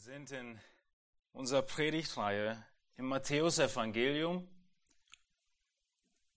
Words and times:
Wir 0.00 0.14
sind 0.14 0.30
in 0.30 0.58
unserer 1.32 1.60
Predigtreihe 1.60 2.64
im 2.96 3.04
Matthäusevangelium. 3.04 4.48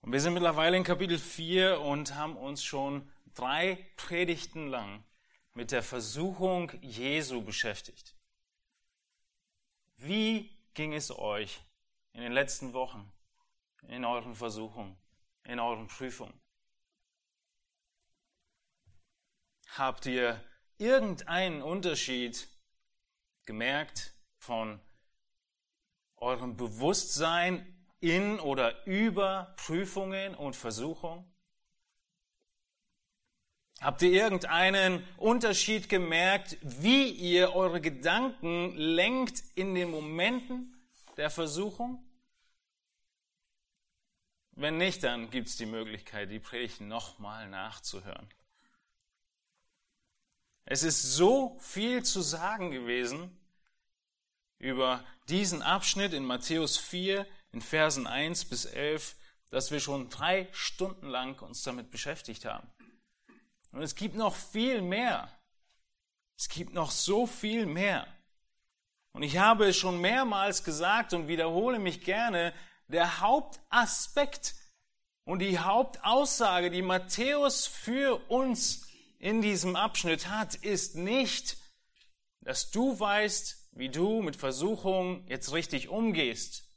Und 0.01 0.11
wir 0.11 0.19
sind 0.19 0.33
mittlerweile 0.33 0.75
in 0.75 0.83
Kapitel 0.83 1.17
4 1.17 1.79
und 1.79 2.13
haben 2.13 2.35
uns 2.35 2.61
schon 2.61 3.09
drei 3.33 3.89
Predigten 3.95 4.67
lang 4.67 5.05
mit 5.53 5.71
der 5.71 5.81
Versuchung 5.81 6.73
Jesu 6.81 7.41
beschäftigt. 7.41 8.17
Wie 9.95 10.53
ging 10.73 10.93
es 10.93 11.17
euch 11.17 11.61
in 12.11 12.19
den 12.19 12.33
letzten 12.33 12.73
Wochen 12.73 13.09
in 13.87 14.03
euren 14.03 14.35
Versuchungen, 14.35 14.97
in 15.45 15.61
euren 15.61 15.87
Prüfungen? 15.87 16.37
Habt 19.77 20.05
ihr 20.05 20.43
irgendeinen 20.77 21.61
Unterschied 21.61 22.49
gemerkt 23.45 24.13
von 24.37 24.79
eurem 26.17 26.55
Bewusstsein 26.55 27.65
in 27.99 28.39
oder 28.39 28.85
über 28.85 29.53
Prüfungen 29.57 30.35
und 30.35 30.55
Versuchungen? 30.55 31.29
Habt 33.81 34.01
ihr 34.01 34.11
irgendeinen 34.11 35.05
Unterschied 35.17 35.89
gemerkt, 35.89 36.57
wie 36.61 37.09
ihr 37.09 37.53
eure 37.53 37.81
Gedanken 37.81 38.77
lenkt 38.77 39.43
in 39.55 39.75
den 39.75 39.91
Momenten 39.91 40.73
der 41.17 41.29
Versuchung? 41.29 42.01
Wenn 44.51 44.77
nicht, 44.77 45.03
dann 45.03 45.29
gibt 45.31 45.47
es 45.47 45.57
die 45.57 45.65
Möglichkeit, 45.65 46.29
die 46.31 46.39
Predigt 46.39 46.79
nochmal 46.79 47.49
nachzuhören. 47.49 48.29
Es 50.65 50.83
ist 50.83 51.01
so 51.01 51.57
viel 51.59 52.03
zu 52.03 52.21
sagen 52.21 52.71
gewesen 52.71 53.37
über 54.59 55.03
diesen 55.27 55.61
Abschnitt 55.61 56.13
in 56.13 56.25
Matthäus 56.25 56.77
4 56.77 57.27
in 57.51 57.61
Versen 57.61 58.07
1 58.07 58.45
bis 58.45 58.65
11, 58.65 59.15
dass 59.49 59.71
wir 59.71 59.79
schon 59.79 60.09
drei 60.09 60.47
Stunden 60.53 61.07
lang 61.07 61.41
uns 61.41 61.63
damit 61.63 61.91
beschäftigt 61.91 62.45
haben. 62.45 62.67
Und 63.71 63.81
es 63.81 63.95
gibt 63.95 64.15
noch 64.15 64.35
viel 64.35 64.81
mehr. 64.81 65.29
Es 66.37 66.47
gibt 66.47 66.73
noch 66.73 66.91
so 66.91 67.27
viel 67.27 67.65
mehr. 67.65 68.07
Und 69.11 69.23
ich 69.23 69.37
habe 69.37 69.67
es 69.67 69.77
schon 69.77 70.01
mehrmals 70.01 70.63
gesagt 70.63 71.13
und 71.13 71.27
wiederhole 71.27 71.77
mich 71.77 72.01
gerne, 72.01 72.53
der 72.87 73.19
Hauptaspekt 73.19 74.55
und 75.25 75.39
die 75.39 75.59
Hauptaussage, 75.59 76.71
die 76.71 76.81
Matthäus 76.81 77.67
für 77.67 78.15
uns 78.29 78.87
in 79.23 79.41
diesem 79.41 79.77
Abschnitt 79.77 80.27
hat, 80.27 80.55
ist 80.55 80.95
nicht, 80.97 81.55
dass 82.41 82.71
du 82.71 82.99
weißt, 82.99 83.69
wie 83.71 83.87
du 83.87 84.21
mit 84.21 84.35
Versuchungen 84.35 85.25
jetzt 85.29 85.53
richtig 85.53 85.87
umgehst 85.87 86.67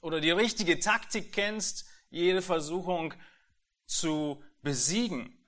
oder 0.00 0.22
die 0.22 0.30
richtige 0.30 0.80
Taktik 0.80 1.34
kennst, 1.34 1.84
jede 2.08 2.40
Versuchung 2.40 3.12
zu 3.84 4.42
besiegen 4.62 5.38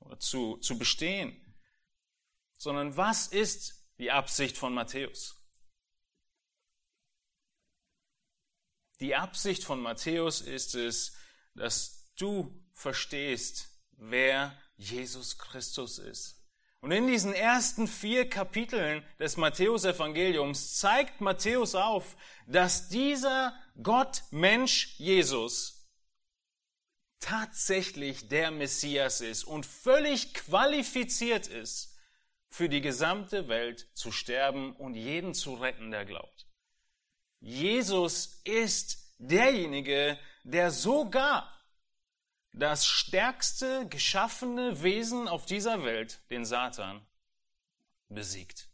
oder 0.00 0.18
zu, 0.18 0.56
zu 0.56 0.76
bestehen, 0.76 1.40
sondern 2.58 2.96
was 2.96 3.28
ist 3.28 3.88
die 3.98 4.10
Absicht 4.10 4.58
von 4.58 4.74
Matthäus? 4.74 5.40
Die 8.98 9.14
Absicht 9.14 9.62
von 9.62 9.80
Matthäus 9.80 10.40
ist 10.40 10.74
es, 10.74 11.16
dass 11.54 12.12
du 12.16 12.66
verstehst, 12.72 13.75
wer 13.96 14.56
Jesus 14.76 15.38
Christus 15.38 15.98
ist. 15.98 16.36
Und 16.80 16.92
in 16.92 17.06
diesen 17.06 17.32
ersten 17.32 17.88
vier 17.88 18.28
Kapiteln 18.28 19.04
des 19.18 19.36
Matthäusevangeliums 19.36 20.76
zeigt 20.76 21.20
Matthäus 21.20 21.74
auf, 21.74 22.16
dass 22.46 22.88
dieser 22.88 23.54
Gott 23.82 24.22
Mensch 24.30 24.94
Jesus 24.98 25.88
tatsächlich 27.18 28.28
der 28.28 28.50
Messias 28.50 29.20
ist 29.20 29.44
und 29.44 29.66
völlig 29.66 30.34
qualifiziert 30.34 31.48
ist, 31.48 31.96
für 32.48 32.68
die 32.68 32.80
gesamte 32.80 33.48
Welt 33.48 33.88
zu 33.94 34.12
sterben 34.12 34.74
und 34.76 34.94
jeden 34.94 35.34
zu 35.34 35.54
retten, 35.54 35.90
der 35.90 36.04
glaubt. 36.04 36.46
Jesus 37.40 38.40
ist 38.44 39.14
derjenige, 39.18 40.18
der 40.44 40.70
sogar 40.70 41.52
das 42.56 42.86
stärkste 42.86 43.86
geschaffene 43.88 44.82
Wesen 44.82 45.28
auf 45.28 45.44
dieser 45.46 45.84
Welt, 45.84 46.20
den 46.30 46.44
Satan, 46.44 47.06
besiegt. 48.08 48.68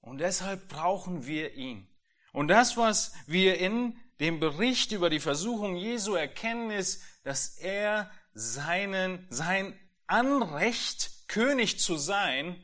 Und 0.00 0.18
deshalb 0.18 0.68
brauchen 0.68 1.26
wir 1.26 1.54
ihn. 1.54 1.86
Und 2.32 2.48
das, 2.48 2.76
was 2.76 3.12
wir 3.26 3.58
in 3.58 3.96
dem 4.18 4.40
Bericht 4.40 4.90
über 4.90 5.10
die 5.10 5.20
Versuchung 5.20 5.76
Jesu 5.76 6.14
erkennen, 6.14 6.70
ist, 6.70 7.02
dass 7.22 7.56
er 7.58 8.10
seinen, 8.34 9.24
sein 9.30 9.78
Anrecht, 10.08 11.28
König 11.28 11.78
zu 11.78 11.96
sein, 11.96 12.62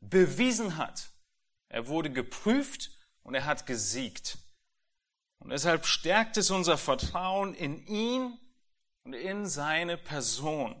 bewiesen 0.00 0.76
hat. 0.76 1.10
Er 1.68 1.86
wurde 1.86 2.10
geprüft 2.10 2.90
und 3.22 3.34
er 3.34 3.44
hat 3.44 3.66
gesiegt. 3.66 4.38
Und 5.46 5.50
deshalb 5.50 5.86
stärkt 5.86 6.36
es 6.38 6.50
unser 6.50 6.76
Vertrauen 6.76 7.54
in 7.54 7.86
ihn 7.86 8.36
und 9.04 9.12
in 9.12 9.46
seine 9.46 9.96
Person. 9.96 10.74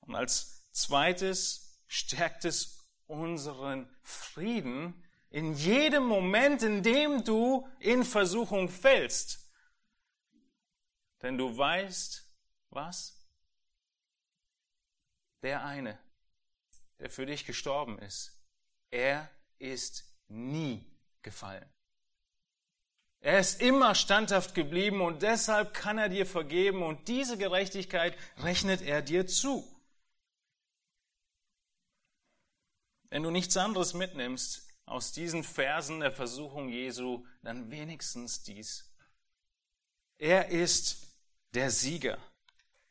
Und 0.00 0.14
als 0.14 0.62
zweites 0.72 1.78
stärkt 1.88 2.46
es 2.46 2.88
unseren 3.06 3.86
Frieden 4.00 5.04
in 5.28 5.52
jedem 5.52 6.06
Moment, 6.06 6.62
in 6.62 6.82
dem 6.82 7.22
du 7.22 7.68
in 7.80 8.02
Versuchung 8.02 8.70
fällst. 8.70 9.46
Denn 11.20 11.36
du 11.36 11.54
weißt, 11.54 12.26
was? 12.70 13.28
Der 15.42 15.66
eine, 15.66 15.98
der 16.98 17.10
für 17.10 17.26
dich 17.26 17.44
gestorben 17.44 17.98
ist, 17.98 18.40
er 18.90 19.30
ist 19.58 20.02
nie 20.28 20.90
gefallen. 21.20 21.75
Er 23.26 23.40
ist 23.40 23.60
immer 23.60 23.96
standhaft 23.96 24.54
geblieben 24.54 25.00
und 25.00 25.22
deshalb 25.22 25.74
kann 25.74 25.98
er 25.98 26.08
dir 26.08 26.26
vergeben 26.26 26.84
und 26.84 27.08
diese 27.08 27.36
Gerechtigkeit 27.36 28.16
rechnet 28.38 28.82
er 28.82 29.02
dir 29.02 29.26
zu. 29.26 29.66
Wenn 33.10 33.24
du 33.24 33.32
nichts 33.32 33.56
anderes 33.56 33.94
mitnimmst 33.94 34.68
aus 34.84 35.10
diesen 35.10 35.42
Versen 35.42 35.98
der 35.98 36.12
Versuchung 36.12 36.68
Jesu, 36.68 37.26
dann 37.42 37.68
wenigstens 37.72 38.44
dies. 38.44 38.94
Er 40.18 40.50
ist 40.50 41.08
der 41.52 41.72
Sieger. 41.72 42.18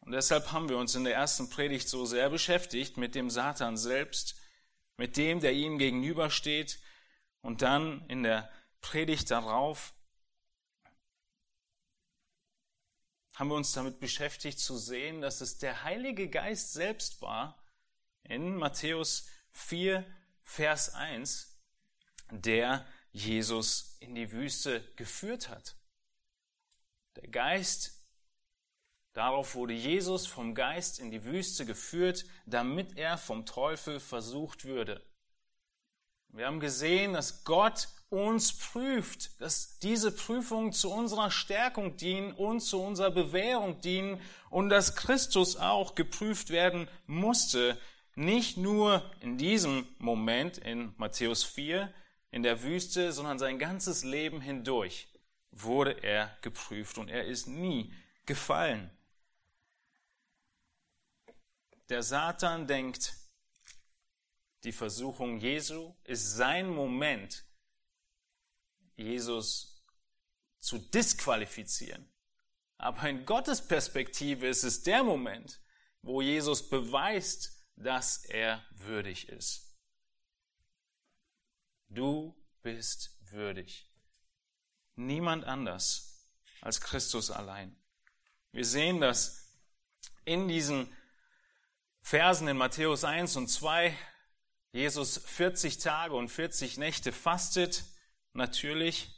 Und 0.01 0.11
deshalb 0.11 0.51
haben 0.51 0.67
wir 0.67 0.77
uns 0.77 0.95
in 0.95 1.05
der 1.05 1.15
ersten 1.15 1.49
Predigt 1.49 1.87
so 1.87 2.05
sehr 2.05 2.29
beschäftigt 2.29 2.97
mit 2.97 3.15
dem 3.15 3.29
Satan 3.29 3.77
selbst, 3.77 4.35
mit 4.97 5.15
dem, 5.15 5.39
der 5.39 5.53
ihm 5.53 5.77
gegenübersteht. 5.77 6.81
Und 7.39 7.61
dann 7.61 8.05
in 8.09 8.23
der 8.23 8.51
Predigt 8.81 9.31
darauf 9.31 9.93
haben 13.35 13.49
wir 13.49 13.55
uns 13.55 13.73
damit 13.73 13.99
beschäftigt 13.99 14.59
zu 14.59 14.77
sehen, 14.77 15.21
dass 15.21 15.41
es 15.41 15.57
der 15.57 15.83
Heilige 15.83 16.29
Geist 16.29 16.73
selbst 16.73 17.21
war, 17.21 17.61
in 18.23 18.55
Matthäus 18.55 19.27
4, 19.51 20.05
Vers 20.41 20.93
1, 20.93 21.55
der 22.31 22.85
Jesus 23.11 23.97
in 23.99 24.15
die 24.15 24.31
Wüste 24.31 24.81
geführt 24.95 25.49
hat. 25.49 25.75
Der 27.17 27.27
Geist, 27.27 28.01
darauf 29.13 29.55
wurde 29.55 29.73
Jesus 29.73 30.25
vom 30.25 30.55
Geist 30.55 30.99
in 30.99 31.11
die 31.11 31.23
Wüste 31.25 31.65
geführt, 31.65 32.25
damit 32.45 32.97
er 32.97 33.17
vom 33.17 33.45
Teufel 33.45 33.99
versucht 33.99 34.65
würde. 34.65 35.05
Wir 36.29 36.47
haben 36.47 36.59
gesehen, 36.59 37.13
dass 37.13 37.43
Gott 37.43 37.87
uns 38.15 38.53
prüft, 38.53 39.39
dass 39.41 39.79
diese 39.79 40.11
Prüfungen 40.11 40.71
zu 40.71 40.91
unserer 40.91 41.31
Stärkung 41.31 41.97
dienen 41.97 42.31
und 42.33 42.61
zu 42.61 42.81
unserer 42.81 43.11
Bewährung 43.11 43.81
dienen 43.81 44.21
und 44.49 44.69
dass 44.69 44.95
Christus 44.95 45.57
auch 45.57 45.95
geprüft 45.95 46.49
werden 46.49 46.87
musste, 47.07 47.79
nicht 48.15 48.57
nur 48.57 49.03
in 49.19 49.37
diesem 49.37 49.87
Moment 49.97 50.57
in 50.57 50.93
Matthäus 50.97 51.43
4 51.43 51.93
in 52.31 52.43
der 52.43 52.63
Wüste, 52.63 53.11
sondern 53.11 53.39
sein 53.39 53.59
ganzes 53.59 54.03
Leben 54.03 54.41
hindurch 54.41 55.07
wurde 55.51 56.03
er 56.03 56.37
geprüft 56.41 56.97
und 56.97 57.09
er 57.09 57.25
ist 57.25 57.47
nie 57.47 57.93
gefallen. 58.25 58.91
Der 61.89 62.03
Satan 62.03 62.67
denkt, 62.67 63.13
die 64.63 64.71
Versuchung 64.71 65.37
Jesu 65.37 65.93
ist 66.03 66.35
sein 66.35 66.69
Moment, 66.69 67.44
Jesus 68.95 69.83
zu 70.59 70.77
disqualifizieren. 70.77 72.11
Aber 72.77 73.07
in 73.09 73.25
Gottes 73.25 73.65
Perspektive 73.65 74.47
ist 74.47 74.63
es 74.63 74.83
der 74.83 75.03
Moment, 75.03 75.61
wo 76.01 76.21
Jesus 76.21 76.69
beweist, 76.69 77.65
dass 77.75 78.25
er 78.25 78.65
würdig 78.71 79.29
ist. 79.29 79.75
Du 81.89 82.35
bist 82.61 83.17
würdig. 83.31 83.89
Niemand 84.95 85.45
anders 85.45 86.29
als 86.61 86.81
Christus 86.81 87.31
allein. 87.31 87.75
Wir 88.51 88.65
sehen 88.65 89.01
das 89.01 89.51
in 90.23 90.47
diesen 90.47 90.95
Versen 92.01 92.47
in 92.47 92.57
Matthäus 92.57 93.03
1 93.03 93.35
und 93.35 93.47
2. 93.47 93.97
Jesus 94.71 95.17
40 95.17 95.77
Tage 95.77 96.15
und 96.15 96.29
40 96.29 96.77
Nächte 96.77 97.11
fastet. 97.11 97.83
Natürlich, 98.35 99.09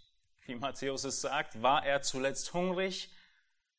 wie 0.45 0.53
Matthäus 0.53 1.03
es 1.03 1.21
sagt, 1.21 1.63
war 1.63 1.83
er 1.83 2.03
zuletzt 2.03 2.53
hungrig. 2.53 3.09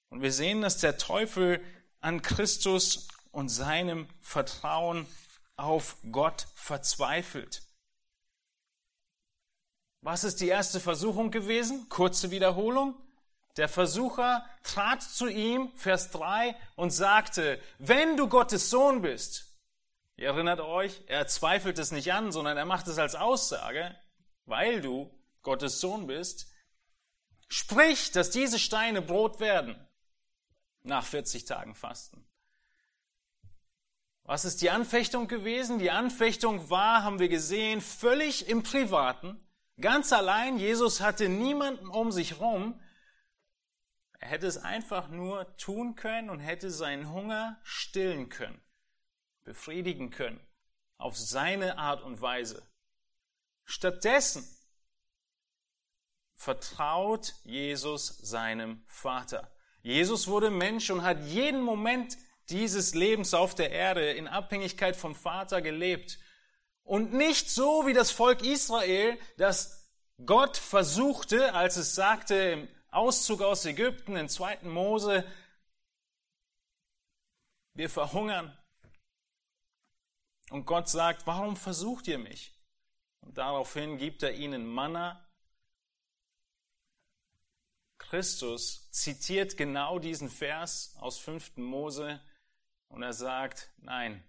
Und 0.09 0.21
wir 0.21 0.33
sehen, 0.33 0.63
dass 0.63 0.79
der 0.79 0.99
Teufel 0.99 1.65
an 2.01 2.23
Christus 2.23 3.07
und 3.31 3.49
seinem 3.49 4.09
Vertrauen 4.21 5.07
auf 5.57 5.97
Gott 6.11 6.49
verzweifelt. 6.57 7.63
Was 10.01 10.25
ist 10.25 10.41
die 10.41 10.49
erste 10.49 10.81
Versuchung 10.81 11.31
gewesen? 11.31 11.89
Kurze 11.89 12.33
Wiederholung. 12.33 12.97
Der 13.57 13.69
Versucher 13.69 14.45
trat 14.65 15.03
zu 15.05 15.29
ihm, 15.29 15.71
Vers 15.77 16.11
3, 16.11 16.57
und 16.75 16.91
sagte, 16.91 17.61
wenn 17.79 18.17
du 18.17 18.29
Gottes 18.29 18.71
Sohn 18.71 19.03
bist, 19.03 19.57
ihr 20.17 20.27
erinnert 20.29 20.59
euch, 20.59 21.01
er 21.07 21.29
zweifelt 21.29 21.79
es 21.79 21.93
nicht 21.93 22.13
an, 22.13 22.33
sondern 22.33 22.57
er 22.57 22.67
macht 22.67 22.89
es 22.89 22.99
als 22.99 23.15
Aussage, 23.15 23.97
weil 24.45 24.81
du 24.81 25.17
Gottes 25.49 25.81
Sohn 25.81 26.07
bist, 26.07 26.53
sprich, 27.49 28.13
dass 28.13 28.29
diese 28.29 28.59
Steine 28.59 29.01
Brot 29.01 29.41
werden 29.41 29.83
nach 30.83 31.07
40 31.07 31.47
Tagen 31.47 31.75
Fasten. 31.75 32.29
Was 34.25 34.45
ist 34.45 34.61
die 34.61 34.69
Anfechtung 34.69 35.27
gewesen? 35.27 35.79
Die 35.79 35.91
Anfechtung 35.91 36.69
war, 36.69 37.03
haben 37.03 37.19
wir 37.19 37.31
gesehen, 37.31 37.81
völlig 37.81 38.47
im 38.51 38.63
Privaten, 38.63 39.41
ganz 39.81 40.13
allein. 40.13 40.59
Jesus 40.59 41.01
hatte 41.01 41.31
niemanden 41.31 41.89
um 41.89 42.13
sich 42.13 42.33
herum. 42.33 42.79
Er 44.19 44.29
hätte 44.29 44.47
es 44.47 44.59
einfach 44.59 45.09
nur 45.09 45.57
tun 45.57 45.95
können 45.95 46.29
und 46.29 46.41
hätte 46.41 46.71
seinen 46.71 47.11
Hunger 47.11 47.59
stillen 47.63 48.29
können, 48.29 48.61
befriedigen 49.45 50.11
können, 50.11 50.47
auf 50.99 51.17
seine 51.17 51.79
Art 51.79 52.03
und 52.03 52.21
Weise. 52.21 52.69
Stattdessen 53.65 54.47
vertraut 56.39 57.35
Jesus 57.45 58.07
seinem 58.07 58.83
Vater. 58.87 59.51
Jesus 59.83 60.29
wurde 60.29 60.51
Mensch 60.51 60.89
und 60.89 61.03
hat 61.03 61.21
jeden 61.25 61.61
Moment 61.61 62.17
dieses 62.49 62.95
Lebens 62.95 63.35
auf 63.35 63.55
der 63.55 63.73
Erde 63.73 64.13
in 64.13 64.29
Abhängigkeit 64.29 64.97
vom 64.97 65.15
Vater 65.15 65.61
gelebt. 65.61 66.19
Und 66.85 67.13
nicht 67.13 67.51
so 67.51 67.87
wie 67.87 67.93
das 67.93 68.13
Volk 68.13 68.43
Israel, 68.43 69.19
das 69.37 69.91
Gott 70.25 70.57
versuchte, 70.57 71.55
als 71.55 71.77
es 71.77 71.95
sagte 71.95 72.35
im 72.35 72.69
Auszug 72.91 73.43
aus 73.43 73.67
Ägypten 73.67 74.17
in 74.17 74.29
2. 74.29 74.61
Mose, 74.63 75.25
wir 77.75 77.91
verhungern. 77.91 78.57
Und 80.51 80.65
Gott 80.65 80.89
sagt, 80.89 81.27
warum 81.27 81.57
versucht 81.57 82.07
ihr 82.07 82.19
mich? 82.19 82.55
Und 83.21 83.37
daraufhin 83.39 83.99
gibt 83.99 84.23
er 84.23 84.35
ihnen 84.35 84.67
Manna. 84.67 85.28
Christus 88.09 88.91
zitiert 88.91 89.59
genau 89.59 89.99
diesen 89.99 90.31
Vers 90.31 90.97
aus 90.99 91.19
5. 91.19 91.59
Mose 91.59 92.21
und 92.89 93.03
er 93.03 93.13
sagt, 93.13 93.71
nein, 93.79 94.25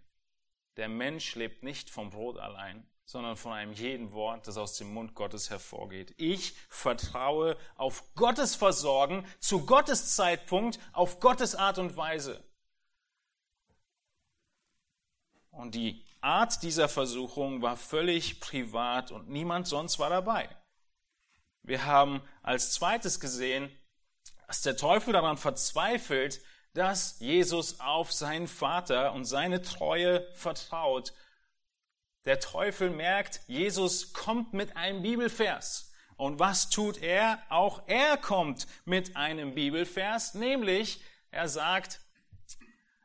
der 0.76 0.90
Mensch 0.90 1.36
lebt 1.36 1.64
nicht 1.64 1.90
vom 1.90 2.10
Brot 2.10 2.38
allein, 2.38 2.86
sondern 3.06 3.38
von 3.38 3.54
einem 3.54 3.72
jeden 3.72 4.12
Wort, 4.12 4.48
das 4.48 4.58
aus 4.58 4.78
dem 4.78 4.94
Mund 4.94 5.16
Gottes 5.16 5.50
hervorgeht. 5.50 6.14
Ich 6.18 6.56
vertraue 6.68 7.58
auf 7.76 8.04
Gottes 8.16 8.54
Versorgen, 8.56 9.26
zu 9.40 9.66
Gottes 9.66 10.14
Zeitpunkt, 10.14 10.78
auf 10.92 11.22
Gottes 11.22 11.56
Art 11.56 11.78
und 11.78 11.96
Weise. 11.96 12.44
Und 15.52 15.74
die 15.74 16.04
Art 16.20 16.64
dieser 16.64 16.90
Versuchung 16.90 17.62
war 17.62 17.78
völlig 17.78 18.42
privat 18.42 19.12
und 19.12 19.30
niemand 19.30 19.68
sonst 19.68 20.00
war 20.00 20.10
dabei. 20.10 20.50
Wir 21.70 21.86
haben 21.86 22.24
als 22.42 22.72
zweites 22.72 23.20
gesehen, 23.20 23.70
dass 24.48 24.64
der 24.64 24.76
Teufel 24.76 25.14
daran 25.14 25.38
verzweifelt, 25.38 26.42
dass 26.74 27.20
Jesus 27.20 27.80
auf 27.80 28.12
seinen 28.12 28.48
Vater 28.48 29.14
und 29.14 29.26
seine 29.26 29.62
Treue 29.62 30.28
vertraut. 30.34 31.14
Der 32.26 32.40
Teufel 32.40 32.90
merkt, 32.90 33.42
Jesus 33.46 34.14
kommt 34.14 34.52
mit 34.52 34.78
einem 34.78 35.04
Bibelvers. 35.04 35.94
Und 36.18 36.40
was 36.40 36.72
tut 36.72 36.98
er? 37.04 37.40
Auch 37.50 37.84
er 37.86 38.18
kommt 38.18 38.66
mit 38.86 39.16
einem 39.16 39.54
Bibelvers, 39.54 40.34
nämlich 40.34 41.04
er 41.30 41.48
sagt, 41.48 42.02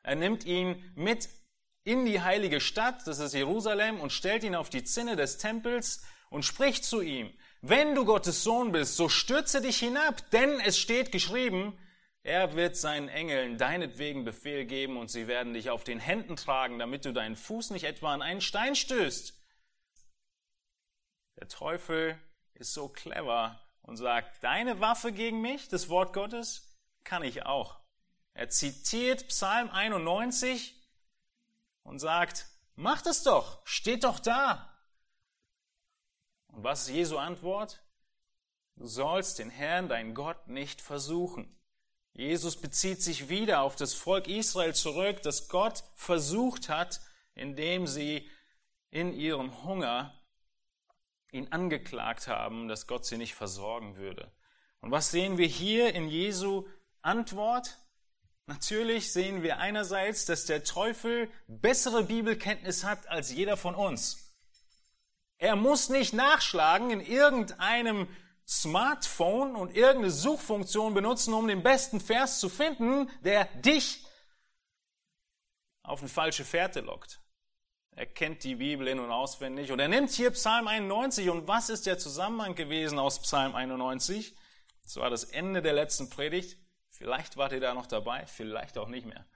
er 0.03 0.15
nimmt 0.15 0.47
ihn 0.47 0.91
mit 0.95 1.29
in 1.85 2.07
die 2.07 2.23
heilige 2.23 2.63
Stadt, 2.63 3.07
das 3.07 3.19
ist 3.19 3.35
Jerusalem, 3.35 4.01
und 4.01 4.11
stellt 4.11 4.43
ihn 4.43 4.55
auf 4.55 4.71
die 4.71 4.85
Zinne 4.85 5.17
des 5.17 5.37
Tempels 5.37 6.03
und 6.31 6.47
spricht 6.47 6.87
zu 6.87 7.03
ihm, 7.03 7.31
wenn 7.67 7.95
du 7.95 8.05
Gottes 8.05 8.45
Sohn 8.45 8.73
bist, 8.73 8.97
so 8.97 9.09
stürze 9.09 9.63
dich 9.63 9.79
hinab, 9.79 10.31
denn 10.33 10.61
es 10.61 10.79
steht 10.79 11.11
geschrieben, 11.13 11.79
er 12.23 12.55
wird 12.57 12.77
seinen 12.77 13.09
Engeln 13.09 13.57
deinetwegen 13.57 14.25
Befehl 14.25 14.67
geben 14.67 14.99
und 14.99 15.11
sie 15.11 15.29
werden 15.29 15.55
dich 15.55 15.71
auf 15.71 15.83
den 15.83 15.99
Händen 15.99 16.37
tragen, 16.37 16.79
damit 16.79 17.07
du 17.07 17.13
deinen 17.13 17.37
Fuß 17.37 17.71
nicht 17.71 17.85
etwa 17.85 18.13
an 18.13 18.21
einen 18.21 18.43
Stein 18.43 18.75
stößt. 18.75 19.35
Der 21.41 21.49
Teufel 21.49 22.19
ist 22.53 22.75
so 22.75 22.89
clever 22.89 23.61
und 23.81 23.97
sagt, 23.97 24.45
deine 24.45 24.81
Waffe 24.81 25.13
gegen 25.13 25.41
mich, 25.41 25.69
das 25.69 25.89
Wort 25.89 26.13
Gottes, 26.13 26.79
kann 27.03 27.23
ich 27.23 27.47
auch. 27.47 27.81
Er 28.35 28.51
zitiert 28.51 29.29
Psalm 29.29 29.71
91 29.71 30.83
und 31.83 31.99
sagt, 31.99 32.47
mach 32.75 33.01
das 33.01 33.23
doch, 33.23 33.67
steht 33.67 34.05
doch 34.05 34.19
da. 34.19 34.74
Und 36.55 36.63
was 36.63 36.83
ist 36.83 36.95
Jesu 36.95 37.19
Antwort? 37.19 37.83
Du 38.77 38.87
sollst 38.87 39.39
den 39.39 39.51
Herrn, 39.51 39.89
dein 39.89 40.15
Gott, 40.15 40.49
nicht 40.49 40.81
versuchen. 40.81 41.55
Jesus 42.13 42.61
bezieht 42.61 43.03
sich 43.03 43.29
wieder 43.29 43.61
auf 43.61 43.75
das 43.75 43.95
Volk 43.95 44.29
Israel 44.29 44.75
zurück, 44.75 45.23
das 45.23 45.49
Gott 45.49 45.83
versucht 45.95 46.69
hat, 46.69 47.01
indem 47.35 47.87
sie 47.89 48.29
in 48.91 49.13
ihrem 49.13 49.65
Hunger 49.65 50.15
ihn 51.33 51.49
angeklagt 51.51 52.29
haben, 52.29 52.69
dass 52.69 52.87
Gott 52.87 53.05
sie 53.05 53.17
nicht 53.17 53.35
versorgen 53.35 53.97
würde. 53.97 54.31
Und 54.81 54.93
was 54.93 55.11
sehen 55.11 55.39
wir 55.39 55.49
hier 55.49 55.93
in 55.95 56.09
Jesu 56.09 56.69
Antwort? 57.03 57.79
Natürlich 58.47 59.13
sehen 59.13 59.43
wir 59.43 59.59
einerseits, 59.59 60.25
dass 60.27 60.45
der 60.45 60.63
Teufel 60.63 61.29
bessere 61.49 62.05
Bibelkenntnis 62.05 62.85
hat 62.85 63.09
als 63.09 63.33
jeder 63.33 63.57
von 63.57 63.75
uns. 63.75 64.24
Er 65.39 65.57
muss 65.57 65.89
nicht 65.89 66.13
nachschlagen 66.13 66.91
in 66.91 67.01
irgendeinem 67.01 68.09
Smartphone 68.47 69.57
und 69.57 69.75
irgendeine 69.75 70.11
Suchfunktion 70.11 70.95
benutzen, 70.95 71.35
um 71.35 71.49
den 71.49 71.63
besten 71.63 72.01
Vers 72.01 72.41
zu 72.41 72.49
finden, 72.49 73.11
der 73.23 73.47
dich 73.57 74.05
auf 75.83 76.01
eine 76.01 76.09
falsche 76.09 76.45
Fährte 76.45 76.81
lockt. 76.81 77.21
Er 77.97 78.07
kennt 78.07 78.43
die 78.43 78.57
Bibel 78.57 78.89
in- 78.89 78.99
und 78.99 79.11
auswendig 79.11 79.71
und 79.71 79.79
er 79.79 79.89
nimmt 79.89 80.11
hier 80.11 80.31
Psalm 80.33 80.67
91 80.67 81.31
und 81.31 81.47
was 81.47 81.69
ist 81.69 81.87
der 81.87 81.99
Zusammenhang 81.99 82.55
gewesen 82.55 82.99
aus 82.99 83.23
Psalm 83.23 83.55
91? 83.55 84.37
Das 84.83 84.97
war 84.97 85.11
das 85.11 85.25
Ende 85.25 85.63
der 85.63 85.73
letzten 85.73 86.11
Predigt. 86.11 86.59
Vielleicht 86.91 87.37
wart 87.37 87.53
ihr 87.53 87.61
da 87.61 87.73
noch 87.73 87.87
dabei, 87.87 88.27
vielleicht 88.27 88.79
auch 88.79 88.89
nicht 88.89 89.07
mehr. 89.07 89.27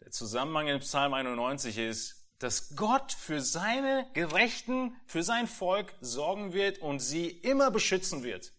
Der 0.00 0.12
Zusammenhang 0.12 0.68
in 0.68 0.78
Psalm 0.80 1.14
91 1.14 1.78
ist, 1.78 2.25
dass 2.38 2.76
Gott 2.76 3.12
für 3.12 3.40
seine 3.40 4.08
Gerechten, 4.12 4.94
für 5.06 5.22
sein 5.22 5.46
Volk 5.46 5.94
sorgen 6.00 6.52
wird 6.52 6.78
und 6.78 7.00
sie 7.00 7.28
immer 7.28 7.70
beschützen 7.70 8.22
wird. 8.22 8.52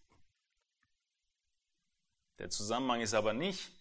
Der 2.39 2.49
Zusammenhang 2.49 3.01
ist 3.01 3.13
aber 3.13 3.33
nicht, 3.33 3.71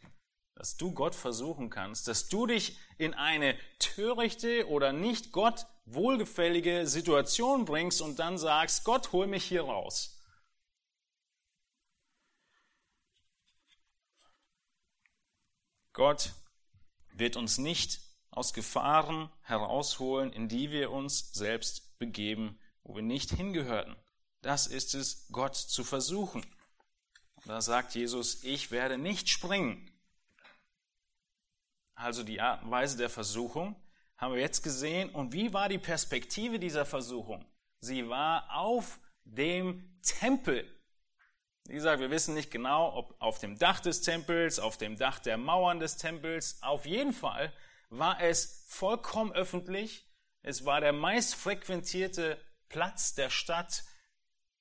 dass 0.54 0.76
du 0.76 0.92
Gott 0.92 1.14
versuchen 1.14 1.68
kannst, 1.68 2.08
dass 2.08 2.28
du 2.28 2.46
dich 2.46 2.78
in 2.96 3.12
eine 3.14 3.58
törichte 3.78 4.68
oder 4.68 4.92
nicht 4.92 5.32
Gott 5.32 5.66
wohlgefällige 5.84 6.86
Situation 6.86 7.64
bringst 7.64 8.00
und 8.00 8.18
dann 8.18 8.38
sagst, 8.38 8.84
Gott, 8.84 9.12
hol 9.12 9.26
mich 9.26 9.44
hier 9.44 9.62
raus. 9.62 10.22
Gott 15.92 16.32
wird 17.12 17.36
uns 17.36 17.58
nicht 17.58 18.05
aus 18.36 18.52
Gefahren 18.52 19.30
herausholen, 19.42 20.32
in 20.32 20.48
die 20.48 20.70
wir 20.70 20.90
uns 20.90 21.32
selbst 21.32 21.98
begeben, 21.98 22.58
wo 22.82 22.94
wir 22.94 23.02
nicht 23.02 23.30
hingehören. 23.30 23.96
Das 24.42 24.66
ist 24.66 24.94
es, 24.94 25.26
Gott 25.32 25.56
zu 25.56 25.84
versuchen. 25.84 26.44
Und 27.36 27.48
da 27.48 27.60
sagt 27.60 27.94
Jesus, 27.94 28.44
ich 28.44 28.70
werde 28.70 28.98
nicht 28.98 29.28
springen. 29.28 29.90
also 31.94 32.22
die 32.22 32.42
Art 32.42 32.62
und 32.62 32.70
Weise 32.70 32.98
der 32.98 33.08
Versuchung, 33.08 33.74
haben 34.18 34.34
wir 34.34 34.40
jetzt 34.40 34.62
gesehen. 34.62 35.08
Und 35.10 35.32
wie 35.32 35.54
war 35.54 35.70
die 35.70 35.78
Perspektive 35.78 36.58
dieser 36.58 36.84
Versuchung? 36.84 37.44
Sie 37.80 38.08
war 38.08 38.54
auf 38.54 39.00
dem 39.24 39.98
Tempel. 40.02 40.70
Wie 41.66 41.74
gesagt, 41.74 42.00
wir 42.00 42.10
wissen 42.10 42.34
nicht 42.34 42.50
genau, 42.50 42.94
ob 42.94 43.16
auf 43.18 43.38
dem 43.38 43.58
Dach 43.58 43.80
des 43.80 44.02
Tempels, 44.02 44.58
auf 44.58 44.76
dem 44.76 44.98
Dach 44.98 45.18
der 45.18 45.38
Mauern 45.38 45.80
des 45.80 45.96
Tempels. 45.96 46.62
Auf 46.62 46.84
jeden 46.84 47.14
Fall 47.14 47.52
war 47.88 48.20
es 48.20 48.64
vollkommen 48.66 49.32
öffentlich. 49.32 50.06
Es 50.42 50.64
war 50.64 50.80
der 50.80 50.92
meist 50.92 51.34
frequentierte 51.34 52.40
Platz 52.68 53.14
der 53.14 53.30
Stadt 53.30 53.84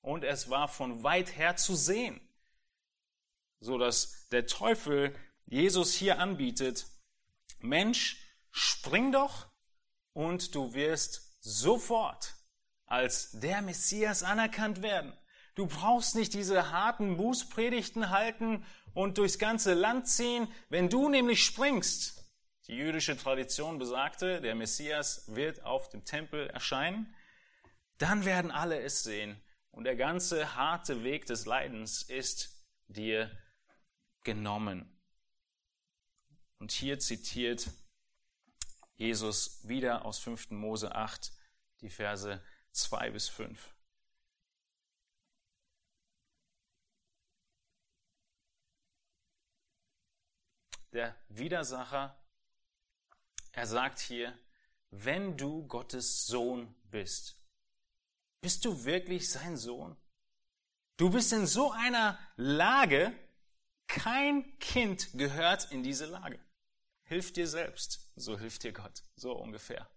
und 0.02 0.24
es 0.24 0.50
war 0.50 0.68
von 0.68 1.04
weit 1.04 1.36
her 1.36 1.56
zu 1.56 1.76
sehen, 1.76 2.22
so 3.60 3.78
dass 3.78 4.28
der 4.30 4.46
Teufel 4.46 5.16
Jesus 5.46 5.94
hier 5.94 6.20
anbietet, 6.20 6.88
Mensch, 7.60 8.22
spring 8.52 9.12
doch 9.12 9.48
und 10.14 10.56
du 10.56 10.74
wirst 10.74 11.38
sofort 11.40 12.36
als 12.86 13.32
der 13.32 13.62
Messias 13.62 14.24
anerkannt 14.24 14.82
werden. 14.82 15.14
Du 15.56 15.68
brauchst 15.68 16.16
nicht 16.16 16.34
diese 16.34 16.72
harten 16.72 17.18
Bußpredigten 17.18 18.10
halten 18.10 18.66
und 18.94 19.18
durchs 19.18 19.40
ganze 19.40 19.74
Land 19.74 20.08
ziehen. 20.08 20.48
Wenn 20.70 20.90
du 20.90 21.10
nämlich 21.10 21.44
springst, 21.44 22.15
die 22.68 22.76
jüdische 22.76 23.16
Tradition 23.16 23.78
besagte, 23.78 24.42
der 24.42 24.56
Messias 24.56 25.24
wird 25.28 25.64
auf 25.64 25.90
dem 25.90 26.04
Tempel 26.04 26.48
erscheinen, 26.50 27.14
dann 27.98 28.26
werden 28.26 28.52
alle 28.52 28.82
es 28.82 29.04
sehen 29.04 29.42
und 29.72 29.84
der 29.84 29.96
ganze 29.96 30.56
harte 30.56 31.04
Weg 31.04 31.26
des 31.26 31.46
Leidens 31.46 32.02
ist 32.02 32.66
dir 32.88 33.32
genommen. 34.24 34.92
Und 36.60 36.72
hier 36.72 37.00
zitiert 37.00 37.70
Jesus 38.96 39.68
wieder 39.68 40.06
aus 40.06 40.20
5. 40.20 40.52
Mose 40.52 40.96
8 40.96 41.32
die 41.82 41.90
Verse 41.90 42.42
2 42.72 43.12
bis 43.12 43.28
5. 43.30 43.74
Der 50.94 51.16
Widersacher, 51.28 52.18
er 53.56 53.68
sagt 53.68 54.00
hier, 54.00 54.38
wenn 54.92 55.38
du 55.38 55.66
Gottes 55.68 56.28
Sohn 56.28 56.76
bist, 56.92 57.42
bist 58.42 58.66
du 58.66 58.84
wirklich 58.84 59.30
sein 59.30 59.58
Sohn? 59.58 59.96
Du 60.98 61.10
bist 61.10 61.32
in 61.34 61.48
so 61.48 61.72
einer 61.72 62.20
Lage, 62.36 63.18
kein 63.88 64.58
Kind 64.60 65.10
gehört 65.14 65.72
in 65.72 65.84
diese 65.84 66.06
Lage. 66.06 66.40
Hilf 67.04 67.34
dir 67.34 67.48
selbst, 67.48 68.12
so 68.16 68.38
hilft 68.38 68.64
dir 68.64 68.74
Gott, 68.74 69.04
so 69.16 69.32
ungefähr. 69.34 69.90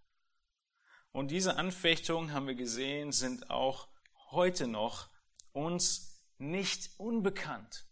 Und 1.11 1.31
diese 1.31 1.57
Anfechtungen, 1.57 2.33
haben 2.33 2.47
wir 2.47 2.55
gesehen, 2.55 3.12
sind 3.12 3.50
auch 3.50 3.88
heute 4.31 4.69
noch 4.69 5.09
uns 5.53 6.23
nicht 6.38 6.91
unbekannt. 6.99 7.87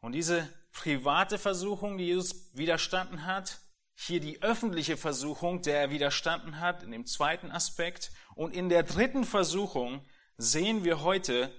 Und 0.00 0.12
diese 0.12 0.48
private 0.72 1.38
Versuchung, 1.38 1.98
die 1.98 2.06
Jesus 2.06 2.54
widerstanden 2.56 3.26
hat, 3.26 3.60
hier 3.94 4.20
die 4.20 4.42
öffentliche 4.42 4.96
Versuchung, 4.96 5.62
der 5.62 5.80
er 5.80 5.90
widerstanden 5.90 6.60
hat, 6.60 6.82
in 6.82 6.90
dem 6.90 7.06
zweiten 7.06 7.50
Aspekt. 7.50 8.10
Und 8.34 8.54
in 8.54 8.68
der 8.68 8.82
dritten 8.82 9.24
Versuchung 9.24 10.04
sehen 10.36 10.84
wir 10.84 11.02
heute, 11.02 11.52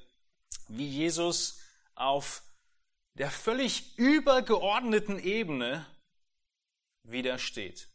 wie 0.67 0.87
Jesus 0.87 1.59
auf 1.95 2.43
der 3.15 3.29
völlig 3.29 3.97
übergeordneten 3.97 5.19
Ebene 5.19 5.85
widersteht. 7.03 7.89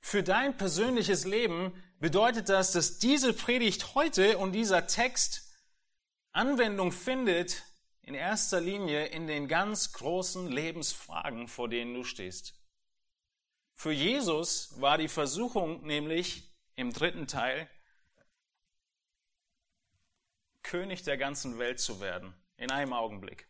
Für 0.00 0.22
dein 0.22 0.56
persönliches 0.56 1.24
Leben 1.24 1.72
bedeutet 1.98 2.48
das, 2.48 2.72
dass 2.72 2.98
diese 2.98 3.32
Predigt 3.32 3.94
heute 3.94 4.38
und 4.38 4.52
dieser 4.52 4.86
Text 4.86 5.48
Anwendung 6.32 6.92
findet 6.92 7.62
in 8.02 8.14
erster 8.14 8.60
Linie 8.60 9.06
in 9.06 9.26
den 9.26 9.46
ganz 9.46 9.92
großen 9.92 10.48
Lebensfragen, 10.48 11.46
vor 11.46 11.68
denen 11.68 11.94
du 11.94 12.04
stehst. 12.04 12.54
Für 13.74 13.92
Jesus 13.92 14.80
war 14.80 14.98
die 14.98 15.08
Versuchung 15.08 15.84
nämlich 15.84 16.52
im 16.76 16.92
dritten 16.92 17.26
Teil, 17.26 17.68
König 20.62 21.02
der 21.02 21.18
ganzen 21.18 21.58
Welt 21.58 21.80
zu 21.80 22.00
werden, 22.00 22.34
in 22.56 22.70
einem 22.70 22.92
Augenblick. 22.92 23.48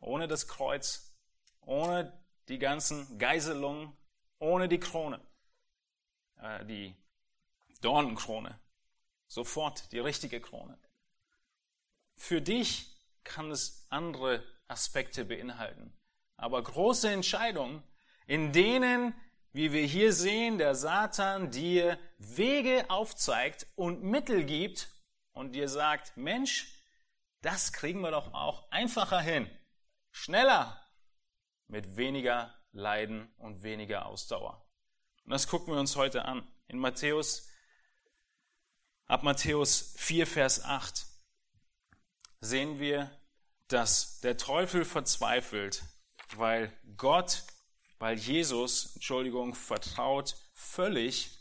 Ohne 0.00 0.28
das 0.28 0.46
Kreuz, 0.46 1.14
ohne 1.60 2.12
die 2.48 2.58
ganzen 2.58 3.18
Geiselungen, 3.18 3.96
ohne 4.38 4.68
die 4.68 4.78
Krone, 4.78 5.20
äh, 6.36 6.64
die 6.64 6.94
Dornenkrone, 7.80 8.58
sofort 9.26 9.92
die 9.92 9.98
richtige 9.98 10.40
Krone. 10.40 10.78
Für 12.16 12.40
dich 12.40 12.96
kann 13.24 13.50
es 13.50 13.86
andere 13.90 14.44
Aspekte 14.68 15.24
beinhalten, 15.24 15.92
aber 16.36 16.62
große 16.62 17.10
Entscheidungen, 17.10 17.82
in 18.26 18.52
denen, 18.52 19.14
wie 19.52 19.72
wir 19.72 19.86
hier 19.86 20.12
sehen, 20.12 20.58
der 20.58 20.74
Satan 20.74 21.50
dir 21.50 21.98
Wege 22.18 22.90
aufzeigt 22.90 23.66
und 23.74 24.02
Mittel 24.02 24.44
gibt 24.44 24.88
und 25.32 25.52
dir 25.52 25.68
sagt, 25.68 26.16
Mensch, 26.16 26.74
das 27.40 27.72
kriegen 27.72 28.00
wir 28.00 28.10
doch 28.10 28.34
auch 28.34 28.70
einfacher 28.70 29.20
hin, 29.20 29.48
schneller, 30.10 30.80
mit 31.68 31.96
weniger 31.96 32.54
Leiden 32.72 33.32
und 33.38 33.62
weniger 33.62 34.06
Ausdauer. 34.06 34.66
Und 35.24 35.30
das 35.30 35.48
gucken 35.48 35.72
wir 35.72 35.80
uns 35.80 35.96
heute 35.96 36.24
an. 36.24 36.46
In 36.68 36.78
Matthäus, 36.78 37.48
ab 39.06 39.22
Matthäus 39.22 39.94
4, 39.96 40.26
Vers 40.26 40.64
8 40.64 41.06
sehen 42.40 42.78
wir, 42.78 43.10
dass 43.68 44.20
der 44.20 44.36
Teufel 44.36 44.84
verzweifelt, 44.84 45.82
weil 46.36 46.72
Gott, 46.96 47.44
weil 47.98 48.18
Jesus, 48.18 48.94
Entschuldigung, 48.94 49.54
vertraut 49.54 50.36
völlig 50.52 51.38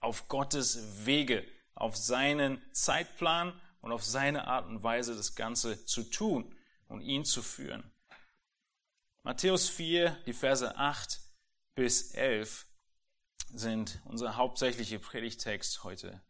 auf 0.00 0.28
Gottes 0.28 1.06
Wege, 1.06 1.46
auf 1.74 1.96
seinen 1.96 2.62
Zeitplan 2.72 3.58
und 3.80 3.92
auf 3.92 4.04
seine 4.04 4.46
Art 4.46 4.66
und 4.66 4.82
Weise, 4.82 5.16
das 5.16 5.34
Ganze 5.34 5.84
zu 5.84 6.04
tun 6.04 6.54
und 6.88 7.00
ihn 7.00 7.24
zu 7.24 7.42
führen. 7.42 7.90
Matthäus 9.22 9.68
4, 9.68 10.10
die 10.26 10.32
Verse 10.32 10.76
8 10.76 11.20
bis 11.74 12.12
11 12.12 12.66
sind 13.52 14.00
unser 14.04 14.36
hauptsächlicher 14.36 14.98
Predigtext 14.98 15.82
heute. 15.84 16.22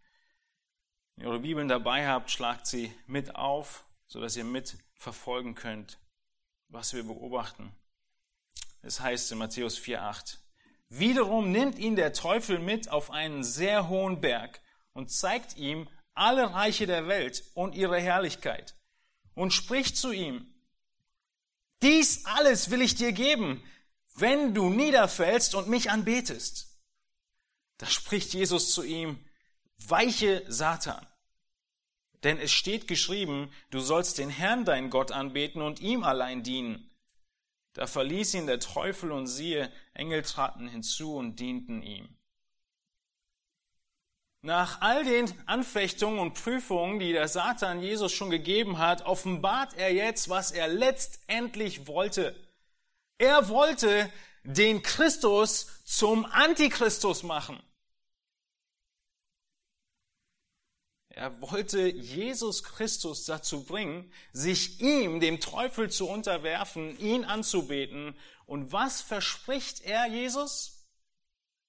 Wenn 1.16 1.24
ihr 1.24 1.30
eure 1.30 1.40
Bibeln 1.40 1.68
dabei 1.68 2.06
habt, 2.08 2.30
schlagt 2.30 2.66
sie 2.66 2.94
mit 3.06 3.34
auf, 3.34 3.84
sodass 4.06 4.36
ihr 4.36 4.44
mitverfolgen 4.44 5.54
könnt, 5.54 5.98
was 6.68 6.92
wir 6.92 7.02
beobachten. 7.02 7.74
Es 8.86 9.00
heißt 9.00 9.32
in 9.32 9.38
Matthäus 9.38 9.78
4, 9.78 10.02
8, 10.02 10.40
Wiederum 10.90 11.50
nimmt 11.50 11.78
ihn 11.78 11.96
der 11.96 12.12
Teufel 12.12 12.58
mit 12.58 12.90
auf 12.90 13.10
einen 13.10 13.42
sehr 13.42 13.88
hohen 13.88 14.20
Berg 14.20 14.60
und 14.92 15.10
zeigt 15.10 15.56
ihm 15.56 15.88
alle 16.12 16.52
Reiche 16.52 16.86
der 16.86 17.08
Welt 17.08 17.44
und 17.54 17.74
ihre 17.74 17.98
Herrlichkeit 17.98 18.76
und 19.34 19.52
spricht 19.52 19.96
zu 19.96 20.12
ihm, 20.12 20.54
dies 21.82 22.26
alles 22.26 22.70
will 22.70 22.82
ich 22.82 22.94
dir 22.94 23.12
geben, 23.12 23.62
wenn 24.16 24.54
du 24.54 24.68
niederfällst 24.68 25.54
und 25.54 25.66
mich 25.66 25.90
anbetest. 25.90 26.78
Da 27.78 27.86
spricht 27.86 28.34
Jesus 28.34 28.72
zu 28.72 28.84
ihm, 28.84 29.18
weiche 29.78 30.44
Satan. 30.46 31.06
Denn 32.22 32.38
es 32.38 32.52
steht 32.52 32.86
geschrieben, 32.86 33.50
du 33.70 33.80
sollst 33.80 34.18
den 34.18 34.30
Herrn 34.30 34.64
dein 34.64 34.90
Gott 34.90 35.10
anbeten 35.10 35.62
und 35.62 35.80
ihm 35.80 36.04
allein 36.04 36.42
dienen. 36.42 36.93
Da 37.74 37.86
verließ 37.86 38.34
ihn 38.34 38.46
der 38.46 38.60
Teufel 38.60 39.12
und 39.12 39.26
siehe, 39.26 39.70
Engel 39.92 40.22
traten 40.22 40.68
hinzu 40.68 41.16
und 41.16 41.38
dienten 41.38 41.82
ihm. 41.82 42.08
Nach 44.42 44.80
all 44.80 45.04
den 45.04 45.32
Anfechtungen 45.46 46.18
und 46.18 46.34
Prüfungen, 46.34 46.98
die 46.98 47.12
der 47.12 47.28
Satan 47.28 47.80
Jesus 47.80 48.12
schon 48.12 48.30
gegeben 48.30 48.78
hat, 48.78 49.06
offenbart 49.06 49.74
er 49.74 49.92
jetzt, 49.92 50.28
was 50.28 50.52
er 50.52 50.68
letztendlich 50.68 51.86
wollte. 51.86 52.36
Er 53.18 53.48
wollte 53.48 54.12
den 54.44 54.82
Christus 54.82 55.82
zum 55.84 56.26
Antichristus 56.26 57.22
machen. 57.22 57.60
Er 61.14 61.40
wollte 61.40 61.86
Jesus 61.88 62.64
Christus 62.64 63.24
dazu 63.24 63.62
bringen, 63.62 64.12
sich 64.32 64.80
ihm, 64.80 65.20
dem 65.20 65.38
Teufel 65.38 65.88
zu 65.88 66.08
unterwerfen, 66.08 66.98
ihn 66.98 67.24
anzubeten. 67.24 68.18
Und 68.46 68.72
was 68.72 69.00
verspricht 69.00 69.82
er 69.82 70.06
Jesus? 70.06 70.88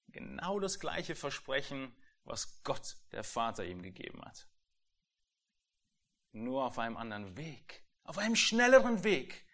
Genau 0.08 0.60
das 0.60 0.80
gleiche 0.80 1.14
Versprechen, 1.14 1.96
was 2.24 2.64
Gott, 2.64 2.98
der 3.12 3.24
Vater, 3.24 3.66
ihm 3.66 3.84
gegeben 3.84 4.20
hat. 4.26 4.48
Nur 6.32 6.66
auf 6.66 6.80
einem 6.80 6.98
anderen 6.98 7.38
Weg, 7.38 7.86
auf 8.04 8.18
einem 8.18 8.36
schnelleren 8.36 9.04
Weg, 9.04 9.46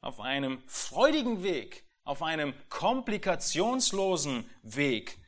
auf 0.00 0.20
einem 0.20 0.62
freudigen 0.68 1.42
Weg, 1.42 1.84
auf 2.04 2.22
einem 2.22 2.54
komplikationslosen 2.68 4.48
Weg. 4.62 5.18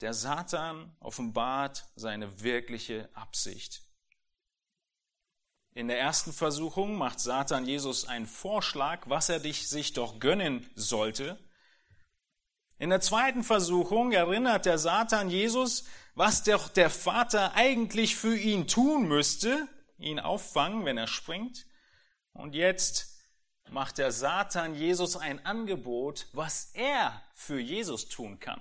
Der 0.00 0.12
Satan 0.12 0.94
offenbart 1.00 1.86
seine 1.96 2.42
wirkliche 2.42 3.08
Absicht. 3.14 3.82
In 5.72 5.88
der 5.88 5.98
ersten 5.98 6.32
Versuchung 6.32 6.96
macht 6.96 7.20
Satan 7.20 7.66
Jesus 7.66 8.06
einen 8.06 8.26
Vorschlag, 8.26 9.08
was 9.08 9.28
er 9.28 9.40
dich, 9.40 9.68
sich 9.68 9.92
doch 9.92 10.18
gönnen 10.18 10.68
sollte. 10.74 11.38
In 12.78 12.90
der 12.90 13.00
zweiten 13.00 13.42
Versuchung 13.42 14.12
erinnert 14.12 14.66
der 14.66 14.78
Satan 14.78 15.30
Jesus, 15.30 15.84
was 16.14 16.42
doch 16.42 16.68
der 16.68 16.90
Vater 16.90 17.54
eigentlich 17.54 18.16
für 18.16 18.36
ihn 18.36 18.68
tun 18.68 19.08
müsste, 19.08 19.68
ihn 19.98 20.20
auffangen, 20.20 20.84
wenn 20.84 20.98
er 20.98 21.06
springt. 21.06 21.66
Und 22.32 22.54
jetzt 22.54 23.18
macht 23.70 23.98
der 23.98 24.12
Satan 24.12 24.74
Jesus 24.74 25.16
ein 25.16 25.44
Angebot, 25.44 26.26
was 26.32 26.70
er 26.74 27.22
für 27.34 27.58
Jesus 27.58 28.08
tun 28.08 28.40
kann. 28.40 28.60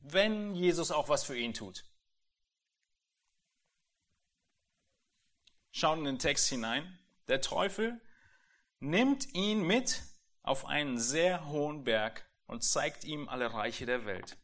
Wenn 0.00 0.54
Jesus 0.54 0.90
auch 0.90 1.08
was 1.08 1.24
für 1.24 1.36
ihn 1.36 1.54
tut. 1.54 1.84
Schauen 5.70 6.00
in 6.00 6.04
den 6.06 6.18
Text 6.18 6.48
hinein. 6.48 6.98
Der 7.28 7.40
Teufel 7.40 8.00
nimmt 8.80 9.34
ihn 9.34 9.62
mit 9.62 10.02
auf 10.42 10.64
einen 10.66 10.98
sehr 10.98 11.46
hohen 11.46 11.84
Berg 11.84 12.28
und 12.46 12.64
zeigt 12.64 13.04
ihm 13.04 13.28
alle 13.28 13.52
Reiche 13.52 13.86
der 13.86 14.04
Welt. 14.04 14.36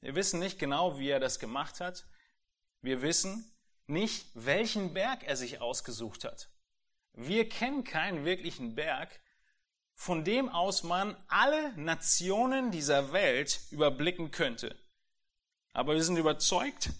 Wir 0.00 0.14
wissen 0.14 0.38
nicht 0.38 0.58
genau, 0.58 0.98
wie 0.98 1.08
er 1.08 1.20
das 1.20 1.38
gemacht 1.38 1.80
hat. 1.80 2.06
Wir 2.82 3.02
wissen 3.02 3.50
nicht, 3.86 4.30
welchen 4.34 4.92
Berg 4.92 5.24
er 5.24 5.36
sich 5.36 5.60
ausgesucht 5.60 6.24
hat. 6.24 6.50
Wir 7.14 7.48
kennen 7.48 7.84
keinen 7.84 8.24
wirklichen 8.24 8.74
Berg, 8.74 9.20
von 9.98 10.22
dem 10.22 10.48
aus 10.48 10.84
man 10.84 11.16
alle 11.26 11.72
Nationen 11.76 12.70
dieser 12.70 13.12
Welt 13.12 13.60
überblicken 13.72 14.30
könnte. 14.30 14.76
Aber 15.72 15.94
wir 15.94 16.04
sind 16.04 16.16
überzeugt, 16.16 16.90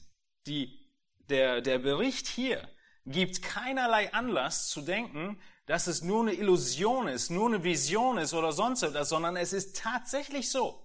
die, 0.49 0.93
der, 1.29 1.61
der 1.61 1.79
Bericht 1.79 2.27
hier 2.27 2.69
gibt 3.07 3.41
keinerlei 3.41 4.13
Anlass 4.13 4.69
zu 4.69 4.81
denken, 4.81 5.41
dass 5.67 5.87
es 5.87 6.03
nur 6.03 6.23
eine 6.23 6.33
Illusion 6.33 7.07
ist, 7.07 7.31
nur 7.31 7.47
eine 7.47 7.63
Vision 7.63 8.19
ist 8.19 8.35
oder 8.35 8.51
sonst 8.51 8.83
etwas, 8.83 9.11
sondern 9.11 9.37
es 9.37 9.53
ist 9.53 9.77
tatsächlich 9.77 10.51
so. 10.51 10.85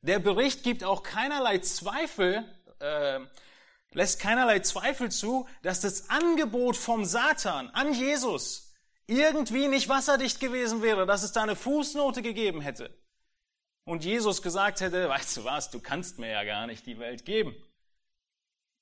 Der 0.00 0.20
Bericht 0.20 0.62
gibt 0.62 0.82
auch 0.82 1.02
keinerlei 1.02 1.58
Zweifel, 1.58 2.46
äh, 2.80 3.20
lässt 3.90 4.20
keinerlei 4.20 4.60
Zweifel 4.60 5.10
zu, 5.10 5.46
dass 5.60 5.82
das 5.82 6.08
Angebot 6.08 6.78
vom 6.78 7.04
Satan 7.04 7.68
an 7.70 7.92
Jesus 7.92 8.71
irgendwie 9.06 9.68
nicht 9.68 9.88
wasserdicht 9.88 10.40
gewesen 10.40 10.82
wäre, 10.82 11.06
dass 11.06 11.22
es 11.22 11.32
da 11.32 11.42
eine 11.42 11.56
Fußnote 11.56 12.22
gegeben 12.22 12.60
hätte. 12.60 12.96
Und 13.84 14.04
Jesus 14.04 14.42
gesagt 14.42 14.80
hätte, 14.80 15.08
weißt 15.08 15.38
du 15.38 15.44
was, 15.44 15.70
du 15.70 15.80
kannst 15.80 16.18
mir 16.18 16.30
ja 16.30 16.44
gar 16.44 16.66
nicht 16.66 16.86
die 16.86 16.98
Welt 16.98 17.24
geben. 17.24 17.54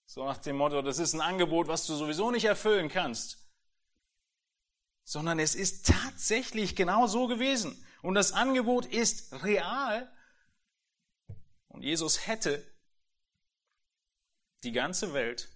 So 0.07 0.25
nach 0.25 0.39
dem 0.39 0.57
Motto, 0.57 0.83
das 0.83 0.99
ist 0.99 1.15
ein 1.15 1.21
Angebot, 1.21 1.69
was 1.69 1.87
du 1.87 1.95
sowieso 1.95 2.31
nicht 2.31 2.45
erfüllen 2.45 2.89
kannst. 2.89 3.49
Sondern 5.05 5.39
es 5.39 5.55
ist 5.55 5.87
tatsächlich 5.87 6.77
genau 6.77 7.07
so 7.07 7.27
gewesen. 7.27 7.87
Und 8.03 8.15
das 8.15 8.33
Angebot 8.33 8.87
ist 8.87 9.33
real. 9.45 10.13
Und 11.69 11.83
Jesus 11.83 12.27
hätte 12.27 12.67
die 14.65 14.73
ganze 14.73 15.15
Welt 15.15 15.49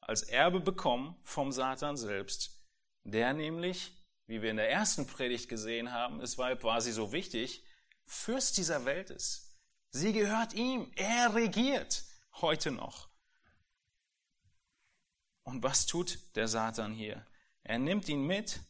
als 0.00 0.22
Erbe 0.22 0.60
bekommen 0.60 1.16
vom 1.22 1.52
Satan 1.52 1.96
selbst, 1.96 2.59
der 3.04 3.32
nämlich, 3.32 3.92
wie 4.26 4.42
wir 4.42 4.50
in 4.50 4.56
der 4.56 4.70
ersten 4.70 5.06
Predigt 5.06 5.48
gesehen 5.48 5.92
haben, 5.92 6.20
es 6.20 6.38
war 6.38 6.54
quasi 6.56 6.92
so 6.92 7.12
wichtig, 7.12 7.64
Fürst 8.06 8.56
dieser 8.56 8.84
Welt 8.86 9.10
ist. 9.10 9.56
Sie 9.90 10.12
gehört 10.12 10.52
ihm. 10.52 10.90
Er 10.96 11.32
regiert 11.34 12.04
heute 12.40 12.72
noch. 12.72 13.08
Und 15.44 15.62
was 15.62 15.86
tut 15.86 16.18
der 16.34 16.48
Satan 16.48 16.92
hier? 16.92 17.24
Er 17.62 17.78
nimmt 17.78 18.08
ihn 18.08 18.26
mit 18.26 18.60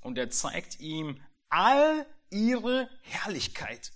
und 0.00 0.16
er 0.16 0.30
zeigt 0.30 0.80
ihm 0.80 1.22
all 1.50 2.06
ihre 2.30 2.88
Herrlichkeit. 3.02 3.92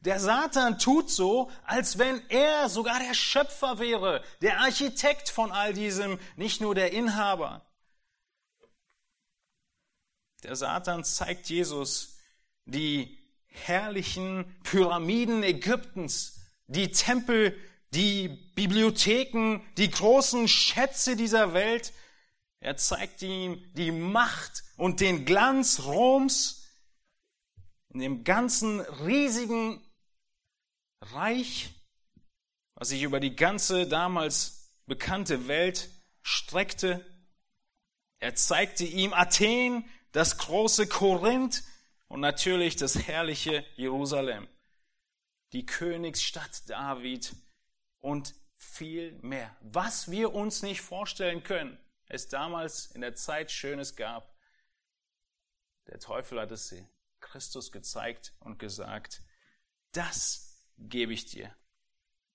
Der 0.00 0.20
Satan 0.20 0.78
tut 0.78 1.10
so, 1.10 1.50
als 1.64 1.98
wenn 1.98 2.22
er 2.28 2.68
sogar 2.68 3.00
der 3.00 3.14
Schöpfer 3.14 3.80
wäre, 3.80 4.22
der 4.40 4.60
Architekt 4.60 5.30
von 5.30 5.50
all 5.50 5.72
diesem, 5.72 6.20
nicht 6.36 6.60
nur 6.60 6.76
der 6.76 6.92
Inhaber. 6.92 7.66
Der 10.42 10.56
Satan 10.56 11.04
zeigt 11.04 11.48
Jesus 11.48 12.18
die 12.66 13.18
herrlichen 13.46 14.44
Pyramiden 14.62 15.42
Ägyptens, 15.42 16.40
die 16.66 16.90
Tempel 16.90 17.56
die 17.94 18.28
Bibliotheken, 18.54 19.60
die 19.78 19.90
großen 19.90 20.48
Schätze 20.48 21.16
dieser 21.16 21.54
Welt. 21.54 21.92
Er 22.60 22.76
zeigt 22.76 23.22
ihm 23.22 23.64
die 23.74 23.92
Macht 23.92 24.64
und 24.76 25.00
den 25.00 25.24
Glanz 25.24 25.84
Roms 25.84 26.64
in 27.90 28.00
dem 28.00 28.24
ganzen 28.24 28.80
riesigen 28.80 29.82
Reich, 31.00 31.70
was 32.74 32.88
sich 32.88 33.02
über 33.02 33.20
die 33.20 33.36
ganze 33.36 33.86
damals 33.86 34.70
bekannte 34.86 35.48
Welt 35.48 35.88
streckte. 36.22 37.04
Er 38.18 38.34
zeigte 38.34 38.84
ihm 38.84 39.12
Athen, 39.14 39.88
das 40.16 40.38
große 40.38 40.86
Korinth 40.86 41.62
und 42.08 42.20
natürlich 42.20 42.76
das 42.76 43.06
herrliche 43.06 43.66
Jerusalem, 43.76 44.48
die 45.52 45.66
Königsstadt 45.66 46.70
David, 46.70 47.36
und 48.00 48.34
viel 48.56 49.12
mehr. 49.20 49.54
Was 49.60 50.10
wir 50.10 50.32
uns 50.32 50.62
nicht 50.62 50.80
vorstellen 50.80 51.42
können, 51.42 51.78
es 52.06 52.28
damals 52.28 52.86
in 52.86 53.02
der 53.02 53.14
Zeit 53.14 53.50
Schönes 53.50 53.94
gab. 53.94 54.34
Der 55.86 56.00
Teufel 56.00 56.40
hat 56.40 56.50
es 56.50 56.74
Christus 57.20 57.70
gezeigt 57.70 58.32
und 58.40 58.58
gesagt, 58.58 59.22
das 59.92 60.66
gebe 60.78 61.12
ich 61.12 61.26
dir. 61.26 61.54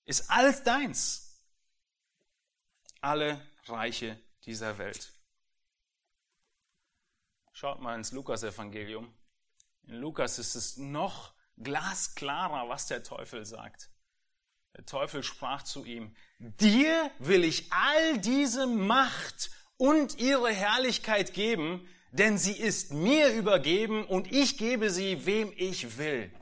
Ist 0.05 0.29
alles 0.29 0.61
deins. 0.61 1.41
Alle 2.99 3.41
Reiche 3.65 4.19
dieser 4.45 4.77
Welt. 4.77 5.13
Schaut 7.61 7.79
mal 7.79 7.93
ins 7.93 8.11
Lukas-Evangelium. 8.11 9.13
In 9.83 9.93
Lukas 9.97 10.39
ist 10.39 10.55
es 10.55 10.77
noch 10.77 11.35
glasklarer, 11.57 12.67
was 12.69 12.87
der 12.87 13.03
Teufel 13.03 13.45
sagt. 13.45 13.91
Der 14.75 14.87
Teufel 14.87 15.21
sprach 15.21 15.61
zu 15.61 15.85
ihm, 15.85 16.15
dir 16.39 17.11
will 17.19 17.43
ich 17.43 17.71
all 17.71 18.17
diese 18.17 18.65
Macht 18.65 19.51
und 19.77 20.17
ihre 20.17 20.51
Herrlichkeit 20.51 21.35
geben, 21.35 21.87
denn 22.11 22.39
sie 22.39 22.57
ist 22.57 22.93
mir 22.93 23.31
übergeben 23.31 24.07
und 24.07 24.31
ich 24.31 24.57
gebe 24.57 24.89
sie, 24.89 25.27
wem 25.27 25.53
ich 25.55 25.99
will. 25.99 26.33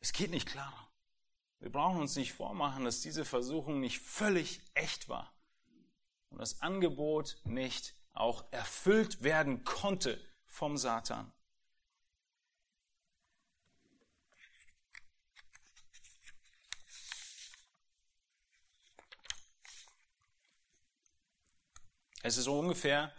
Es 0.00 0.14
geht 0.14 0.30
nicht 0.30 0.48
klarer. 0.48 0.90
Wir 1.58 1.70
brauchen 1.70 2.00
uns 2.00 2.16
nicht 2.16 2.32
vormachen, 2.32 2.86
dass 2.86 3.02
diese 3.02 3.26
Versuchung 3.26 3.80
nicht 3.80 4.00
völlig 4.00 4.62
echt 4.72 5.10
war 5.10 5.30
und 6.30 6.38
das 6.38 6.62
Angebot 6.62 7.38
nicht 7.44 7.94
auch 8.12 8.50
erfüllt 8.52 9.22
werden 9.22 9.64
konnte 9.64 10.20
vom 10.46 10.76
Satan. 10.76 11.32
Es 22.22 22.36
ist 22.36 22.48
ungefähr 22.48 23.14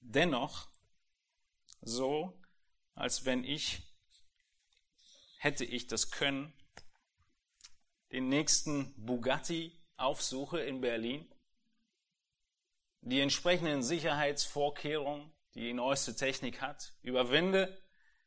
dennoch 0.00 0.68
so, 1.80 2.40
als 2.94 3.24
wenn 3.24 3.42
ich, 3.42 3.82
hätte 5.38 5.64
ich 5.64 5.88
das 5.88 6.10
Können, 6.10 6.52
den 8.12 8.28
nächsten 8.28 8.94
Bugatti 8.94 9.82
aufsuche 9.96 10.60
in 10.60 10.80
Berlin, 10.80 11.33
die 13.04 13.20
entsprechenden 13.20 13.82
Sicherheitsvorkehrungen, 13.82 15.30
die 15.54 15.72
neueste 15.72 16.16
Technik 16.16 16.60
hat, 16.62 16.94
überwinde, 17.02 17.76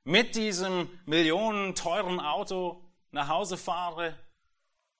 mit 0.03 0.35
diesem 0.35 0.89
millionenteuren 1.05 2.19
Auto 2.19 2.83
nach 3.11 3.27
Hause 3.27 3.57
fahre 3.57 4.15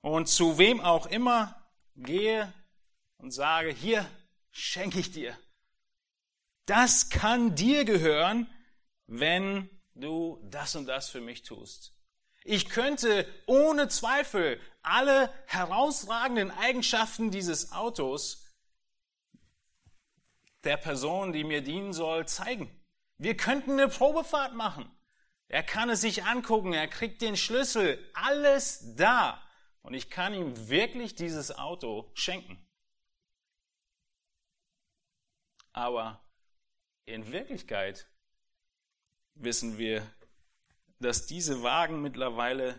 und 0.02 0.28
zu 0.28 0.58
wem 0.58 0.82
auch 0.82 1.06
immer 1.06 1.56
gehe 1.96 2.52
und 3.18 3.32
sage, 3.32 3.70
hier, 3.70 4.06
schenke 4.52 5.00
ich 5.00 5.12
dir. 5.12 5.38
Das 6.66 7.10
kann 7.10 7.56
dir 7.56 7.86
gehören, 7.86 8.50
wenn 9.06 9.70
du 9.96 10.40
das 10.50 10.76
und 10.76 10.88
das 10.88 11.10
für 11.10 11.22
mich 11.22 11.44
tust. 11.44 11.94
Ich 12.44 12.70
könnte 12.70 13.28
ohne 13.46 13.88
Zweifel 13.90 14.60
alle 14.82 15.32
herausragenden 15.46 16.52
Eigenschaften 16.52 17.30
dieses 17.30 17.72
Autos 17.72 18.47
der 20.68 20.78
Person, 20.78 21.32
die 21.32 21.46
mir 21.46 21.62
dienen 21.62 21.94
soll, 21.94 22.28
zeigen. 22.28 22.70
Wir 23.18 23.38
könnten 23.38 23.72
eine 23.72 23.88
Probefahrt 23.88 24.54
machen. 24.54 24.92
Er 25.48 25.64
kann 25.64 25.90
es 25.90 26.02
sich 26.02 26.26
angucken, 26.26 26.74
er 26.74 26.90
kriegt 26.90 27.22
den 27.22 27.38
Schlüssel, 27.38 28.06
alles 28.14 28.96
da. 28.96 29.42
Und 29.82 29.94
ich 29.94 30.10
kann 30.10 30.34
ihm 30.34 30.68
wirklich 30.68 31.16
dieses 31.16 31.58
Auto 31.58 32.12
schenken. 32.14 32.62
Aber 35.72 36.22
in 37.06 37.32
Wirklichkeit 37.32 38.10
wissen 39.36 39.78
wir, 39.78 40.06
dass 41.00 41.28
diese 41.28 41.64
Wagen 41.64 42.02
mittlerweile 42.02 42.78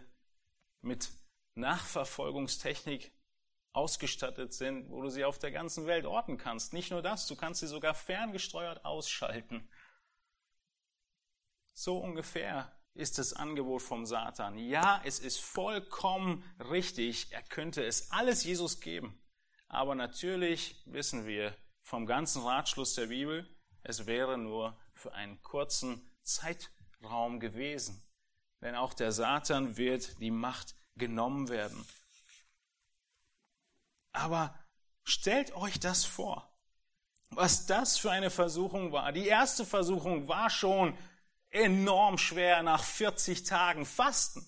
mit 0.83 1.09
Nachverfolgungstechnik 1.55 3.13
ausgestattet 3.73 4.53
sind, 4.53 4.91
wo 4.91 5.03
du 5.03 5.11
sie 5.11 5.25
auf 5.25 5.39
der 5.39 5.51
ganzen 5.51 5.87
Welt 5.87 6.07
orten 6.07 6.37
kannst. 6.37 6.73
Nicht 6.73 6.91
nur 6.91 7.03
das, 7.03 7.27
du 7.27 7.37
kannst 7.37 7.61
sie 7.61 7.67
sogar 7.67 7.95
ferngesteuert 7.95 8.85
ausschalten. 8.85 9.69
So 11.75 11.99
ungefähr 11.99 12.73
ist 12.95 13.19
das 13.19 13.33
Angebot 13.33 13.83
vom 13.83 14.05
Satan. 14.05 14.59
Ja, 14.59 15.01
es 15.05 15.21
ist 15.21 15.39
vollkommen 15.39 16.43
richtig, 16.59 17.31
er 17.31 17.43
könnte 17.43 17.85
es 17.85 18.11
alles 18.11 18.43
Jesus 18.43 18.81
geben. 18.81 19.23
Aber 19.69 19.95
natürlich 19.95 20.83
wissen 20.87 21.27
wir 21.27 21.55
vom 21.83 22.07
ganzen 22.07 22.43
Ratschluss 22.43 22.95
der 22.95 23.07
Bibel, 23.07 23.49
es 23.83 24.07
wäre 24.07 24.37
nur 24.37 24.77
für 24.93 25.13
einen 25.15 25.41
kurzen 25.43 26.11
Zeitraum 26.23 27.39
gewesen. 27.39 28.03
Denn 28.61 28.75
auch 28.75 28.93
der 28.93 29.13
Satan 29.13 29.77
wird 29.77 30.21
die 30.21 30.33
Macht 30.33 30.75
genommen 30.97 31.49
werden. 31.49 31.87
Aber 34.13 34.59
stellt 35.05 35.55
euch 35.55 35.79
das 35.81 36.05
vor, 36.05 36.51
was 37.31 37.67
das 37.67 37.99
für 37.99 38.11
eine 38.11 38.31
Versuchung 38.31 38.93
war. 38.93 39.13
Die 39.13 39.27
erste 39.27 39.65
Versuchung 39.65 40.29
war 40.29 40.51
schon 40.51 40.97
enorm 41.51 42.19
schwer 42.19 42.63
nach 42.63 42.83
40 42.83 43.45
Tagen 43.45 43.87
Fasten. 43.87 44.47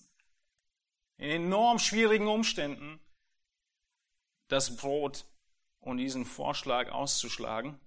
In 1.17 1.29
enorm 1.29 1.79
schwierigen 1.79 2.27
Umständen 2.27 2.99
das 4.47 4.75
Brot 4.75 5.25
und 5.79 5.97
diesen 5.97 6.25
Vorschlag 6.25 6.91
auszuschlagen 6.91 7.79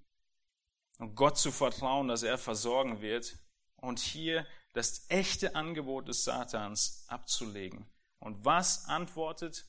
und 0.98 1.14
Gott 1.16 1.36
zu 1.38 1.50
vertrauen, 1.52 2.08
dass 2.08 2.22
er 2.22 2.38
versorgen 2.38 3.00
wird 3.00 3.38
und 3.76 3.98
hier 3.98 4.46
das 4.72 5.08
echte 5.08 5.54
Angebot 5.54 6.08
des 6.08 6.24
Satans 6.24 7.04
abzulegen. 7.08 7.86
Und 8.18 8.44
was 8.44 8.86
antwortet 8.86 9.66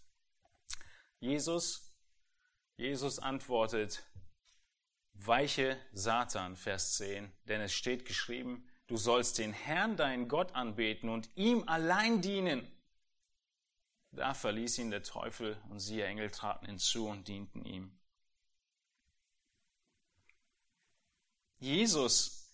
Jesus? 1.19 1.84
Jesus 2.77 3.19
antwortet, 3.19 4.03
weiche 5.13 5.79
Satan, 5.93 6.55
Vers 6.57 6.95
10, 6.97 7.31
denn 7.45 7.61
es 7.61 7.73
steht 7.73 8.05
geschrieben, 8.05 8.67
du 8.87 8.97
sollst 8.97 9.37
den 9.37 9.53
Herrn, 9.53 9.95
deinen 9.95 10.27
Gott, 10.27 10.53
anbeten 10.55 11.09
und 11.09 11.29
ihm 11.35 11.67
allein 11.67 12.21
dienen. 12.21 12.69
Da 14.11 14.33
verließ 14.33 14.77
ihn 14.79 14.91
der 14.91 15.03
Teufel 15.03 15.61
und 15.69 15.79
siehe 15.79 16.05
Engel 16.05 16.31
traten 16.31 16.65
hinzu 16.65 17.07
und 17.07 17.27
dienten 17.27 17.65
ihm. 17.65 17.97
Jesus, 21.59 22.49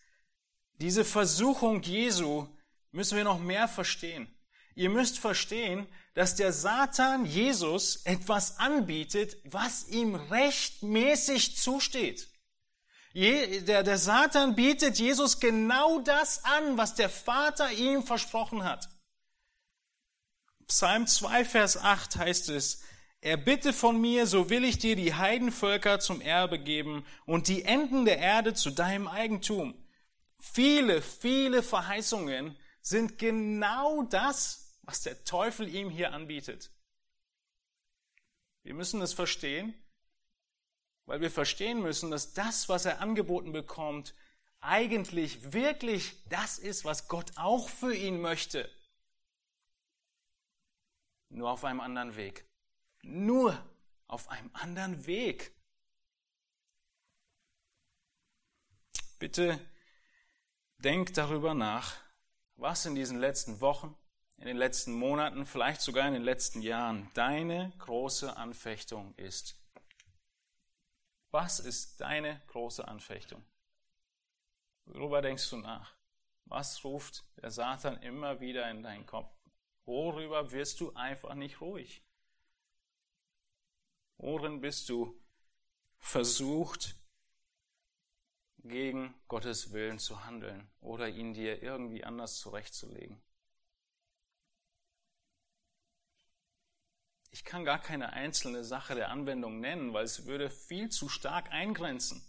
diese 0.74 1.04
Versuchung 1.04 1.82
Jesu 1.82 2.48
müssen 2.92 3.18
wir 3.18 3.24
noch 3.24 3.40
mehr 3.40 3.68
verstehen. 3.68 4.28
Ihr 4.76 4.90
müsst 4.90 5.20
verstehen, 5.20 5.88
dass 6.14 6.36
der 6.36 6.54
Satan 6.54 7.26
Jesus 7.26 7.98
etwas 8.06 8.58
anbietet, 8.60 9.38
was 9.44 9.88
ihm 9.88 10.16
rechtmäßig 10.16 11.58
zusteht. 11.58 12.28
Der, 13.14 13.84
der 13.84 13.98
Satan 13.98 14.56
bietet 14.56 14.98
Jesus 14.98 15.40
genau 15.40 16.00
das 16.00 16.44
an, 16.46 16.78
was 16.78 16.96
der 16.96 17.10
Vater 17.10 17.72
ihm 17.72 18.04
versprochen 18.04 18.64
hat. 18.64 18.90
Psalm 20.68 21.06
2, 21.06 21.44
Vers 21.44 21.78
8 21.78 22.16
heißt 22.16 22.50
es, 22.50 22.82
er 23.20 23.38
bitte 23.38 23.72
von 23.72 24.00
mir, 24.00 24.26
so 24.26 24.50
will 24.50 24.64
ich 24.64 24.80
dir 24.80 24.96
die 24.96 25.14
Heidenvölker 25.14 26.00
zum 26.00 26.22
Erbe 26.22 26.58
geben 26.58 27.06
und 27.26 27.50
die 27.50 27.64
Enden 27.64 28.06
der 28.06 28.18
Erde 28.18 28.54
zu 28.54 28.72
deinem 28.72 29.08
Eigentum. 29.08 29.76
Viele, 30.40 31.04
viele 31.04 31.62
Verheißungen 31.62 32.58
sind 32.82 33.20
genau 33.20 34.02
das, 34.04 34.61
was 34.92 35.04
der 35.04 35.24
Teufel 35.24 35.74
ihm 35.74 35.90
hier 35.90 36.12
anbietet. 36.12 36.70
Wir 38.62 38.74
müssen 38.74 39.02
es 39.02 39.14
verstehen, 39.14 39.74
weil 41.06 41.22
wir 41.22 41.32
verstehen 41.32 41.82
müssen, 41.82 42.12
dass 42.12 42.34
das, 42.34 42.68
was 42.68 42.84
er 42.84 43.00
angeboten 43.00 43.54
bekommt, 43.54 44.14
eigentlich 44.60 45.54
wirklich 45.54 46.22
das 46.28 46.60
ist, 46.60 46.84
was 46.84 47.08
Gott 47.08 47.32
auch 47.38 47.70
für 47.70 47.96
ihn 47.96 48.20
möchte. 48.20 48.70
Nur 51.30 51.50
auf 51.50 51.64
einem 51.64 51.80
anderen 51.80 52.18
Weg. 52.18 52.46
Nur 53.02 53.58
auf 54.08 54.28
einem 54.28 54.50
anderen 54.52 55.06
Weg. 55.06 55.56
Bitte 59.20 59.58
denkt 60.80 61.16
darüber 61.16 61.54
nach, 61.54 61.96
was 62.58 62.86
in 62.86 62.96
diesen 62.96 63.20
letzten 63.20 63.62
Wochen, 63.62 63.96
in 64.42 64.48
den 64.48 64.58
letzten 64.58 64.94
Monaten, 64.94 65.46
vielleicht 65.46 65.82
sogar 65.82 66.08
in 66.08 66.16
den 66.16 66.24
letzten 66.24 66.64
Jahren 66.64 67.12
deine 67.14 67.72
große 67.78 68.36
Anfechtung 68.36 69.14
ist. 69.16 69.56
Was 71.30 71.60
ist 71.60 72.02
deine 72.02 72.42
große 72.48 72.88
Anfechtung? 72.88 73.46
Worüber 74.86 75.22
denkst 75.22 75.48
du 75.52 75.58
nach? 75.58 75.94
Was 76.46 76.84
ruft 76.84 77.24
der 77.40 77.52
Satan 77.52 78.02
immer 78.02 78.40
wieder 78.40 78.68
in 78.72 78.82
deinen 78.82 79.06
Kopf? 79.06 79.32
Worüber 79.86 80.52
wirst 80.52 80.82
du 80.82 80.92
einfach 80.96 81.36
nicht 81.36 81.62
ruhig? 81.62 82.04
Worin 84.18 84.60
bist 84.60 84.90
du 84.90 85.16
versucht, 86.00 86.96
gegen 88.64 89.14
Gottes 89.28 89.72
Willen 89.72 90.00
zu 90.00 90.26
handeln 90.26 90.68
oder 90.82 91.08
ihn 91.10 91.36
dir 91.36 91.62
irgendwie 91.62 92.04
anders 92.04 92.40
zurechtzulegen? 92.40 93.22
Ich 97.32 97.46
kann 97.46 97.66
gar 97.66 97.80
keine 97.80 98.14
einzelne 98.14 98.64
Sache 98.64 98.94
der 98.94 99.10
Anwendung 99.10 99.60
nennen, 99.60 99.94
weil 99.94 100.04
es 100.04 100.26
würde 100.26 100.50
viel 100.50 100.90
zu 100.90 101.10
stark 101.10 101.52
eingrenzen. 101.52 102.22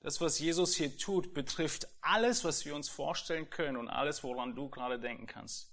Das, 0.00 0.20
was 0.20 0.38
Jesus 0.38 0.76
hier 0.76 0.96
tut, 0.96 1.34
betrifft 1.34 1.88
alles, 2.00 2.44
was 2.44 2.64
wir 2.64 2.74
uns 2.76 2.88
vorstellen 2.88 3.50
können 3.50 3.76
und 3.76 3.88
alles, 3.88 4.22
woran 4.22 4.54
du 4.54 4.68
gerade 4.68 5.00
denken 5.00 5.26
kannst. 5.26 5.72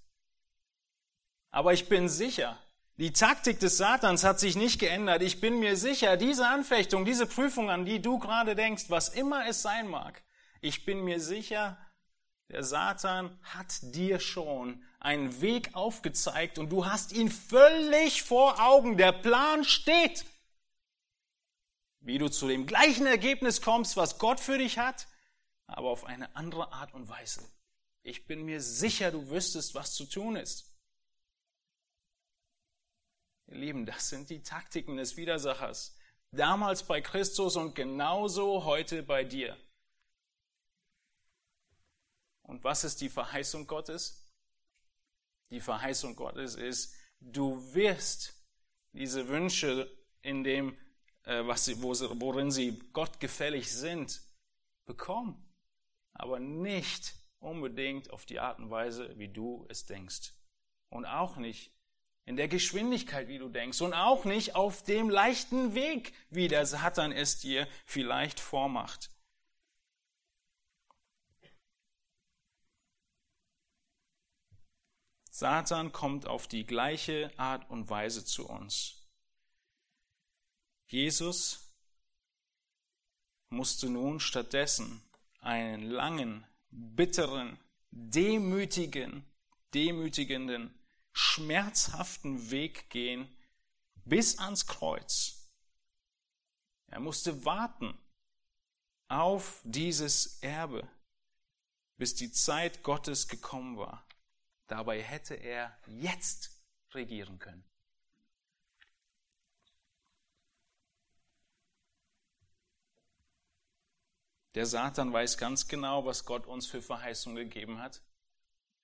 Aber 1.51 1.73
ich 1.73 1.87
bin 1.89 2.09
sicher, 2.09 2.57
die 2.97 3.13
Taktik 3.13 3.59
des 3.59 3.77
Satans 3.77 4.23
hat 4.23 4.39
sich 4.39 4.55
nicht 4.55 4.79
geändert. 4.79 5.21
Ich 5.21 5.41
bin 5.41 5.59
mir 5.59 5.75
sicher, 5.75 6.17
diese 6.17 6.47
Anfechtung, 6.47 7.05
diese 7.05 7.25
Prüfung, 7.25 7.69
an 7.69 7.85
die 7.85 8.01
du 8.01 8.19
gerade 8.19 8.55
denkst, 8.55 8.85
was 8.89 9.09
immer 9.09 9.47
es 9.47 9.61
sein 9.61 9.87
mag, 9.87 10.23
ich 10.61 10.85
bin 10.85 11.03
mir 11.03 11.19
sicher, 11.19 11.77
der 12.49 12.63
Satan 12.63 13.39
hat 13.43 13.79
dir 13.81 14.19
schon 14.19 14.83
einen 15.01 15.41
Weg 15.41 15.73
aufgezeigt 15.75 16.59
und 16.59 16.69
du 16.69 16.85
hast 16.85 17.11
ihn 17.11 17.29
völlig 17.29 18.23
vor 18.23 18.61
Augen. 18.61 18.97
Der 18.97 19.11
Plan 19.11 19.63
steht. 19.63 20.25
Wie 21.99 22.17
du 22.17 22.29
zu 22.29 22.47
dem 22.47 22.65
gleichen 22.65 23.05
Ergebnis 23.05 23.61
kommst, 23.61 23.97
was 23.97 24.19
Gott 24.19 24.39
für 24.39 24.57
dich 24.57 24.77
hat, 24.77 25.07
aber 25.67 25.89
auf 25.89 26.05
eine 26.05 26.35
andere 26.35 26.71
Art 26.71 26.93
und 26.93 27.09
Weise. 27.09 27.41
Ich 28.03 28.25
bin 28.25 28.45
mir 28.45 28.61
sicher, 28.61 29.11
du 29.11 29.29
wüsstest, 29.29 29.75
was 29.75 29.93
zu 29.93 30.05
tun 30.05 30.35
ist. 30.35 30.71
Ihr 33.47 33.57
Lieben, 33.57 33.85
das 33.85 34.09
sind 34.09 34.29
die 34.29 34.43
Taktiken 34.43 34.97
des 34.97 35.17
Widersachers. 35.17 35.95
Damals 36.31 36.83
bei 36.83 37.01
Christus 37.01 37.55
und 37.55 37.75
genauso 37.75 38.65
heute 38.65 39.03
bei 39.03 39.23
dir. 39.23 39.57
Und 42.43 42.63
was 42.63 42.83
ist 42.83 43.01
die 43.01 43.09
Verheißung 43.09 43.67
Gottes? 43.67 44.20
Die 45.51 45.59
Verheißung 45.59 46.15
Gottes 46.15 46.55
ist, 46.55 46.95
du 47.19 47.73
wirst 47.73 48.33
diese 48.93 49.27
Wünsche 49.27 49.91
in 50.21 50.43
dem, 50.43 50.77
äh, 51.23 51.45
was 51.45 51.65
sie, 51.65 51.81
wo, 51.81 51.91
worin 52.19 52.51
sie 52.51 52.79
Gott 52.93 53.19
gefällig 53.19 53.71
sind, 53.71 54.21
bekommen. 54.85 55.47
Aber 56.13 56.39
nicht 56.39 57.15
unbedingt 57.39 58.11
auf 58.11 58.25
die 58.25 58.39
Art 58.39 58.59
und 58.59 58.69
Weise, 58.69 59.17
wie 59.17 59.27
du 59.27 59.65
es 59.69 59.85
denkst. 59.85 60.33
Und 60.89 61.05
auch 61.05 61.37
nicht 61.37 61.71
in 62.25 62.35
der 62.35 62.47
Geschwindigkeit, 62.47 63.27
wie 63.27 63.39
du 63.39 63.49
denkst. 63.49 63.81
Und 63.81 63.93
auch 63.93 64.25
nicht 64.25 64.55
auf 64.55 64.83
dem 64.83 65.09
leichten 65.09 65.73
Weg, 65.73 66.13
wie 66.29 66.47
der 66.47 66.65
Satan 66.65 67.11
es 67.11 67.39
dir 67.39 67.67
vielleicht 67.85 68.39
vormacht. 68.39 69.09
Satan 75.41 75.91
kommt 75.91 76.27
auf 76.27 76.47
die 76.47 76.67
gleiche 76.67 77.31
Art 77.35 77.67
und 77.71 77.89
Weise 77.89 78.23
zu 78.23 78.47
uns. 78.47 79.07
Jesus 80.85 81.73
musste 83.49 83.89
nun 83.89 84.19
stattdessen 84.19 85.01
einen 85.39 85.89
langen, 85.89 86.45
bitteren, 86.69 87.57
demütigen, 87.89 89.25
demütigenden, 89.73 90.79
schmerzhaften 91.11 92.51
Weg 92.51 92.91
gehen 92.91 93.27
bis 94.05 94.37
ans 94.37 94.67
Kreuz. 94.67 95.49
Er 96.85 96.99
musste 96.99 97.45
warten 97.45 97.97
auf 99.07 99.59
dieses 99.63 100.37
Erbe, 100.43 100.87
bis 101.97 102.13
die 102.13 102.31
Zeit 102.31 102.83
Gottes 102.83 103.27
gekommen 103.27 103.79
war. 103.79 104.05
Dabei 104.71 105.01
hätte 105.03 105.33
er 105.35 105.77
jetzt 105.85 106.49
regieren 106.91 107.39
können. 107.39 107.65
Der 114.55 114.65
Satan 114.65 115.11
weiß 115.11 115.37
ganz 115.37 115.67
genau, 115.67 116.05
was 116.05 116.23
Gott 116.23 116.47
uns 116.47 116.67
für 116.67 116.81
Verheißung 116.81 117.35
gegeben 117.35 117.79
hat. 117.79 118.01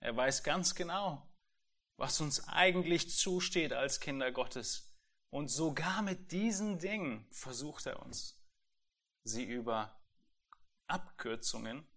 Er 0.02 0.14
weiß 0.14 0.44
ganz 0.44 0.76
genau, 0.76 1.26
was 1.96 2.20
uns 2.20 2.50
eigentlich 2.50 3.16
zusteht 3.16 3.72
als 3.72 4.02
Kinder 4.02 4.34
Gottes. 4.34 4.94
Und 5.30 5.48
sogar 5.48 6.02
mit 6.02 6.34
diesen 6.34 6.80
Dingen 6.80 7.26
versucht 7.32 7.86
er 7.86 8.02
uns, 8.02 8.38
sie 9.24 9.46
über 9.46 9.98
Abkürzungen 10.88 11.88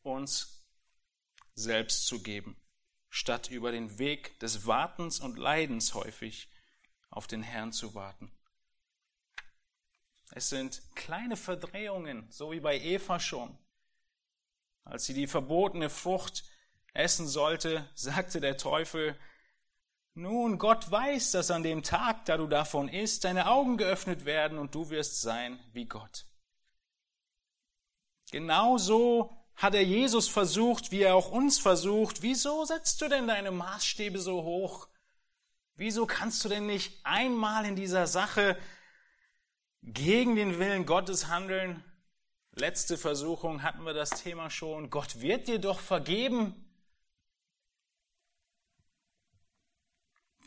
uns 0.00 0.64
selbst 1.54 2.06
zu 2.06 2.22
geben, 2.22 2.56
statt 3.10 3.50
über 3.50 3.72
den 3.72 3.98
Weg 3.98 4.38
des 4.38 4.66
Wartens 4.66 5.20
und 5.20 5.36
Leidens 5.36 5.94
häufig 5.94 6.48
auf 7.10 7.26
den 7.26 7.42
Herrn 7.42 7.72
zu 7.72 7.94
warten. 7.94 8.32
Es 10.30 10.48
sind 10.48 10.80
kleine 10.94 11.36
Verdrehungen, 11.36 12.26
so 12.30 12.52
wie 12.52 12.60
bei 12.60 12.78
Eva 12.78 13.18
schon. 13.18 13.58
Als 14.84 15.04
sie 15.04 15.14
die 15.14 15.26
verbotene 15.26 15.90
Frucht 15.90 16.44
essen 16.94 17.26
sollte, 17.26 17.88
sagte 17.94 18.40
der 18.40 18.56
Teufel, 18.56 19.18
nun, 20.14 20.58
Gott 20.58 20.90
weiß, 20.90 21.32
dass 21.32 21.50
an 21.50 21.62
dem 21.62 21.82
Tag, 21.82 22.24
da 22.26 22.36
du 22.36 22.46
davon 22.46 22.88
isst, 22.88 23.24
deine 23.24 23.48
Augen 23.48 23.76
geöffnet 23.76 24.24
werden 24.24 24.58
und 24.58 24.74
du 24.74 24.90
wirst 24.90 25.20
sein 25.20 25.60
wie 25.72 25.86
Gott. 25.86 26.26
Genauso 28.30 29.39
hat 29.60 29.74
er 29.74 29.84
Jesus 29.84 30.26
versucht, 30.26 30.90
wie 30.90 31.02
er 31.02 31.14
auch 31.14 31.30
uns 31.30 31.58
versucht. 31.58 32.22
Wieso 32.22 32.64
setzt 32.64 33.00
du 33.00 33.08
denn 33.08 33.28
deine 33.28 33.50
Maßstäbe 33.50 34.18
so 34.18 34.42
hoch? 34.42 34.88
Wieso 35.76 36.06
kannst 36.06 36.44
du 36.44 36.48
denn 36.48 36.66
nicht 36.66 36.98
einmal 37.04 37.64
in 37.64 37.76
dieser 37.76 38.06
Sache 38.06 38.56
gegen 39.82 40.36
den 40.36 40.58
Willen 40.58 40.86
Gottes 40.86 41.28
handeln. 41.28 41.82
Letzte 42.52 42.98
Versuchung 42.98 43.62
hatten 43.62 43.84
wir 43.84 43.94
das 43.94 44.10
Thema 44.10 44.50
schon. 44.50 44.90
Gott 44.90 45.20
wird 45.20 45.48
dir 45.48 45.58
doch 45.58 45.80
vergeben. 45.80 46.66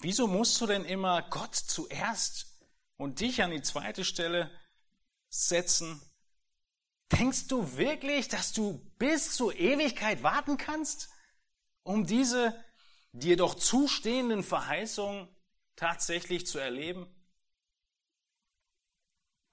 Wieso 0.01 0.27
musst 0.27 0.59
du 0.59 0.67
denn 0.67 0.83
immer 0.85 1.21
Gott 1.21 1.55
zuerst 1.55 2.59
und 2.97 3.21
dich 3.21 3.41
an 3.41 3.51
die 3.51 3.61
zweite 3.61 4.03
Stelle 4.03 4.51
setzen? 5.29 6.01
Denkst 7.19 7.47
du 7.47 7.77
wirklich, 7.77 8.27
dass 8.27 8.53
du 8.53 8.79
bis 8.97 9.35
zur 9.35 9.55
Ewigkeit 9.55 10.23
warten 10.23 10.57
kannst, 10.57 11.09
um 11.83 12.05
diese 12.05 12.59
dir 13.11 13.37
doch 13.37 13.53
zustehenden 13.53 14.41
Verheißungen 14.41 15.27
tatsächlich 15.75 16.47
zu 16.47 16.57
erleben? 16.57 17.07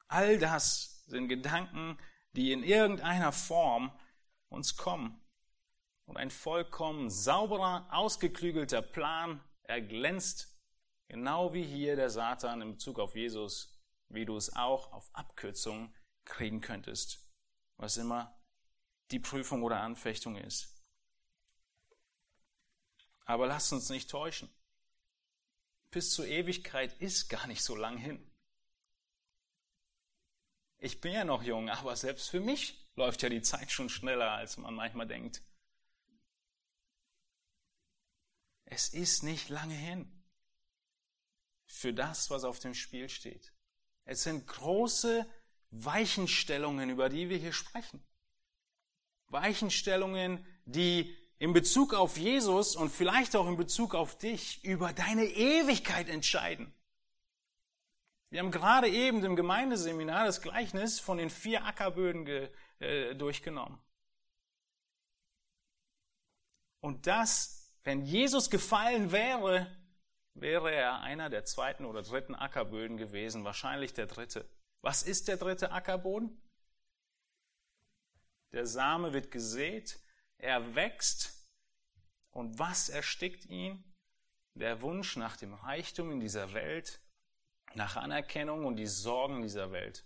All 0.08 0.38
das 0.38 1.04
sind 1.06 1.28
Gedanken, 1.28 1.98
die 2.32 2.52
in 2.52 2.62
irgendeiner 2.62 3.32
Form 3.32 3.92
uns 4.48 4.76
kommen. 4.76 5.20
Und 6.06 6.16
ein 6.16 6.30
vollkommen 6.30 7.10
sauberer, 7.10 7.86
ausgeklügelter 7.90 8.82
Plan 8.82 9.44
erglänzt, 9.64 10.58
genau 11.08 11.52
wie 11.52 11.62
hier 11.62 11.94
der 11.94 12.10
Satan 12.10 12.62
in 12.62 12.72
Bezug 12.72 12.98
auf 12.98 13.14
Jesus, 13.14 13.78
wie 14.08 14.24
du 14.24 14.36
es 14.36 14.56
auch 14.56 14.92
auf 14.92 15.08
Abkürzungen 15.12 15.94
kriegen 16.24 16.60
könntest, 16.60 17.29
was 17.80 17.96
immer 17.96 18.38
die 19.10 19.18
Prüfung 19.18 19.62
oder 19.62 19.80
Anfechtung 19.80 20.36
ist. 20.36 20.68
Aber 23.24 23.46
lasst 23.46 23.72
uns 23.72 23.88
nicht 23.88 24.10
täuschen. 24.10 24.50
Bis 25.90 26.12
zur 26.12 26.26
Ewigkeit 26.26 26.92
ist 27.00 27.28
gar 27.28 27.46
nicht 27.46 27.64
so 27.64 27.74
lang 27.74 27.96
hin. 27.96 28.30
Ich 30.78 31.00
bin 31.00 31.12
ja 31.12 31.24
noch 31.24 31.42
jung, 31.42 31.68
aber 31.70 31.96
selbst 31.96 32.30
für 32.30 32.40
mich 32.40 32.86
läuft 32.96 33.22
ja 33.22 33.28
die 33.28 33.42
Zeit 33.42 33.70
schon 33.70 33.88
schneller, 33.88 34.30
als 34.30 34.56
man 34.56 34.74
manchmal 34.74 35.06
denkt. 35.06 35.42
Es 38.66 38.90
ist 38.90 39.22
nicht 39.22 39.48
lange 39.48 39.74
hin 39.74 40.24
für 41.64 41.92
das, 41.94 42.30
was 42.30 42.44
auf 42.44 42.58
dem 42.58 42.74
Spiel 42.74 43.08
steht. 43.08 43.52
Es 44.04 44.22
sind 44.22 44.46
große 44.46 45.26
Weichenstellungen, 45.70 46.90
über 46.90 47.08
die 47.08 47.28
wir 47.28 47.36
hier 47.36 47.52
sprechen. 47.52 48.02
Weichenstellungen, 49.28 50.44
die 50.64 51.16
in 51.38 51.52
Bezug 51.52 51.94
auf 51.94 52.18
Jesus 52.18 52.76
und 52.76 52.90
vielleicht 52.90 53.34
auch 53.34 53.48
in 53.48 53.56
Bezug 53.56 53.94
auf 53.94 54.18
dich 54.18 54.62
über 54.64 54.92
deine 54.92 55.24
Ewigkeit 55.24 56.08
entscheiden. 56.08 56.72
Wir 58.28 58.40
haben 58.40 58.50
gerade 58.50 58.88
eben 58.88 59.24
im 59.24 59.36
Gemeindeseminar 59.36 60.24
das 60.24 60.40
Gleichnis 60.42 61.00
von 61.00 61.18
den 61.18 61.30
vier 61.30 61.64
Ackerböden 61.64 62.26
äh, 62.78 63.14
durchgenommen. 63.14 63.80
Und 66.80 67.06
das, 67.06 67.74
wenn 67.84 68.02
Jesus 68.02 68.50
gefallen 68.50 69.10
wäre, 69.10 69.66
wäre 70.34 70.72
er 70.72 71.00
einer 71.00 71.28
der 71.28 71.44
zweiten 71.44 71.84
oder 71.84 72.02
dritten 72.02 72.34
Ackerböden 72.34 72.96
gewesen, 72.96 73.44
wahrscheinlich 73.44 73.94
der 73.94 74.06
dritte. 74.06 74.48
Was 74.82 75.02
ist 75.02 75.28
der 75.28 75.36
dritte 75.36 75.72
Ackerboden? 75.72 76.40
Der 78.52 78.66
Same 78.66 79.12
wird 79.12 79.30
gesät, 79.30 80.00
er 80.38 80.74
wächst 80.74 81.48
und 82.32 82.58
was 82.58 82.88
erstickt 82.88 83.46
ihn? 83.46 83.84
Der 84.54 84.82
Wunsch 84.82 85.16
nach 85.16 85.36
dem 85.36 85.54
Reichtum 85.54 86.10
in 86.10 86.20
dieser 86.20 86.52
Welt 86.52 87.00
nach 87.74 87.96
Anerkennung 87.96 88.64
und 88.64 88.76
die 88.76 88.86
Sorgen 88.86 89.42
dieser 89.42 89.70
Welt. 89.70 90.04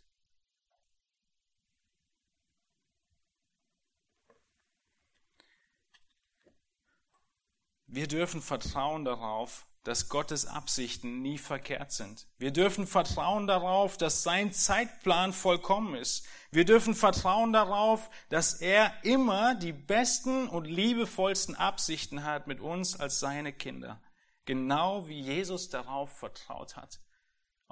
Wir 7.87 8.08
dürfen 8.08 8.42
vertrauen 8.42 9.04
darauf, 9.04 9.66
dass 9.85 10.09
Gottes 10.09 10.47
Absichten 10.47 11.23
nie 11.23 11.38
verkehrt 11.38 11.92
sind. 11.92 12.27
Wir 12.38 12.53
dürfen 12.53 12.87
vertrauen 12.87 13.47
darauf, 13.47 13.97
dass 13.97 14.23
sein 14.23 14.53
Zeitplan 14.53 15.33
vollkommen 15.33 15.94
ist. 15.94 16.27
Wir 16.51 16.64
dürfen 16.64 16.94
vertrauen 16.94 17.53
darauf, 17.53 18.11
dass 18.31 18.61
er 18.61 18.92
immer 19.05 19.55
die 19.55 19.73
besten 19.73 20.49
und 20.49 20.64
liebevollsten 20.64 21.55
Absichten 21.55 22.25
hat 22.25 22.47
mit 22.47 22.61
uns 22.61 22.99
als 22.99 23.20
seine 23.20 23.53
Kinder. 23.53 24.03
Genau 24.47 25.07
wie 25.07 25.20
Jesus 25.20 25.68
darauf 25.68 26.11
vertraut 26.11 26.77
hat 26.77 27.01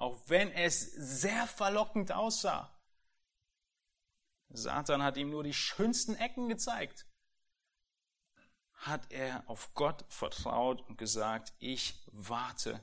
auch 0.03 0.18
wenn 0.27 0.51
es 0.51 0.81
sehr 0.81 1.46
verlockend 1.46 2.11
aussah. 2.12 2.77
Satan 4.48 5.03
hat 5.03 5.16
ihm 5.16 5.31
nur 5.31 5.44
die 5.44 5.55
schönsten 5.55 6.16
Ecken 6.16 6.48
gezeigt. 6.48 7.07
Hat 8.82 9.12
er 9.12 9.44
auf 9.46 9.74
Gott 9.74 10.04
vertraut 10.08 10.82
und 10.88 10.98
gesagt, 10.98 11.52
ich 11.60 11.94
warte. 12.10 12.82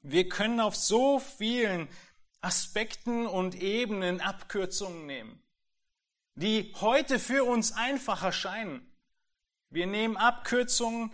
Wir 0.00 0.26
können 0.26 0.58
auf 0.58 0.74
so 0.74 1.18
vielen 1.18 1.86
Aspekten 2.40 3.26
und 3.26 3.54
Ebenen 3.54 4.22
Abkürzungen 4.22 5.04
nehmen, 5.04 5.42
die 6.34 6.72
heute 6.80 7.18
für 7.18 7.44
uns 7.44 7.72
einfach 7.72 8.22
erscheinen. 8.22 8.90
Wir 9.68 9.86
nehmen 9.86 10.16
Abkürzungen, 10.16 11.12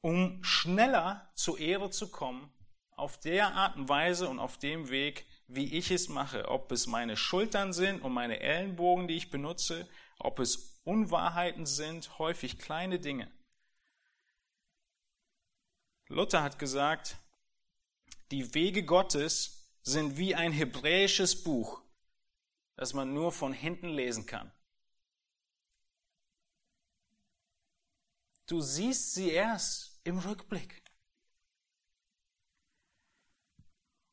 um 0.00 0.42
schneller 0.42 1.30
zur 1.34 1.58
Ehre 1.58 1.90
zu 1.90 2.10
kommen, 2.10 2.50
auf 2.96 3.20
der 3.20 3.52
Art 3.52 3.76
und 3.76 3.90
Weise 3.90 4.26
und 4.26 4.38
auf 4.38 4.56
dem 4.56 4.88
Weg, 4.88 5.26
wie 5.54 5.76
ich 5.76 5.90
es 5.90 6.08
mache. 6.08 6.48
Ob 6.48 6.72
es 6.72 6.86
meine 6.86 7.16
Schultern 7.16 7.72
sind 7.72 8.02
und 8.02 8.12
meine 8.12 8.40
Ellenbogen, 8.40 9.08
die 9.08 9.16
ich 9.16 9.30
benutze, 9.30 9.88
ob 10.18 10.38
es 10.38 10.80
Unwahrheiten 10.84 11.66
sind, 11.66 12.18
häufig 12.18 12.58
kleine 12.58 12.98
Dinge. 12.98 13.30
Luther 16.08 16.42
hat 16.42 16.58
gesagt, 16.58 17.16
die 18.30 18.54
Wege 18.54 18.84
Gottes 18.84 19.70
sind 19.82 20.16
wie 20.16 20.34
ein 20.34 20.52
hebräisches 20.52 21.42
Buch, 21.42 21.82
das 22.76 22.94
man 22.94 23.12
nur 23.12 23.32
von 23.32 23.52
hinten 23.52 23.88
lesen 23.88 24.26
kann. 24.26 24.52
Du 28.46 28.60
siehst 28.60 29.14
sie 29.14 29.30
erst 29.30 30.00
im 30.04 30.18
Rückblick. 30.18 30.81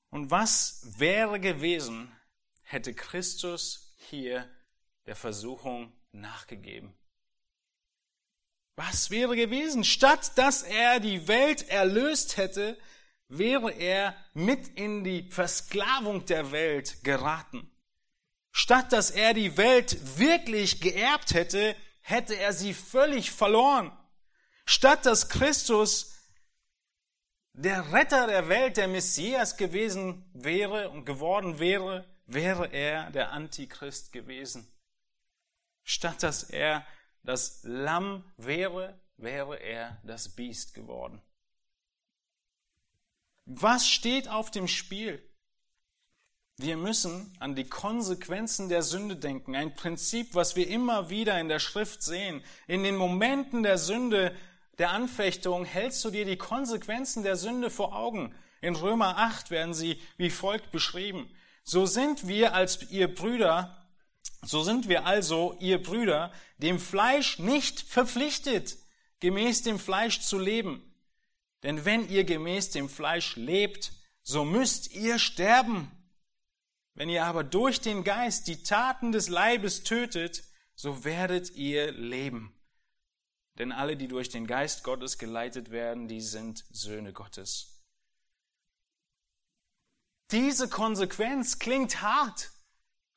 Und 0.10 0.32
was 0.32 0.82
wäre 0.98 1.40
gewesen, 1.40 2.12
hätte 2.64 2.94
Christus 2.94 3.94
hier 3.96 4.50
der 5.06 5.16
Versuchung 5.16 5.94
nachgegeben? 6.12 6.94
Was 8.76 9.12
wäre 9.12 9.36
gewesen? 9.36 9.84
Statt 9.84 10.38
dass 10.38 10.64
er 10.64 11.00
die 11.00 11.28
Welt 11.28 11.68
erlöst 11.70 12.38
hätte, 12.38 12.78
wäre 13.28 13.72
er 13.72 14.16
mit 14.34 14.70
in 14.70 15.04
die 15.04 15.30
Versklavung 15.30 16.26
der 16.26 16.52
Welt 16.52 17.04
geraten. 17.04 17.70
Statt 18.52 18.92
dass 18.92 19.12
er 19.12 19.34
die 19.34 19.58
Welt 19.58 20.18
wirklich 20.18 20.82
geerbt 20.82 21.34
hätte, 21.34 21.76
hätte 22.02 22.36
er 22.36 22.54
sie 22.54 22.74
völlig 22.74 23.32
verloren. 23.32 23.92
Statt 24.66 25.06
dass 25.06 25.30
Christus 25.30 26.19
der 27.62 27.92
Retter 27.92 28.28
der 28.28 28.48
Welt, 28.48 28.78
der 28.78 28.88
Messias 28.88 29.58
gewesen 29.58 30.24
wäre 30.34 30.90
und 30.92 31.04
geworden 31.04 31.60
wäre, 31.60 32.06
wäre 32.26 32.72
er 32.72 33.12
der 33.12 33.32
Antichrist 33.34 34.14
gewesen. 34.14 34.72
Statt 35.84 36.24
dass 36.24 36.44
er 36.44 36.86
das 37.22 37.60
Lamm 37.64 38.24
wäre, 38.38 38.98
wäre 39.18 39.58
er 39.58 40.02
das 40.04 40.30
Biest 40.30 40.74
geworden. 40.74 41.22
Was 43.46 43.90
steht 43.90 44.30
auf 44.30 44.52
dem 44.52 44.70
Spiel? 44.70 45.22
Wir 46.56 46.78
müssen 46.78 47.36
an 47.40 47.56
die 47.56 47.68
Konsequenzen 47.68 48.70
der 48.70 48.84
Sünde 48.84 49.18
denken. 49.18 49.56
Ein 49.56 49.74
Prinzip, 49.76 50.34
was 50.34 50.56
wir 50.56 50.70
immer 50.70 51.10
wieder 51.10 51.38
in 51.42 51.50
der 51.50 51.60
Schrift 51.60 52.04
sehen. 52.04 52.42
In 52.68 52.84
den 52.84 52.96
Momenten 52.96 53.64
der 53.64 53.78
Sünde, 53.78 54.34
der 54.80 54.92
Anfechtung, 54.92 55.66
hältst 55.66 56.04
du 56.04 56.10
dir 56.10 56.26
die 56.26 56.38
Konsequenzen 56.38 57.24
der 57.24 57.36
Sünde 57.36 57.70
vor 57.70 57.96
Augen. 57.96 58.34
In 58.62 58.76
Römer 58.76 59.18
8 59.18 59.52
werden 59.52 59.74
sie 59.74 60.02
wie 60.18 60.30
folgt 60.30 60.72
beschrieben. 60.72 61.30
So 61.64 61.86
sind 61.86 62.28
wir 62.28 62.56
als 62.56 62.90
ihr 62.90 63.14
Brüder, 63.14 63.86
so 64.42 64.64
sind 64.64 64.88
wir 64.88 65.06
also, 65.06 65.56
ihr 65.60 65.84
Brüder, 65.84 66.32
dem 66.58 66.80
Fleisch 66.80 67.40
nicht 67.40 67.82
verpflichtet, 67.82 68.78
gemäß 69.20 69.64
dem 69.64 69.80
Fleisch 69.80 70.22
zu 70.22 70.40
leben. 70.40 70.82
Denn 71.64 71.84
wenn 71.84 72.08
ihr 72.10 72.24
gemäß 72.24 72.72
dem 72.72 72.90
Fleisch 72.90 73.36
lebt, 73.36 73.92
so 74.24 74.46
müsst 74.46 74.94
ihr 74.94 75.20
sterben. 75.20 75.92
Wenn 76.94 77.10
ihr 77.10 77.26
aber 77.26 77.44
durch 77.44 77.82
den 77.82 78.04
Geist 78.04 78.48
die 78.48 78.64
Taten 78.64 79.12
des 79.12 79.28
Leibes 79.28 79.84
tötet, 79.84 80.44
so 80.74 81.04
werdet 81.04 81.52
ihr 81.56 81.92
leben. 81.92 82.54
Denn 83.60 83.74
alle, 83.74 83.98
die 83.98 84.08
durch 84.08 84.30
den 84.30 84.48
Geist 84.48 84.86
Gottes 84.86 85.18
geleitet 85.18 85.70
werden, 85.70 86.08
die 86.08 86.22
sind 86.22 86.66
Söhne 86.72 87.12
Gottes. 87.12 87.84
Diese 90.32 90.70
Konsequenz 90.70 91.60
klingt 91.60 92.02
hart, 92.02 92.52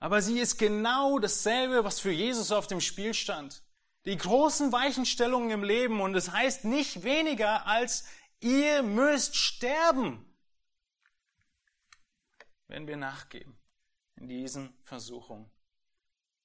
aber 0.01 0.21
sie 0.21 0.41
ist 0.41 0.59
genau 0.59 1.21
dasselbe, 1.21 1.85
was 1.85 2.01
für 2.01 2.11
Jesus 2.11 2.51
auf 2.51 2.67
dem 2.67 2.81
Spiel 2.81 3.15
stand. 3.15 3.63
Die 4.05 4.17
großen 4.17 4.73
Weichenstellungen 4.73 5.51
im 5.51 5.63
Leben 5.63 6.01
und 6.01 6.17
es 6.17 6.33
heißt 6.33 6.65
nicht 6.65 7.05
weniger 7.05 7.67
als 7.67 8.05
ihr 8.41 8.83
müsst 8.83 9.37
sterben, 9.37 10.27
wenn 12.67 12.89
wir 12.89 12.97
nachgeben 12.97 13.57
in 14.17 14.27
diesen 14.27 14.77
Versuchungen. 14.83 15.49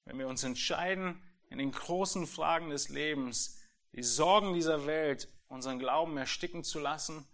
Wenn 0.04 0.18
wir 0.18 0.28
uns 0.28 0.44
entscheiden, 0.44 1.20
in 1.50 1.58
den 1.58 1.72
großen 1.72 2.26
Fragen 2.28 2.70
des 2.70 2.90
Lebens, 2.90 3.57
die 3.92 4.02
Sorgen 4.02 4.54
dieser 4.54 4.86
Welt, 4.86 5.28
unseren 5.48 5.78
Glauben 5.78 6.16
ersticken 6.16 6.64
zu 6.64 6.78
lassen, 6.78 7.26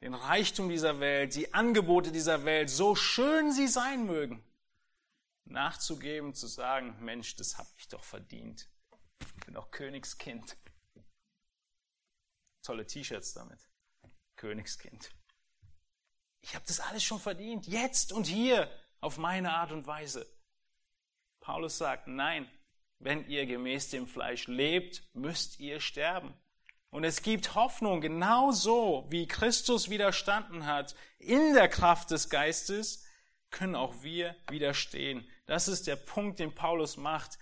den 0.00 0.14
Reichtum 0.14 0.68
dieser 0.68 0.98
Welt, 1.00 1.34
die 1.34 1.54
Angebote 1.54 2.10
dieser 2.10 2.44
Welt, 2.44 2.70
so 2.70 2.94
schön 2.96 3.52
sie 3.52 3.68
sein 3.68 4.04
mögen, 4.04 4.44
nachzugeben, 5.44 6.34
zu 6.34 6.48
sagen, 6.48 6.96
Mensch, 7.00 7.36
das 7.36 7.56
habe 7.56 7.68
ich 7.76 7.88
doch 7.88 8.02
verdient. 8.02 8.68
Ich 9.20 9.46
bin 9.46 9.54
doch 9.54 9.70
Königskind. 9.70 10.56
Tolle 12.62 12.86
T-Shirts 12.86 13.34
damit. 13.34 13.60
Königskind. 14.36 15.12
Ich 16.40 16.56
habe 16.56 16.64
das 16.66 16.80
alles 16.80 17.04
schon 17.04 17.20
verdient, 17.20 17.68
jetzt 17.68 18.12
und 18.12 18.26
hier 18.26 18.68
auf 19.00 19.18
meine 19.18 19.52
Art 19.52 19.70
und 19.70 19.86
Weise. 19.86 20.26
Paulus 21.38 21.78
sagt, 21.78 22.08
nein, 22.08 22.50
wenn 23.02 23.28
ihr 23.28 23.46
gemäß 23.46 23.90
dem 23.90 24.06
Fleisch 24.06 24.46
lebt, 24.46 25.02
müsst 25.12 25.58
ihr 25.60 25.80
sterben. 25.80 26.34
Und 26.90 27.04
es 27.04 27.22
gibt 27.22 27.54
Hoffnung, 27.54 28.00
genauso 28.00 29.06
wie 29.08 29.26
Christus 29.26 29.90
widerstanden 29.90 30.66
hat 30.66 30.94
in 31.18 31.54
der 31.54 31.68
Kraft 31.68 32.10
des 32.10 32.28
Geistes, 32.28 33.04
können 33.50 33.74
auch 33.74 34.02
wir 34.02 34.36
widerstehen. 34.48 35.28
Das 35.46 35.68
ist 35.68 35.86
der 35.86 35.96
Punkt, 35.96 36.38
den 36.38 36.54
Paulus 36.54 36.96
macht. 36.96 37.38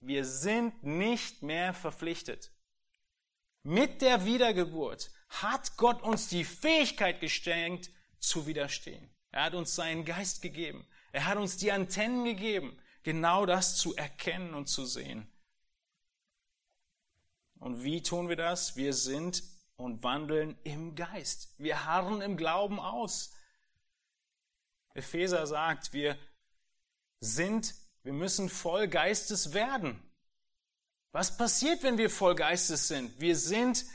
Wir 0.00 0.24
sind 0.24 0.82
nicht 0.84 1.42
mehr 1.42 1.74
verpflichtet. 1.74 2.52
Mit 3.62 4.02
der 4.02 4.24
Wiedergeburt 4.24 5.10
hat 5.28 5.76
Gott 5.76 6.02
uns 6.02 6.28
die 6.28 6.44
Fähigkeit 6.44 7.20
geschenkt, 7.20 7.90
zu 8.18 8.46
widerstehen. 8.46 9.08
Er 9.30 9.44
hat 9.44 9.54
uns 9.54 9.74
seinen 9.74 10.04
Geist 10.04 10.42
gegeben. 10.42 10.86
Er 11.12 11.26
hat 11.26 11.38
uns 11.38 11.56
die 11.56 11.72
Antennen 11.72 12.24
gegeben, 12.24 12.78
genau 13.08 13.46
das 13.46 13.78
zu 13.78 13.96
erkennen 13.96 14.52
und 14.52 14.66
zu 14.66 14.84
sehen. 14.84 15.26
Und 17.58 17.82
wie 17.82 18.02
tun 18.02 18.28
wir 18.28 18.36
das? 18.36 18.76
Wir 18.76 18.92
sind 18.92 19.42
und 19.76 20.02
wandeln 20.02 20.58
im 20.62 20.94
Geist. 20.94 21.54
Wir 21.56 21.86
harren 21.86 22.20
im 22.20 22.36
Glauben 22.36 22.78
aus. 22.78 23.32
Epheser 24.92 25.46
sagt, 25.46 25.94
wir 25.94 26.18
sind, 27.20 27.74
wir 28.02 28.12
müssen 28.12 28.50
voll 28.50 28.88
Geistes 28.88 29.54
werden. 29.54 30.02
Was 31.12 31.38
passiert, 31.38 31.82
wenn 31.84 31.96
wir 31.96 32.10
voll 32.10 32.34
Geistes 32.34 32.88
sind? 32.88 33.18
Wir 33.18 33.36
sind 33.36 33.86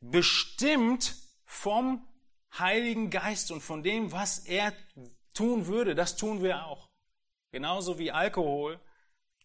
bestimmt 0.00 1.16
vom 1.44 2.08
Heiligen 2.56 3.10
Geist 3.10 3.50
und 3.50 3.60
von 3.60 3.82
dem, 3.82 4.10
was 4.10 4.38
er 4.38 4.72
tun 5.34 5.66
würde, 5.66 5.94
das 5.94 6.16
tun 6.16 6.42
wir 6.42 6.64
auch. 6.64 6.86
Genauso 7.56 7.98
wie 7.98 8.12
Alkohol 8.12 8.78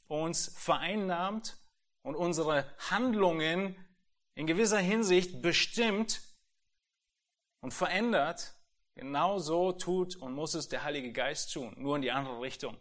uns 0.09 0.53
vereinnahmt 0.57 1.55
und 2.01 2.15
unsere 2.15 2.69
Handlungen 2.89 3.73
in 4.35 4.47
gewisser 4.47 4.79
Hinsicht 4.79 5.41
bestimmt 5.41 6.21
und 7.61 7.73
verändert, 7.73 8.53
genauso 8.95 9.71
tut 9.71 10.17
und 10.17 10.33
muss 10.33 10.55
es 10.55 10.67
der 10.67 10.83
Heilige 10.83 11.13
Geist 11.13 11.53
tun, 11.53 11.73
nur 11.77 11.95
in 11.95 12.01
die 12.01 12.11
andere 12.11 12.41
Richtung. 12.41 12.77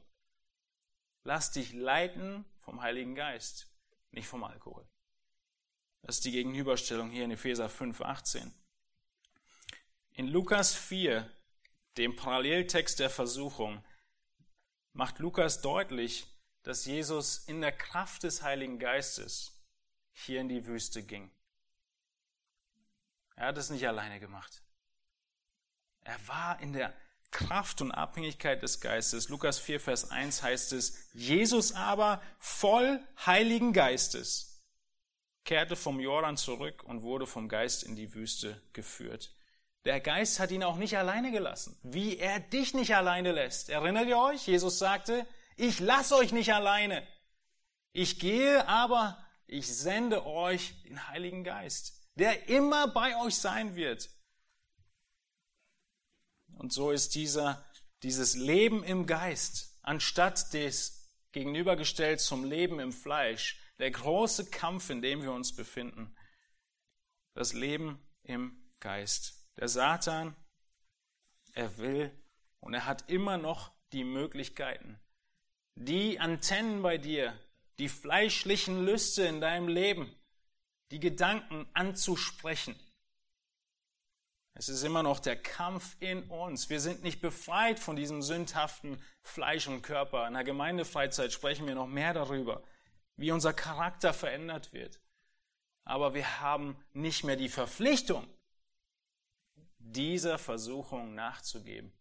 Lass 1.23 1.53
dich 1.53 1.75
leiten 1.75 2.45
vom 2.59 2.83
Heiligen 2.83 3.15
Geist, 3.15 3.69
nicht 4.11 4.27
vom 4.27 4.43
Alkohol. 4.43 4.85
Das 6.03 6.17
ist 6.17 6.25
die 6.25 6.33
Gegenüberstellung 6.33 7.09
hier 7.09 7.23
in 7.23 7.31
Epheser 7.31 7.69
5, 7.69 8.01
18. 8.01 8.53
In 10.11 10.27
Lukas 10.27 10.75
4 10.75 11.31
dem 11.99 12.17
Paralleltext 12.17 12.99
der 12.99 13.11
Versuchung, 13.11 13.85
macht 14.93 15.19
Lukas 15.19 15.61
deutlich, 15.61 16.27
dass 16.63 16.85
Jesus 16.85 17.39
in 17.39 17.61
der 17.61 17.73
Kraft 17.73 18.23
des 18.23 18.43
Heiligen 18.43 18.79
Geistes 18.79 19.59
hier 20.13 20.41
in 20.41 20.49
die 20.49 20.67
Wüste 20.67 21.03
ging. 21.03 21.31
Er 23.37 23.47
hat 23.47 23.59
es 23.59 23.71
nicht 23.71 23.87
alleine 23.87 24.21
gemacht. 24.21 24.63
Er 26.03 26.29
war 26.29 26.61
in 26.61 26.73
der 26.73 26.95
Kraft 27.31 27.81
und 27.81 27.93
Abhängigkeit 27.93 28.63
des 28.63 28.81
Geistes. 28.81 29.29
Lukas 29.29 29.59
4, 29.59 29.81
Vers 29.81 30.11
1 30.11 30.43
heißt 30.43 30.73
es, 30.73 31.09
Jesus 31.13 31.73
aber 31.73 32.21
voll 32.39 33.01
Heiligen 33.25 33.73
Geistes 33.73 34.51
kehrte 35.45 35.77
vom 35.77 36.01
Jordan 36.01 36.37
zurück 36.37 36.85
und 36.85 37.03
wurde 37.03 37.27
vom 37.27 37.49
Geist 37.49 37.83
in 37.83 37.97
die 37.97 38.15
Wüste 38.15 38.63
geführt. 38.73 39.35
Der 39.85 40.01
Geist 40.01 40.41
hat 40.41 40.51
ihn 40.51 40.63
auch 40.63 40.77
nicht 40.77 40.99
alleine 40.99 41.33
gelassen, 41.33 41.79
wie 41.83 42.19
er 42.19 42.39
dich 42.39 42.75
nicht 42.75 42.95
alleine 42.95 43.33
lässt. 43.33 43.71
Erinnert 43.71 44.07
ihr 44.07 44.19
euch? 44.19 44.47
Jesus 44.47 44.79
sagte, 44.79 45.27
ich 45.57 45.81
lasse 45.81 46.17
euch 46.17 46.33
nicht 46.33 46.53
alleine. 46.53 47.07
Ich 47.93 48.19
gehe, 48.19 48.69
aber 48.69 49.19
ich 49.47 49.67
sende 49.67 50.27
euch 50.27 50.75
den 50.83 51.09
Heiligen 51.09 51.45
Geist, 51.45 52.09
der 52.15 52.49
immer 52.49 52.89
bei 52.89 53.17
euch 53.23 53.37
sein 53.37 53.75
wird. 53.75 54.11
Und 56.59 56.73
so 56.73 56.91
ist 56.91 57.15
dieser, 57.15 57.65
dieses 58.03 58.37
Leben 58.37 58.85
im 58.85 59.07
Geist, 59.07 59.79
anstatt 59.83 60.53
des 60.53 61.09
gegenübergestellt 61.33 62.21
zum 62.21 62.45
Leben 62.45 62.81
im 62.81 62.93
Fleisch, 62.93 63.59
der 63.79 63.91
große 63.91 64.51
Kampf, 64.51 64.91
in 64.91 65.01
dem 65.01 65.23
wir 65.23 65.33
uns 65.33 65.57
befinden. 65.57 66.15
Das 67.35 67.55
Leben 67.55 67.99
im 68.23 68.73
Geist. 68.79 69.40
Der 69.57 69.69
Satan, 69.69 70.35
er 71.53 71.77
will 71.79 72.11
und 72.61 72.75
er 72.75 72.87
hat 72.87 73.11
immer 73.11 73.37
noch 73.37 73.73
die 73.93 74.05
Möglichkeiten. 74.05 74.99
Die 75.75 76.21
Antennen 76.21 76.83
bei 76.83 76.99
dir, 76.99 77.39
die 77.79 77.89
fleischlichen 77.89 78.85
Lüste 78.85 79.25
in 79.25 79.41
deinem 79.41 79.69
Leben, 79.69 80.15
die 80.91 81.01
Gedanken 81.01 81.69
anzusprechen. 81.73 82.79
Es 84.55 84.69
ist 84.69 84.83
immer 84.83 85.03
noch 85.03 85.21
der 85.21 85.41
Kampf 85.41 85.97
in 86.01 86.25
uns. 86.25 86.69
Wir 86.69 86.81
sind 86.81 87.03
nicht 87.03 87.23
befreit 87.23 87.79
von 87.79 87.97
diesem 87.97 88.21
sündhaften 88.21 89.03
Fleisch 89.23 89.67
und 89.69 89.83
Körper. 89.83 90.27
In 90.27 90.35
der 90.35 90.45
Gemeindefreizeit 90.45 91.33
sprechen 91.33 91.67
wir 91.67 91.75
noch 91.75 91.87
mehr 91.87 92.13
darüber, 92.13 92.63
wie 93.17 93.33
unser 93.33 93.55
Charakter 93.55 94.13
verändert 94.13 94.73
wird. 94.73 95.01
Aber 95.85 96.13
wir 96.15 96.41
haben 96.41 96.77
nicht 96.93 97.25
mehr 97.25 97.37
die 97.37 97.49
Verpflichtung, 97.49 98.29
dieser 99.81 100.39
Versuchung 100.39 101.15
nachzugeben, 101.15 101.93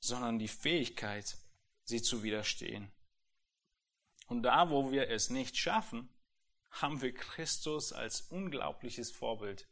sondern 0.00 0.38
die 0.38 0.48
Fähigkeit, 0.48 1.36
sie 1.84 2.02
zu 2.02 2.22
widerstehen. 2.22 2.90
Und 4.26 4.42
da, 4.42 4.70
wo 4.70 4.90
wir 4.90 5.10
es 5.10 5.30
nicht 5.30 5.56
schaffen, 5.56 6.08
haben 6.70 7.02
wir 7.02 7.12
Christus 7.12 7.92
als 7.92 8.22
unglaubliches 8.22 9.10
Vorbild, 9.10 9.66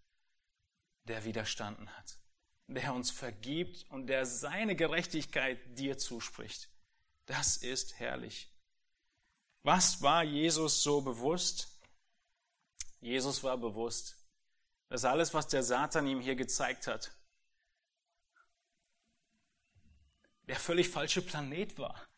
der 1.04 1.24
widerstanden 1.24 1.88
hat, 1.96 2.18
der 2.66 2.92
uns 2.92 3.10
vergibt 3.10 3.86
und 3.90 4.08
der 4.08 4.26
seine 4.26 4.76
Gerechtigkeit 4.76 5.58
dir 5.78 5.96
zuspricht. 5.96 6.68
Das 7.26 7.56
ist 7.56 7.98
herrlich. 7.98 8.50
Was 9.62 10.02
war 10.02 10.24
Jesus 10.24 10.82
so 10.82 11.00
bewusst? 11.00 11.68
Jesus 13.00 13.42
war 13.44 13.56
bewusst, 13.56 14.17
dass 14.88 15.04
alles, 15.04 15.34
was 15.34 15.48
der 15.48 15.62
Satan 15.62 16.06
ihm 16.06 16.20
hier 16.20 16.36
gezeigt 16.36 16.86
hat, 16.86 17.12
der 20.42 20.56
völlig 20.56 20.88
falsche 20.88 21.22
Planet 21.22 21.78
war. 21.78 22.08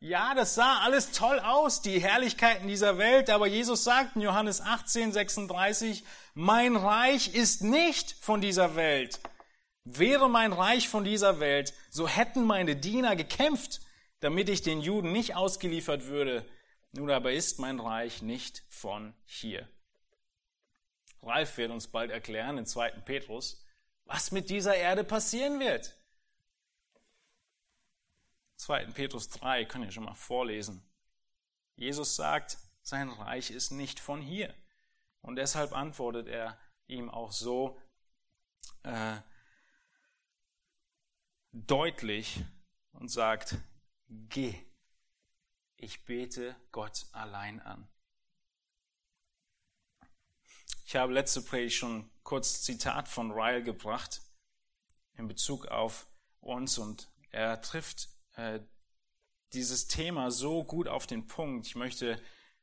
Ja, 0.00 0.34
das 0.34 0.54
sah 0.54 0.80
alles 0.80 1.12
toll 1.12 1.40
aus, 1.40 1.80
die 1.80 1.98
Herrlichkeiten 1.98 2.68
dieser 2.68 2.98
Welt, 2.98 3.30
aber 3.30 3.46
Jesus 3.46 3.84
sagt 3.84 4.16
in 4.16 4.22
Johannes 4.22 4.60
18, 4.60 5.12
36, 5.12 6.04
mein 6.34 6.76
Reich 6.76 7.34
ist 7.34 7.62
nicht 7.62 8.12
von 8.20 8.42
dieser 8.42 8.76
Welt. 8.76 9.18
Wäre 9.84 10.28
mein 10.28 10.52
Reich 10.52 10.90
von 10.90 11.04
dieser 11.04 11.40
Welt, 11.40 11.72
so 11.88 12.06
hätten 12.06 12.44
meine 12.44 12.76
Diener 12.76 13.16
gekämpft, 13.16 13.80
damit 14.20 14.50
ich 14.50 14.60
den 14.60 14.80
Juden 14.80 15.12
nicht 15.12 15.36
ausgeliefert 15.36 16.06
würde. 16.06 16.44
Nun 16.92 17.10
aber 17.10 17.32
ist 17.32 17.58
mein 17.58 17.80
Reich 17.80 18.20
nicht 18.20 18.62
von 18.68 19.14
hier. 19.24 19.68
Ralf 21.24 21.56
wird 21.56 21.70
uns 21.70 21.88
bald 21.88 22.10
erklären 22.10 22.58
in 22.58 22.66
2. 22.66 22.90
Petrus, 23.00 23.64
was 24.04 24.30
mit 24.30 24.50
dieser 24.50 24.76
Erde 24.76 25.04
passieren 25.04 25.60
wird. 25.60 25.96
2. 28.56 28.86
Petrus 28.86 29.28
3, 29.30 29.64
könnt 29.64 29.84
ihr 29.84 29.92
schon 29.92 30.04
mal 30.04 30.14
vorlesen. 30.14 30.82
Jesus 31.76 32.16
sagt, 32.16 32.58
sein 32.82 33.08
Reich 33.08 33.50
ist 33.50 33.70
nicht 33.70 33.98
von 34.00 34.20
hier. 34.20 34.54
Und 35.20 35.36
deshalb 35.36 35.72
antwortet 35.72 36.28
er 36.28 36.58
ihm 36.86 37.10
auch 37.10 37.32
so 37.32 37.80
äh, 38.82 39.16
deutlich 41.52 42.44
und 42.92 43.08
sagt, 43.08 43.56
geh, 44.08 44.54
ich 45.76 46.04
bete 46.04 46.54
Gott 46.72 47.06
allein 47.12 47.60
an. 47.60 47.88
Ich 50.84 50.96
habe 50.96 51.12
letzte 51.12 51.42
Predigt 51.42 51.76
schon 51.76 52.10
kurz 52.22 52.62
Zitat 52.62 53.08
von 53.08 53.30
Ryle 53.30 53.62
gebracht 53.62 54.22
in 55.16 55.28
Bezug 55.28 55.66
auf 55.66 56.06
uns 56.40 56.78
und 56.78 57.08
er 57.30 57.60
trifft 57.60 58.08
äh, 58.36 58.60
dieses 59.52 59.86
Thema 59.86 60.30
so 60.30 60.64
gut 60.64 60.88
auf 60.88 61.06
den 61.06 61.26
Punkt. 61.26 61.66
Ich 61.66 61.74
möchte 61.74 62.20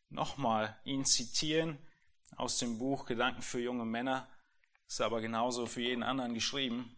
nochmal 0.10 0.78
ihn 0.84 1.06
zitieren 1.06 1.78
aus 2.36 2.58
dem 2.58 2.78
Buch 2.78 3.06
Gedanken 3.06 3.41
für 3.41 3.60
junge 3.60 3.86
Männer, 3.86 4.30
ist 4.88 5.02
aber 5.02 5.22
genauso 5.22 5.66
für 5.66 5.82
jeden 5.82 6.04
anderen 6.04 6.34
geschrieben. 6.34 6.95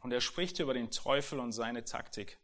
Und 0.00 0.12
er 0.12 0.20
spricht 0.20 0.58
über 0.58 0.74
den 0.74 0.90
Teufel 0.90 1.38
und 1.38 1.52
seine 1.52 1.84
Taktik. 1.84 2.38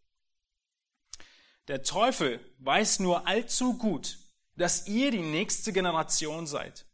Der 1.69 1.83
Teufel 1.83 2.41
weiß 2.59 3.01
nur 3.01 3.27
allzu 3.27 3.77
gut, 3.77 4.19
dass 4.55 4.87
ihr 4.87 5.11
die 5.11 5.23
nächste 5.23 5.73
Generation 5.73 6.47
seid. 6.47 6.86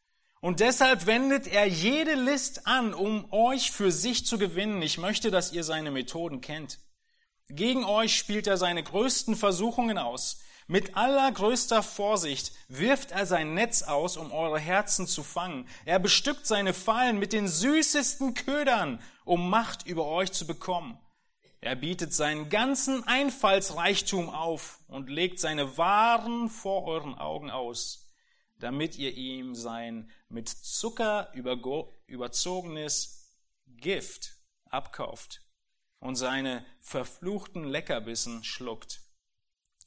Und 0.43 0.59
deshalb 0.59 1.07
wendet 1.07 1.47
er 1.47 1.69
jede 1.69 2.15
List 2.15 2.67
an, 2.67 2.95
um 2.95 3.33
euch 3.33 3.71
für 3.71 3.93
sich 3.93 4.27
zu 4.27 4.39
gewinnen. 4.39 4.83
Ich 4.83 4.99
möchte, 4.99 5.31
dass 5.31 5.53
ihr 5.53 5.63
seine 5.63 5.93
Methoden 5.93 6.41
kennt. 6.41 6.81
Gegen 7.49 7.85
euch 7.85 8.17
spielt 8.17 8.49
er 8.49 8.57
seine 8.57 8.83
größten 8.83 9.37
Versuchungen 9.37 9.99
aus. 9.99 10.41
Mit 10.67 10.97
allergrößter 10.97 11.85
Vorsicht 11.85 12.51
wirft 12.67 13.13
er 13.13 13.25
sein 13.25 13.55
Netz 13.55 13.83
aus, 13.83 14.17
um 14.17 14.33
eure 14.33 14.59
Herzen 14.59 15.07
zu 15.07 15.23
fangen. 15.23 15.69
Er 15.85 16.01
bestückt 16.01 16.45
seine 16.45 16.75
Fallen 16.75 17.21
mit 17.21 17.33
den 17.33 17.47
süßesten 17.47 18.35
Ködern, 18.35 19.01
um 19.25 19.49
Macht 19.49 19.87
über 19.87 20.07
euch 20.07 20.33
zu 20.33 20.45
bekommen. 20.45 20.99
Er 21.61 21.77
bietet 21.77 22.15
seinen 22.15 22.49
ganzen 22.49 23.07
Einfallsreichtum 23.07 24.29
auf 24.29 24.81
und 24.89 25.09
legt 25.09 25.39
seine 25.39 25.79
Waren 25.79 26.51
vor 26.51 26.85
euren 26.89 27.15
Augen 27.15 27.53
aus, 27.53 28.02
damit 28.63 28.97
ihr 28.97 29.13
ihm 29.17 29.57
sein 29.57 30.09
mit 30.29 30.49
Zucker 30.49 31.33
überzogenes 32.07 33.29
Gift 33.67 34.37
abkauft 34.67 35.43
und 35.99 36.15
seine 36.15 36.65
verfluchten 36.81 37.65
Leckerbissen 37.65 38.45
schluckt. 38.45 39.01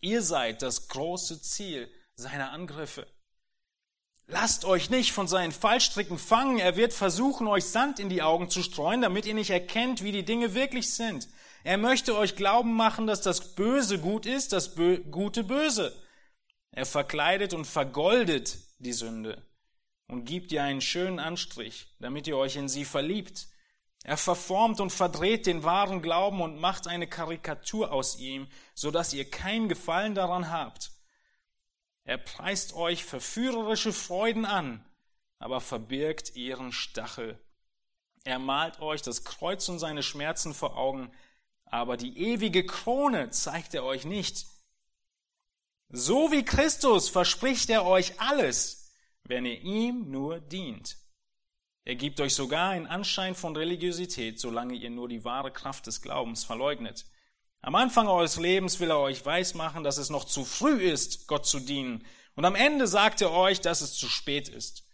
Ihr 0.02 0.22
seid 0.22 0.62
das 0.62 0.90
große 0.90 1.42
Ziel 1.42 1.90
seiner 2.16 2.52
Angriffe. 2.52 3.08
Lasst 4.28 4.66
euch 4.66 4.90
nicht 4.90 5.14
von 5.14 5.30
seinen 5.30 5.54
Fallstricken 5.54 6.18
fangen. 6.18 6.60
Er 6.60 6.76
wird 6.76 6.92
versuchen, 6.92 7.48
euch 7.48 7.64
Sand 7.64 8.00
in 8.00 8.10
die 8.10 8.24
Augen 8.24 8.50
zu 8.50 8.62
streuen, 8.62 9.02
damit 9.02 9.26
ihr 9.26 9.36
nicht 9.36 9.52
erkennt, 9.52 10.04
wie 10.04 10.12
die 10.12 10.26
Dinge 10.26 10.54
wirklich 10.54 10.94
sind. 10.94 11.30
Er 11.64 11.78
möchte 11.78 12.18
euch 12.18 12.36
glauben 12.36 12.74
machen, 12.74 13.08
dass 13.08 13.22
das 13.22 13.56
Böse 13.56 14.00
gut 14.00 14.26
ist, 14.26 14.52
das 14.52 14.76
Bö 14.76 14.98
Gute 15.00 15.46
böse. 15.46 15.96
Er 16.72 16.86
verkleidet 16.86 17.54
und 17.54 17.66
vergoldet 17.66 18.58
die 18.78 18.94
Sünde 18.94 19.46
und 20.08 20.26
gibt 20.26 20.52
ihr 20.52 20.64
einen 20.64 20.82
schönen 20.82 21.20
Anstrich, 21.20 21.88
damit 22.00 22.28
ihr 22.28 22.38
euch 22.38 22.56
in 22.56 22.70
sie 22.70 22.86
verliebt. 22.86 23.48
Er 24.04 24.18
verformt 24.18 24.80
und 24.80 24.92
verdreht 24.92 25.48
den 25.48 25.64
wahren 25.64 26.02
Glauben 26.02 26.42
und 26.42 26.60
macht 26.60 26.88
eine 26.88 27.08
Karikatur 27.08 27.92
aus 27.92 28.20
ihm, 28.20 28.48
so 28.76 28.92
dass 28.92 29.14
ihr 29.14 29.30
kein 29.30 29.68
Gefallen 29.68 30.14
daran 30.14 30.52
habt. 30.52 30.92
Er 32.04 32.20
preist 32.20 32.74
euch 32.74 33.04
verführerische 33.04 33.92
Freuden 33.92 34.46
an, 34.46 34.86
aber 35.40 35.60
verbirgt 35.60 36.36
ihren 36.36 36.72
Stachel. 36.72 37.40
Er 38.24 38.38
malt 38.38 38.80
euch 38.80 39.02
das 39.02 39.24
Kreuz 39.24 39.68
und 39.70 39.80
seine 39.80 40.04
Schmerzen 40.04 40.54
vor 40.54 40.78
Augen, 40.78 41.12
aber 41.66 41.98
die 41.98 42.18
ewige 42.18 42.64
Krone 42.66 43.32
zeigt 43.32 43.74
er 43.74 43.84
euch 43.84 44.06
nicht. 44.06 44.46
So 45.90 46.32
wie 46.32 46.44
Christus 46.44 47.10
verspricht 47.10 47.70
er 47.70 47.86
euch 47.86 48.20
alles, 48.20 48.92
wenn 49.24 49.46
ihr 49.46 49.62
ihm 49.62 50.10
nur 50.10 50.40
dient. 50.40 50.98
Er 51.84 51.96
gibt 51.96 52.20
euch 52.20 52.34
sogar 52.34 52.70
einen 52.70 52.88
Anschein 52.88 53.36
von 53.36 53.56
Religiosität, 53.56 54.40
solange 54.40 54.74
ihr 54.74 54.90
nur 54.90 55.08
die 55.08 55.24
wahre 55.24 55.52
Kraft 55.52 55.86
des 55.86 56.02
Glaubens 56.02 56.44
verleugnet. 56.44 57.06
Am 57.62 57.76
Anfang 57.76 58.08
eures 58.08 58.38
Lebens 58.38 58.80
will 58.80 58.90
er 58.90 59.00
euch 59.00 59.26
weismachen, 59.26 59.84
dass 59.84 59.98
es 59.98 60.10
noch 60.10 60.26
zu 60.26 60.46
früh 60.46 60.82
ist, 60.82 61.28
Gott 61.28 61.46
zu 61.46 61.60
dienen. 61.60 62.06
Und 62.36 62.46
am 62.46 62.56
Ende 62.56 62.88
sagt 62.88 63.22
er 63.22 63.32
euch, 63.32 63.62
dass 63.62 63.82
es 63.82 63.94
zu 63.94 64.08
spät 64.08 64.50
ist. 64.50 64.88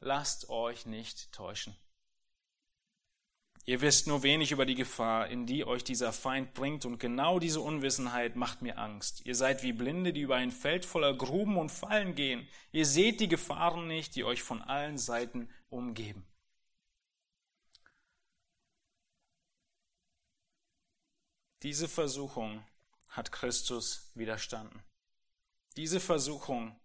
Lasst 0.00 0.48
euch 0.48 0.86
nicht 0.86 1.32
täuschen. 1.32 1.76
Ihr 3.68 3.80
wisst 3.80 4.06
nur 4.06 4.22
wenig 4.22 4.52
über 4.52 4.64
die 4.64 4.76
Gefahr, 4.76 5.26
in 5.26 5.44
die 5.44 5.66
euch 5.66 5.82
dieser 5.82 6.12
Feind 6.12 6.54
bringt, 6.54 6.84
und 6.84 6.98
genau 6.98 7.40
diese 7.40 7.60
Unwissenheit 7.60 8.36
macht 8.36 8.62
mir 8.62 8.78
Angst. 8.78 9.26
Ihr 9.26 9.34
seid 9.34 9.64
wie 9.64 9.72
Blinde, 9.72 10.12
die 10.12 10.20
über 10.20 10.36
ein 10.36 10.52
Feld 10.52 10.84
voller 10.84 11.12
Gruben 11.12 11.56
und 11.56 11.72
Fallen 11.72 12.14
gehen. 12.14 12.48
Ihr 12.70 12.86
seht 12.86 13.18
die 13.18 13.26
Gefahren 13.26 13.88
nicht, 13.88 14.14
die 14.14 14.22
euch 14.22 14.44
von 14.44 14.62
allen 14.62 14.98
Seiten 14.98 15.50
umgeben. 15.68 16.24
Diese 21.64 21.88
Versuchung 21.88 22.64
hat 23.08 23.32
Christus 23.32 24.12
widerstanden. 24.14 24.80
Diese 25.76 25.98
Versuchung 25.98 26.78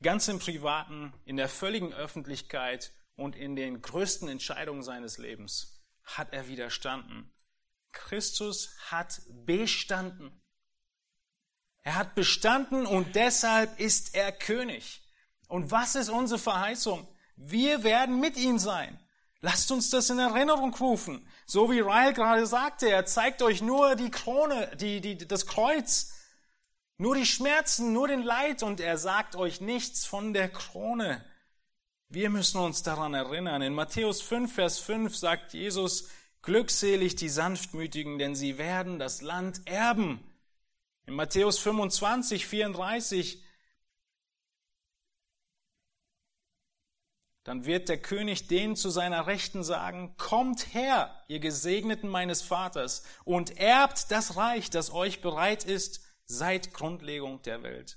ganz 0.00 0.28
im 0.28 0.38
Privaten, 0.38 1.12
in 1.24 1.36
der 1.36 1.48
völligen 1.48 1.92
Öffentlichkeit 1.92 2.92
und 3.16 3.34
in 3.34 3.56
den 3.56 3.82
größten 3.82 4.28
Entscheidungen 4.28 4.84
seines 4.84 5.18
Lebens 5.18 5.77
hat 6.16 6.32
er 6.32 6.48
widerstanden. 6.48 7.32
Christus 7.92 8.70
hat 8.90 9.20
bestanden. 9.44 10.42
Er 11.82 11.94
hat 11.94 12.14
bestanden 12.14 12.86
und 12.86 13.14
deshalb 13.16 13.80
ist 13.80 14.14
er 14.14 14.32
König. 14.32 15.02
Und 15.48 15.70
was 15.70 15.94
ist 15.94 16.10
unsere 16.10 16.38
Verheißung? 16.38 17.08
Wir 17.36 17.82
werden 17.82 18.20
mit 18.20 18.36
ihm 18.36 18.58
sein. 18.58 18.98
Lasst 19.40 19.70
uns 19.70 19.90
das 19.90 20.10
in 20.10 20.18
Erinnerung 20.18 20.74
rufen. 20.74 21.26
So 21.46 21.70
wie 21.70 21.80
Ryle 21.80 22.12
gerade 22.12 22.46
sagte, 22.46 22.90
er 22.90 23.06
zeigt 23.06 23.40
euch 23.40 23.62
nur 23.62 23.94
die 23.94 24.10
Krone, 24.10 24.76
die, 24.76 25.00
die, 25.00 25.16
das 25.16 25.46
Kreuz. 25.46 26.12
Nur 26.98 27.14
die 27.14 27.26
Schmerzen, 27.26 27.92
nur 27.92 28.08
den 28.08 28.22
Leid 28.22 28.64
und 28.64 28.80
er 28.80 28.98
sagt 28.98 29.36
euch 29.36 29.60
nichts 29.60 30.04
von 30.04 30.34
der 30.34 30.48
Krone. 30.48 31.24
Wir 32.10 32.30
müssen 32.30 32.58
uns 32.58 32.82
daran 32.82 33.12
erinnern. 33.12 33.60
In 33.60 33.74
Matthäus 33.74 34.22
5, 34.22 34.54
Vers 34.54 34.78
5 34.78 35.14
sagt 35.14 35.52
Jesus, 35.52 36.08
glückselig 36.40 37.16
die 37.16 37.28
Sanftmütigen, 37.28 38.18
denn 38.18 38.34
sie 38.34 38.56
werden 38.56 38.98
das 38.98 39.20
Land 39.20 39.60
erben. 39.66 40.24
In 41.06 41.14
Matthäus 41.14 41.58
25, 41.58 42.46
34 42.46 43.44
Dann 47.44 47.64
wird 47.64 47.88
der 47.88 47.96
König 47.96 48.46
denen 48.46 48.76
zu 48.76 48.90
seiner 48.90 49.26
Rechten 49.26 49.64
sagen, 49.64 50.14
kommt 50.18 50.74
her, 50.74 51.24
ihr 51.28 51.40
Gesegneten 51.40 52.10
meines 52.10 52.42
Vaters, 52.42 53.04
und 53.24 53.56
erbt 53.56 54.10
das 54.10 54.36
Reich, 54.36 54.68
das 54.68 54.92
euch 54.92 55.22
bereit 55.22 55.64
ist 55.64 56.02
seit 56.26 56.74
Grundlegung 56.74 57.40
der 57.44 57.62
Welt. 57.62 57.96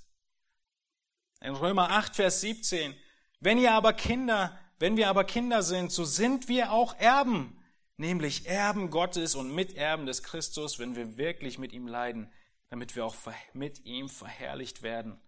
In 1.42 1.54
Römer 1.54 1.90
8, 1.90 2.16
Vers 2.16 2.40
17, 2.40 2.94
wenn 3.42 3.58
ihr 3.58 3.72
aber 3.72 3.92
Kinder, 3.92 4.56
wenn 4.78 4.96
wir 4.96 5.08
aber 5.08 5.24
Kinder 5.24 5.64
sind, 5.64 5.90
so 5.90 6.04
sind 6.04 6.46
wir 6.46 6.70
auch 6.70 6.96
Erben, 6.98 7.60
nämlich 7.96 8.46
Erben 8.46 8.88
Gottes 8.88 9.34
und 9.34 9.52
Miterben 9.52 10.06
des 10.06 10.22
Christus, 10.22 10.78
wenn 10.78 10.94
wir 10.94 11.16
wirklich 11.16 11.58
mit 11.58 11.72
ihm 11.72 11.88
leiden, 11.88 12.32
damit 12.70 12.94
wir 12.94 13.04
auch 13.04 13.16
mit 13.52 13.84
ihm 13.84 14.08
verherrlicht 14.08 14.82
werden. 14.82 15.20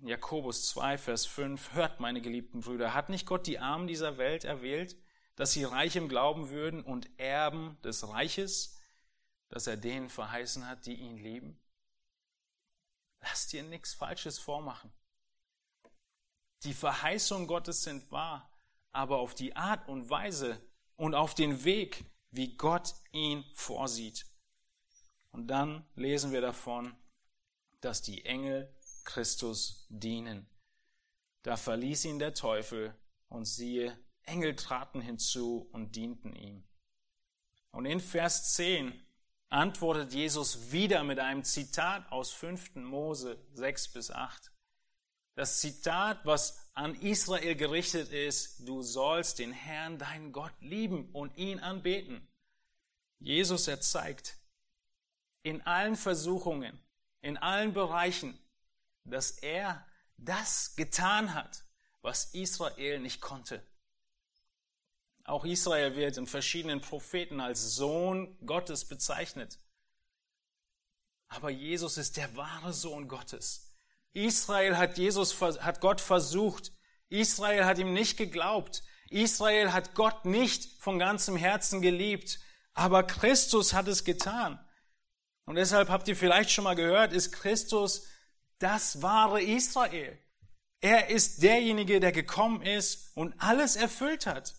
Jakobus 0.00 0.68
2, 0.70 0.98
Vers 0.98 1.24
5, 1.24 1.74
hört 1.74 2.00
meine 2.00 2.20
geliebten 2.20 2.60
Brüder, 2.62 2.94
hat 2.94 3.10
nicht 3.10 3.26
Gott 3.26 3.46
die 3.46 3.60
Armen 3.60 3.86
dieser 3.86 4.18
Welt 4.18 4.42
erwählt, 4.42 4.96
dass 5.36 5.52
sie 5.52 5.62
reich 5.62 5.94
im 5.94 6.08
Glauben 6.08 6.50
würden 6.50 6.82
und 6.82 7.08
Erben 7.18 7.80
des 7.82 8.08
Reiches, 8.08 8.76
das 9.50 9.68
er 9.68 9.76
denen 9.76 10.08
verheißen 10.08 10.66
hat, 10.66 10.84
die 10.86 10.96
ihn 10.96 11.16
lieben? 11.16 11.60
Lass 13.20 13.46
dir 13.46 13.62
nichts 13.62 13.94
Falsches 13.94 14.40
vormachen. 14.40 14.92
Die 16.64 16.74
Verheißungen 16.74 17.46
Gottes 17.46 17.82
sind 17.82 18.10
wahr, 18.10 18.50
aber 18.92 19.18
auf 19.18 19.34
die 19.34 19.54
Art 19.54 19.86
und 19.88 20.08
Weise 20.08 20.60
und 20.96 21.14
auf 21.14 21.34
den 21.34 21.64
Weg, 21.64 22.04
wie 22.30 22.56
Gott 22.56 22.94
ihn 23.12 23.44
vorsieht. 23.54 24.26
Und 25.30 25.48
dann 25.48 25.84
lesen 25.94 26.32
wir 26.32 26.40
davon, 26.40 26.94
dass 27.80 28.02
die 28.02 28.24
Engel 28.24 28.74
Christus 29.04 29.86
dienen. 29.90 30.48
Da 31.42 31.56
verließ 31.56 32.06
ihn 32.06 32.18
der 32.18 32.32
Teufel 32.32 32.94
und 33.28 33.44
siehe, 33.44 33.98
Engel 34.22 34.56
traten 34.56 35.02
hinzu 35.02 35.68
und 35.72 35.96
dienten 35.96 36.34
ihm. 36.34 36.64
Und 37.72 37.84
in 37.84 38.00
Vers 38.00 38.54
10 38.54 38.98
antwortet 39.50 40.14
Jesus 40.14 40.72
wieder 40.72 41.04
mit 41.04 41.18
einem 41.18 41.44
Zitat 41.44 42.10
aus 42.10 42.32
5. 42.32 42.76
Mose 42.76 43.38
6 43.52 43.88
bis 43.88 44.10
8. 44.10 44.53
Das 45.34 45.60
Zitat, 45.60 46.24
was 46.24 46.70
an 46.74 46.94
Israel 46.94 47.54
gerichtet 47.56 48.10
ist, 48.10 48.68
du 48.68 48.82
sollst 48.82 49.38
den 49.38 49.52
Herrn, 49.52 49.98
deinen 49.98 50.32
Gott, 50.32 50.52
lieben 50.60 51.10
und 51.12 51.36
ihn 51.36 51.58
anbeten. 51.60 52.26
Jesus 53.18 53.68
erzeigt 53.68 54.36
in 55.42 55.62
allen 55.62 55.96
Versuchungen, 55.96 56.78
in 57.20 57.36
allen 57.36 57.72
Bereichen, 57.72 58.38
dass 59.04 59.30
er 59.30 59.86
das 60.16 60.76
getan 60.76 61.34
hat, 61.34 61.64
was 62.02 62.34
Israel 62.34 63.00
nicht 63.00 63.20
konnte. 63.20 63.62
Auch 65.24 65.44
Israel 65.44 65.96
wird 65.96 66.16
in 66.18 66.26
verschiedenen 66.26 66.80
Propheten 66.80 67.40
als 67.40 67.74
Sohn 67.76 68.36
Gottes 68.46 68.84
bezeichnet. 68.84 69.58
Aber 71.28 71.50
Jesus 71.50 71.96
ist 71.96 72.16
der 72.16 72.36
wahre 72.36 72.72
Sohn 72.72 73.08
Gottes. 73.08 73.63
Israel 74.14 74.78
hat 74.78 74.96
Jesus, 74.96 75.40
hat 75.40 75.80
Gott 75.80 76.00
versucht. 76.00 76.72
Israel 77.08 77.66
hat 77.66 77.78
ihm 77.78 77.92
nicht 77.92 78.16
geglaubt. 78.16 78.82
Israel 79.10 79.72
hat 79.72 79.94
Gott 79.94 80.24
nicht 80.24 80.80
von 80.80 80.98
ganzem 80.98 81.36
Herzen 81.36 81.82
geliebt. 81.82 82.38
Aber 82.72 83.02
Christus 83.02 83.74
hat 83.74 83.86
es 83.88 84.04
getan. 84.04 84.58
Und 85.44 85.56
deshalb 85.56 85.90
habt 85.90 86.08
ihr 86.08 86.16
vielleicht 86.16 86.50
schon 86.50 86.64
mal 86.64 86.74
gehört, 86.74 87.12
ist 87.12 87.32
Christus 87.32 88.06
das 88.58 89.02
wahre 89.02 89.42
Israel. 89.42 90.18
Er 90.80 91.08
ist 91.08 91.42
derjenige, 91.42 92.00
der 92.00 92.12
gekommen 92.12 92.62
ist 92.62 93.16
und 93.16 93.34
alles 93.38 93.76
erfüllt 93.76 94.26
hat, 94.26 94.54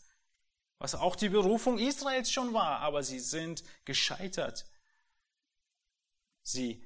was 0.80 0.96
auch 0.96 1.16
die 1.16 1.30
Berufung 1.30 1.78
Israels 1.78 2.32
schon 2.32 2.54
war, 2.54 2.80
aber 2.80 3.04
sie 3.04 3.20
sind 3.20 3.64
gescheitert. 3.86 4.66
Sie 6.44 6.85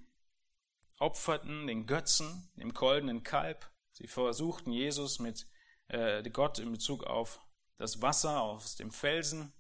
opferten 1.00 1.66
den 1.68 1.88
Götzen, 1.88 2.50
dem 2.56 2.74
goldenen 2.74 3.24
Kalb. 3.24 3.70
Sie 3.92 4.08
versuchten 4.08 4.72
Jesus 4.72 5.20
mit 5.20 5.48
äh, 5.88 6.22
Gott 6.30 6.60
in 6.60 6.72
Bezug 6.72 7.06
auf 7.06 7.40
das 7.78 8.02
Wasser 8.02 8.42
aus 8.42 8.76
dem 8.76 8.92
Felsen 8.92 9.54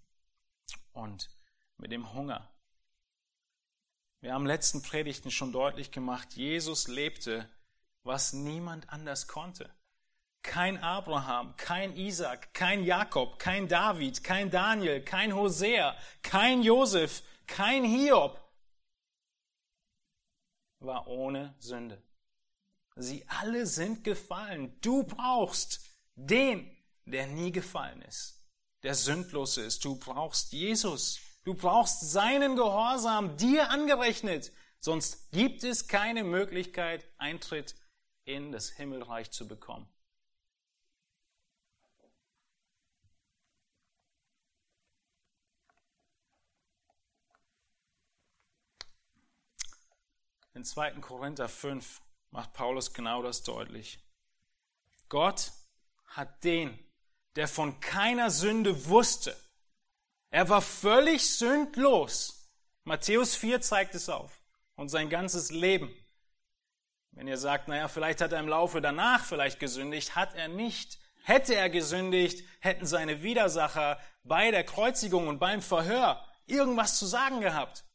und 0.91 1.29
mit 1.77 1.91
dem 1.91 2.13
Hunger. 2.13 2.49
Wir 4.21 4.33
haben 4.33 4.45
letzten 4.45 4.81
Predigten 4.81 5.31
schon 5.31 5.53
deutlich 5.53 5.91
gemacht, 5.91 6.33
Jesus 6.33 6.89
lebte, 6.89 7.49
was 8.03 8.33
niemand 8.33 8.89
anders 8.89 9.27
konnte. 9.27 9.73
Kein 10.41 10.77
Abraham, 10.83 11.55
kein 11.55 11.95
Isaac, 11.95 12.53
kein 12.53 12.83
Jakob, 12.83 13.39
kein 13.39 13.67
David, 13.69 14.23
kein 14.23 14.49
Daniel, 14.49 15.01
kein 15.01 15.33
Hosea, 15.33 15.95
kein 16.21 16.63
Josef, 16.63 17.23
kein 17.47 17.83
Hiob 17.83 18.38
war 20.79 21.07
ohne 21.07 21.55
Sünde. 21.59 22.01
Sie 22.95 23.25
alle 23.27 23.65
sind 23.65 24.03
gefallen. 24.03 24.77
Du 24.81 25.03
brauchst 25.03 25.85
den, 26.15 26.69
der 27.05 27.27
nie 27.27 27.51
gefallen 27.51 28.01
ist, 28.01 28.41
der 28.83 28.95
sündlos 28.95 29.57
ist. 29.57 29.83
Du 29.85 29.97
brauchst 29.97 30.51
Jesus. 30.51 31.19
Du 31.45 31.53
brauchst 31.53 32.11
seinen 32.11 32.55
Gehorsam 32.55 33.37
dir 33.37 33.69
angerechnet, 33.69 34.51
sonst 34.79 35.31
gibt 35.31 35.63
es 35.63 35.87
keine 35.87 36.23
Möglichkeit, 36.23 37.05
Eintritt 37.17 37.75
in 38.25 38.51
das 38.51 38.69
Himmelreich 38.69 39.31
zu 39.31 39.47
bekommen. 39.47 39.87
In 50.59 50.65
2. 50.65 50.91
Korinther 50.99 51.47
5 51.47 52.01
macht 52.31 52.51
Paulus 52.51 52.93
genau 52.93 53.23
das 53.23 53.43
deutlich. 53.43 53.97
Gott 55.07 55.53
hat 56.05 56.43
den, 56.43 56.77
der 57.37 57.47
von 57.47 57.79
keiner 57.79 58.29
Sünde 58.29 58.89
wusste, 58.89 59.37
er 60.31 60.49
war 60.49 60.61
völlig 60.61 61.29
sündlos. 61.29 62.51
Matthäus 62.83 63.37
4 63.37 63.61
zeigt 63.61 63.95
es 63.95 64.09
auf. 64.09 64.41
Und 64.75 64.89
sein 64.89 65.09
ganzes 65.09 65.49
Leben. 65.49 65.95
Wenn 67.11 67.29
ihr 67.29 67.37
sagt, 67.37 67.69
naja, 67.69 67.87
vielleicht 67.87 68.19
hat 68.19 68.33
er 68.33 68.41
im 68.41 68.49
Laufe 68.49 68.81
danach 68.81 69.23
vielleicht 69.23 69.61
gesündigt, 69.61 70.17
hat 70.17 70.35
er 70.35 70.49
nicht. 70.49 70.99
Hätte 71.23 71.55
er 71.55 71.69
gesündigt, 71.69 72.45
hätten 72.59 72.85
seine 72.85 73.23
Widersacher 73.23 73.97
bei 74.25 74.51
der 74.51 74.65
Kreuzigung 74.65 75.29
und 75.29 75.39
beim 75.39 75.61
Verhör 75.61 76.21
irgendwas 76.47 76.99
zu 76.99 77.05
sagen 77.05 77.39
gehabt. 77.39 77.85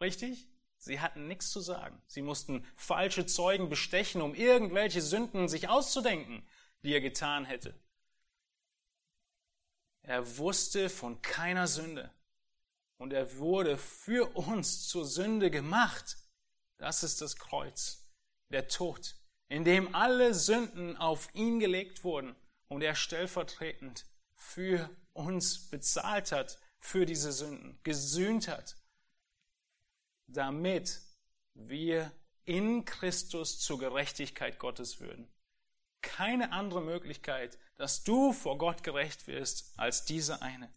Richtig? 0.00 0.46
Sie 0.84 1.00
hatten 1.00 1.26
nichts 1.28 1.50
zu 1.50 1.60
sagen. 1.60 1.98
Sie 2.06 2.20
mussten 2.20 2.66
falsche 2.76 3.24
Zeugen 3.24 3.70
bestechen, 3.70 4.20
um 4.20 4.34
irgendwelche 4.34 5.00
Sünden 5.00 5.48
sich 5.48 5.70
auszudenken, 5.70 6.46
die 6.82 6.92
er 6.92 7.00
getan 7.00 7.46
hätte. 7.46 7.74
Er 10.02 10.36
wusste 10.36 10.90
von 10.90 11.22
keiner 11.22 11.66
Sünde. 11.68 12.10
Und 12.98 13.14
er 13.14 13.38
wurde 13.38 13.78
für 13.78 14.36
uns 14.36 14.86
zur 14.86 15.06
Sünde 15.06 15.50
gemacht. 15.50 16.18
Das 16.76 17.02
ist 17.02 17.22
das 17.22 17.36
Kreuz, 17.36 18.06
der 18.50 18.68
Tod, 18.68 19.16
in 19.48 19.64
dem 19.64 19.94
alle 19.94 20.34
Sünden 20.34 20.98
auf 20.98 21.34
ihn 21.34 21.60
gelegt 21.60 22.04
wurden 22.04 22.36
und 22.68 22.82
er 22.82 22.94
stellvertretend 22.94 24.04
für 24.34 24.90
uns 25.14 25.70
bezahlt 25.70 26.30
hat, 26.30 26.58
für 26.78 27.06
diese 27.06 27.32
Sünden, 27.32 27.78
gesühnt 27.84 28.48
hat, 28.48 28.76
damit 30.36 31.00
wir 31.54 32.12
in 32.44 32.84
Christus 32.84 33.58
zur 33.60 33.78
Gerechtigkeit 33.78 34.58
Gottes 34.58 35.00
würden 35.00 35.28
keine 36.04 36.52
andere 36.52 36.82
Möglichkeit, 36.82 37.58
dass 37.76 38.04
du 38.04 38.32
vor 38.32 38.58
Gott 38.58 38.82
gerecht 38.82 39.26
wirst, 39.26 39.72
als 39.76 40.04
diese 40.04 40.42
eine. 40.42 40.72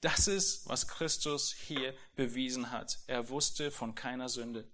Das 0.00 0.28
ist, 0.28 0.68
was 0.68 0.86
Christus 0.86 1.52
hier 1.52 1.94
bewiesen 2.14 2.70
hat. 2.70 3.00
Er 3.06 3.30
wusste 3.30 3.70
von 3.70 3.94
keiner 3.94 4.28
Sünde 4.28 4.70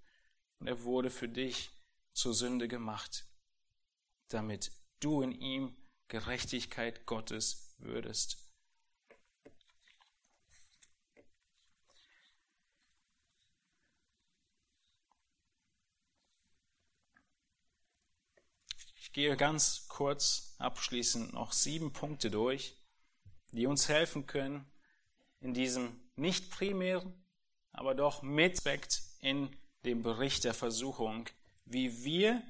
und 0.59 0.67
er 0.67 0.83
wurde 0.83 1.11
für 1.11 1.29
dich 1.29 1.71
zur 2.13 2.35
Sünde 2.35 2.69
gemacht, 2.69 3.27
damit 4.29 4.73
du 5.01 5.23
in 5.23 5.33
ihm 5.33 5.77
Gerechtigkeit 6.09 7.07
Gottes 7.07 7.75
würdest. 7.79 8.46
Gehe 19.17 19.35
ganz 19.35 19.89
kurz 19.89 20.55
abschließend 20.59 21.33
noch 21.33 21.53
sieben 21.53 21.91
Punkte 21.95 22.31
durch, 22.31 22.77
die 23.51 23.67
uns 23.67 23.89
helfen 23.89 24.27
können, 24.27 24.71
in 25.41 25.55
diesem 25.55 25.99
nicht 26.17 26.51
primären, 26.51 27.25
aber 27.73 27.95
doch 27.95 28.21
mit 28.21 28.59
Aspekt 28.59 29.01
in 29.21 29.57
dem 29.87 30.03
Bericht 30.03 30.45
der 30.45 30.53
Versuchung, 30.53 31.31
wie 31.65 32.05
wir 32.05 32.43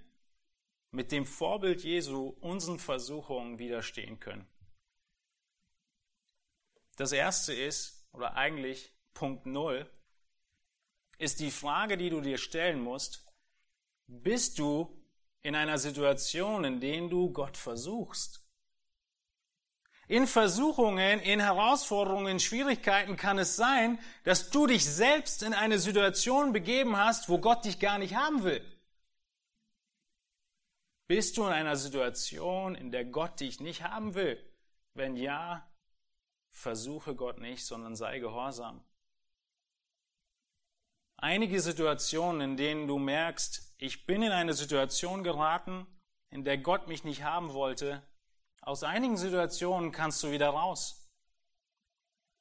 mit 0.91 1.13
dem 1.13 1.25
Vorbild 1.25 1.85
Jesu 1.85 2.35
unseren 2.41 2.81
Versuchungen 2.81 3.61
widerstehen 3.61 4.19
können. 4.19 4.49
Das 6.97 7.13
erste 7.13 7.55
ist, 7.55 8.09
oder 8.11 8.35
eigentlich 8.35 8.93
Punkt 9.15 9.47
Null, 9.47 9.89
ist 11.19 11.39
die 11.39 11.53
Frage, 11.53 11.97
die 11.97 12.11
du 12.11 12.21
dir 12.21 12.39
stellen 12.39 12.81
musst, 12.81 13.25
bist 14.09 14.59
du 14.59 14.96
in 15.47 15.55
einer 15.55 15.79
Situation, 15.79 16.65
in 16.65 16.81
der 16.81 17.07
du 17.07 17.31
Gott 17.31 17.57
versuchst? 17.57 18.45
In 20.09 20.27
Versuchungen, 20.27 21.21
in 21.21 21.39
Herausforderungen, 21.39 22.27
in 22.27 22.41
Schwierigkeiten 22.41 23.17
kann 23.17 23.39
es 23.39 23.55
sein, 23.55 24.01
dass 24.25 24.51
du 24.51 24.67
dich 24.67 24.85
selbst 24.85 25.45
in 25.45 25.55
eine 25.55 25.79
Situation 25.79 26.53
begeben 26.53 26.97
hast, 26.97 27.29
wo 27.29 27.39
Gott 27.39 27.65
dich 27.65 27.79
gar 27.79 27.99
nicht 27.99 28.17
haben 28.17 28.43
will. 28.43 28.61
Bist 31.07 31.37
du 31.37 31.45
in 31.45 31.53
einer 31.53 31.77
Situation, 31.77 32.75
in 32.75 32.91
der 32.91 33.05
Gott 33.05 33.39
dich 33.39 33.61
nicht 33.61 33.85
haben 33.85 34.15
will? 34.15 34.43
Wenn 34.95 35.17
ja, 35.17 35.65
versuche 36.51 37.15
Gott 37.15 37.39
nicht, 37.39 37.65
sondern 37.65 37.95
sei 37.95 38.19
gehorsam. 38.19 38.83
Einige 41.19 41.61
Situationen, 41.61 42.41
in 42.43 42.57
denen 42.57 42.87
du 42.87 42.99
merkst, 42.99 43.75
ich 43.79 44.07
bin 44.07 44.23
in 44.23 44.33
eine 44.33 44.53
Situation 44.53 45.25
geraten, 45.25 45.87
in 46.31 46.45
der 46.45 46.59
Gott 46.59 46.89
mich 46.89 47.05
nicht 47.05 47.23
haben 47.23 47.55
wollte, 47.55 48.03
aus 48.61 48.83
einigen 48.83 49.17
Situationen 49.17 49.93
kannst 49.93 50.23
du 50.23 50.31
wieder 50.31 50.51
raus. 50.51 51.09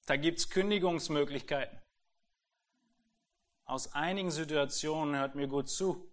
Da 0.08 0.18
gibt's 0.18 0.50
Kündigungsmöglichkeiten. 0.50 1.80
Aus 3.64 3.94
einigen 3.94 4.32
Situationen, 4.32 5.16
hört 5.16 5.36
mir 5.36 5.48
gut 5.48 5.70
zu, 5.70 6.12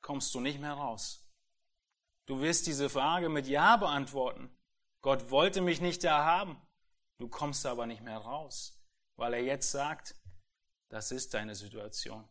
kommst 0.00 0.34
du 0.34 0.40
nicht 0.40 0.60
mehr 0.60 0.72
raus. 0.72 1.28
Du 2.26 2.40
wirst 2.40 2.66
diese 2.66 2.88
Frage 2.88 3.28
mit 3.28 3.46
Ja 3.46 3.76
beantworten. 3.76 4.50
Gott 5.02 5.30
wollte 5.30 5.60
mich 5.60 5.80
nicht 5.80 6.02
da 6.02 6.24
haben. 6.24 6.60
Du 7.18 7.28
kommst 7.28 7.66
aber 7.66 7.86
nicht 7.86 8.02
mehr 8.02 8.18
raus, 8.18 8.82
weil 9.16 9.34
er 9.34 9.42
jetzt 9.42 9.70
sagt, 9.70 10.14
das 10.88 11.10
ist 11.10 11.34
deine 11.34 11.54
Situation. 11.54 12.28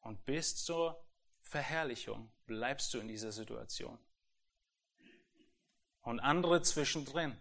Und 0.00 0.24
bis 0.24 0.64
zur 0.64 1.04
Verherrlichung 1.40 2.32
bleibst 2.46 2.94
du 2.94 2.98
in 2.98 3.08
dieser 3.08 3.32
Situation. 3.32 3.98
Und 6.02 6.20
andere 6.20 6.62
zwischendrin, 6.62 7.38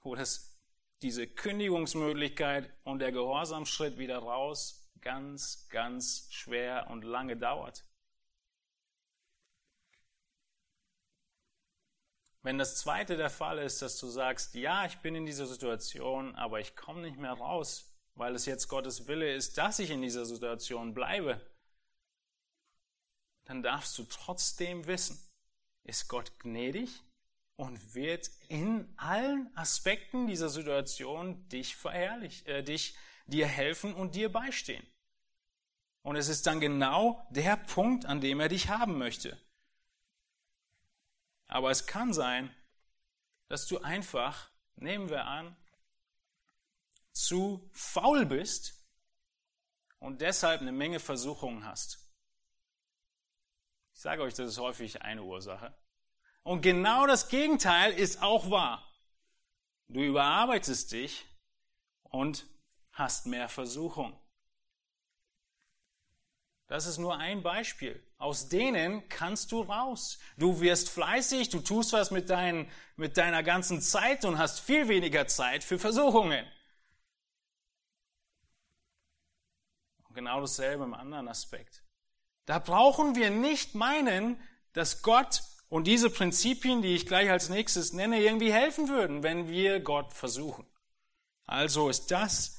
wo 0.00 0.14
das, 0.14 0.58
diese 1.00 1.26
Kündigungsmöglichkeit 1.26 2.70
und 2.84 2.98
der 2.98 3.12
Gehorsamschritt 3.12 3.98
wieder 3.98 4.18
raus 4.18 4.90
ganz, 5.00 5.68
ganz 5.68 6.28
schwer 6.30 6.88
und 6.90 7.02
lange 7.02 7.36
dauert. 7.36 7.84
Wenn 12.42 12.58
das 12.58 12.76
zweite 12.76 13.16
der 13.16 13.30
Fall 13.30 13.58
ist, 13.58 13.82
dass 13.82 13.98
du 13.98 14.08
sagst, 14.08 14.54
ja, 14.54 14.86
ich 14.86 14.98
bin 14.98 15.14
in 15.14 15.26
dieser 15.26 15.46
Situation, 15.46 16.34
aber 16.36 16.60
ich 16.60 16.76
komme 16.76 17.02
nicht 17.02 17.18
mehr 17.18 17.32
raus, 17.32 17.87
weil 18.18 18.34
es 18.34 18.46
jetzt 18.46 18.68
Gottes 18.68 19.06
Wille 19.06 19.32
ist, 19.32 19.58
dass 19.58 19.78
ich 19.78 19.90
in 19.90 20.02
dieser 20.02 20.26
Situation 20.26 20.92
bleibe, 20.92 21.40
dann 23.44 23.62
darfst 23.62 23.96
du 23.96 24.04
trotzdem 24.04 24.86
wissen, 24.86 25.18
ist 25.84 26.08
Gott 26.08 26.38
gnädig 26.40 27.02
und 27.56 27.94
wird 27.94 28.28
in 28.48 28.92
allen 28.96 29.56
Aspekten 29.56 30.26
dieser 30.26 30.48
Situation 30.48 31.48
dich 31.48 31.76
verherrlichen, 31.76 32.46
äh, 32.46 32.64
dich 32.64 32.96
dir 33.26 33.46
helfen 33.46 33.94
und 33.94 34.16
dir 34.16 34.30
beistehen. 34.30 34.86
Und 36.02 36.16
es 36.16 36.28
ist 36.28 36.46
dann 36.46 36.60
genau 36.60 37.24
der 37.30 37.56
Punkt, 37.56 38.04
an 38.04 38.20
dem 38.20 38.40
er 38.40 38.48
dich 38.48 38.68
haben 38.68 38.98
möchte. 38.98 39.38
Aber 41.46 41.70
es 41.70 41.86
kann 41.86 42.12
sein, 42.12 42.54
dass 43.48 43.66
du 43.66 43.78
einfach, 43.78 44.50
nehmen 44.76 45.08
wir 45.08 45.24
an, 45.24 45.56
zu 47.24 47.68
faul 47.72 48.26
bist 48.26 48.74
und 49.98 50.20
deshalb 50.20 50.60
eine 50.60 50.72
Menge 50.72 51.00
Versuchungen 51.00 51.64
hast. 51.64 51.98
Ich 53.94 54.00
sage 54.00 54.22
euch, 54.22 54.34
das 54.34 54.50
ist 54.50 54.58
häufig 54.58 55.02
eine 55.02 55.24
Ursache. 55.24 55.74
Und 56.42 56.62
genau 56.62 57.06
das 57.06 57.28
Gegenteil 57.28 57.92
ist 57.92 58.22
auch 58.22 58.50
wahr. 58.50 58.88
Du 59.88 60.00
überarbeitest 60.00 60.92
dich 60.92 61.26
und 62.04 62.46
hast 62.92 63.26
mehr 63.26 63.48
Versuchung. 63.48 64.18
Das 66.68 66.86
ist 66.86 66.98
nur 66.98 67.16
ein 67.16 67.42
Beispiel. 67.42 68.02
Aus 68.18 68.48
denen 68.48 69.08
kannst 69.08 69.52
du 69.52 69.62
raus. 69.62 70.18
Du 70.36 70.60
wirst 70.60 70.90
fleißig, 70.90 71.48
du 71.48 71.60
tust 71.60 71.92
was 71.92 72.10
mit, 72.10 72.28
dein, 72.28 72.70
mit 72.96 73.16
deiner 73.16 73.42
ganzen 73.42 73.80
Zeit 73.80 74.24
und 74.24 74.38
hast 74.38 74.60
viel 74.60 74.88
weniger 74.88 75.26
Zeit 75.26 75.64
für 75.64 75.78
Versuchungen. 75.78 76.46
Und 80.08 80.14
genau 80.14 80.40
dasselbe 80.40 80.84
im 80.84 80.94
anderen 80.94 81.28
Aspekt. 81.28 81.82
Da 82.46 82.58
brauchen 82.58 83.14
wir 83.14 83.30
nicht 83.30 83.74
meinen, 83.74 84.40
dass 84.72 85.02
Gott 85.02 85.42
und 85.68 85.86
diese 85.86 86.08
Prinzipien, 86.08 86.80
die 86.80 86.94
ich 86.94 87.06
gleich 87.06 87.30
als 87.30 87.50
nächstes 87.50 87.92
nenne, 87.92 88.20
irgendwie 88.22 88.52
helfen 88.52 88.88
würden, 88.88 89.22
wenn 89.22 89.48
wir 89.48 89.80
Gott 89.80 90.14
versuchen. 90.14 90.66
Also 91.44 91.88
ist 91.88 92.10
das 92.10 92.58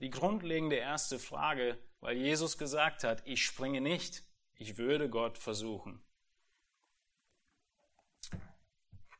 die 0.00 0.10
grundlegende 0.10 0.76
erste 0.76 1.18
Frage, 1.18 1.78
weil 2.00 2.16
Jesus 2.16 2.58
gesagt 2.58 3.02
hat, 3.02 3.22
ich 3.26 3.44
springe 3.44 3.80
nicht, 3.80 4.22
ich 4.56 4.76
würde 4.76 5.08
Gott 5.08 5.38
versuchen. 5.38 6.00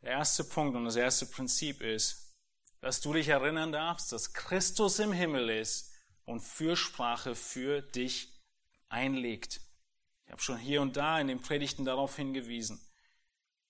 Der 0.03 0.13
erste 0.13 0.45
Punkt 0.45 0.77
und 0.77 0.85
das 0.85 0.97
erste 0.97 1.27
Prinzip 1.27 1.81
ist, 1.81 2.37
dass 2.81 3.01
du 3.01 3.15
dich 3.15 3.29
erinnern 3.29 3.73
darfst, 3.73 4.13
dass 4.13 4.35
Christus 4.35 4.99
im 4.99 5.13
Himmel 5.13 5.49
ist 5.49 5.94
und 6.25 6.41
Fürsprache 6.41 7.35
für 7.35 7.83
dich 7.83 8.29
einlegt. 8.89 9.61
Ich 10.25 10.33
habe 10.33 10.43
schon 10.43 10.59
hier 10.59 10.81
und 10.83 10.97
da 10.97 11.21
in 11.21 11.29
den 11.29 11.41
Predigten 11.41 11.85
darauf 11.85 12.17
hingewiesen. 12.17 12.81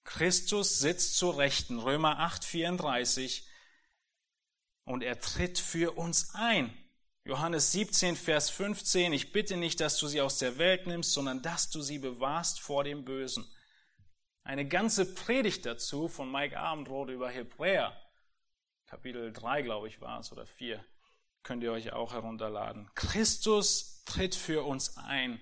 Christus 0.05 0.79
sitzt 0.79 1.17
zur 1.17 1.39
Rechten, 1.39 1.79
Römer 1.79 2.19
8, 2.21 2.45
34, 2.45 3.49
und 4.85 5.03
er 5.03 5.19
tritt 5.19 5.59
für 5.59 5.97
uns 5.97 6.35
ein. 6.35 6.77
Johannes 7.25 7.73
17, 7.73 8.17
Vers 8.17 8.51
15, 8.51 9.15
ich 9.15 9.33
bitte 9.33 9.57
nicht, 9.57 9.81
dass 9.81 9.97
du 9.97 10.07
sie 10.07 10.21
aus 10.21 10.39
der 10.39 10.59
Welt 10.59 10.87
nimmst, 10.87 11.13
sondern 11.15 11.41
dass 11.41 11.71
du 11.71 11.81
sie 11.81 11.99
bewahrst 11.99 12.61
vor 12.61 12.85
dem 12.85 13.07
Bösen. 13.07 13.47
Eine 14.43 14.69
ganze 14.69 15.07
Predigt 15.15 15.65
dazu 15.65 16.07
von 16.07 16.31
Mike 16.31 16.59
Abendroth 16.59 17.09
über 17.09 17.31
Hebräer, 17.31 17.99
Kapitel 18.87 19.33
3, 19.33 19.63
glaube 19.63 19.89
ich, 19.89 20.03
war 20.03 20.21
es, 20.21 20.31
oder 20.33 20.47
4, 20.47 20.85
könnt 21.45 21.63
ihr 21.63 21.73
euch 21.73 21.93
auch 21.93 22.13
herunterladen. 22.13 22.91
Christus 22.95 24.03
tritt 24.05 24.35
für 24.35 24.65
uns 24.65 24.97
ein, 24.97 25.39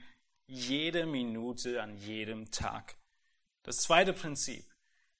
jede 0.46 1.06
Minute 1.06 1.82
an 1.82 1.96
jedem 1.96 2.50
Tag. 2.50 2.96
Das 3.62 3.78
zweite 3.78 4.12
Prinzip. 4.12 4.64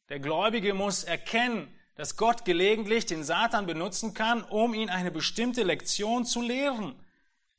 Der 0.09 0.21
Gläubige 0.21 0.75
muss 0.75 1.05
erkennen, 1.05 1.73
dass 1.95 2.17
Gott 2.17 2.45
gelegentlich 2.45 3.07
den 3.07 3.25
Satan 3.25 3.67
benutzen 3.67 4.13
kann, 4.13 4.43
um 4.43 4.75
ihn 4.75 4.91
eine 4.91 5.11
bestimmte 5.11 5.63
Lektion 5.63 6.25
zu 6.25 6.43
lehren. 6.43 6.95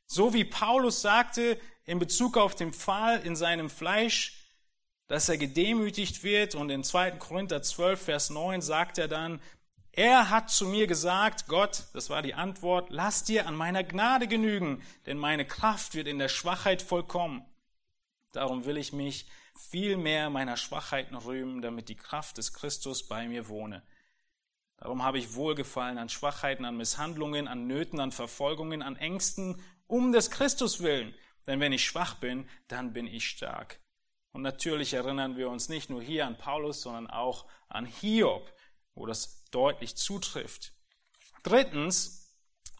So 0.06 0.34
wie 0.34 0.44
Paulus 0.44 1.02
sagte 1.02 1.58
in 1.84 1.98
Bezug 1.98 2.36
auf 2.36 2.54
den 2.54 2.72
Pfahl 2.72 3.20
in 3.20 3.36
seinem 3.36 3.70
Fleisch, 3.70 4.44
dass 5.06 5.28
er 5.28 5.38
gedemütigt 5.38 6.22
wird 6.22 6.54
und 6.54 6.70
in 6.70 6.84
2. 6.84 7.12
Korinther 7.12 7.62
12, 7.62 8.02
Vers 8.02 8.30
9 8.30 8.60
sagt 8.60 8.98
er 8.98 9.08
dann, 9.08 9.40
er 9.96 10.30
hat 10.30 10.50
zu 10.50 10.66
mir 10.66 10.86
gesagt, 10.86 11.46
Gott, 11.46 11.84
das 11.92 12.10
war 12.10 12.20
die 12.20 12.34
Antwort, 12.34 12.88
lass 12.90 13.22
dir 13.22 13.46
an 13.46 13.54
meiner 13.54 13.84
Gnade 13.84 14.26
genügen, 14.26 14.82
denn 15.06 15.18
meine 15.18 15.46
Kraft 15.46 15.94
wird 15.94 16.08
in 16.08 16.18
der 16.18 16.28
Schwachheit 16.28 16.82
vollkommen. 16.82 17.44
Darum 18.32 18.64
will 18.64 18.76
ich 18.76 18.92
mich 18.92 19.26
viel 19.56 19.96
mehr 19.96 20.30
meiner 20.30 20.56
Schwachheiten 20.56 21.16
rühmen, 21.16 21.62
damit 21.62 21.88
die 21.88 21.94
Kraft 21.94 22.38
des 22.38 22.52
Christus 22.52 23.06
bei 23.06 23.28
mir 23.28 23.48
wohne. 23.48 23.82
Darum 24.78 25.04
habe 25.04 25.18
ich 25.18 25.34
Wohlgefallen 25.34 25.98
an 25.98 26.08
Schwachheiten, 26.08 26.64
an 26.64 26.76
Misshandlungen, 26.76 27.46
an 27.46 27.68
Nöten, 27.68 28.00
an 28.00 28.10
Verfolgungen, 28.10 28.82
an 28.82 28.96
Ängsten, 28.96 29.62
um 29.86 30.10
des 30.10 30.30
Christus 30.30 30.82
willen. 30.82 31.14
Denn 31.46 31.60
wenn 31.60 31.72
ich 31.72 31.84
schwach 31.84 32.14
bin, 32.14 32.48
dann 32.66 32.92
bin 32.92 33.06
ich 33.06 33.28
stark. 33.28 33.78
Und 34.32 34.42
natürlich 34.42 34.94
erinnern 34.94 35.36
wir 35.36 35.48
uns 35.48 35.68
nicht 35.68 35.90
nur 35.90 36.02
hier 36.02 36.26
an 36.26 36.36
Paulus, 36.36 36.82
sondern 36.82 37.08
auch 37.08 37.46
an 37.68 37.86
Hiob, 37.86 38.52
wo 38.96 39.06
das 39.06 39.43
deutlich 39.54 39.96
zutrifft. 39.96 40.72
Drittens, 41.42 42.24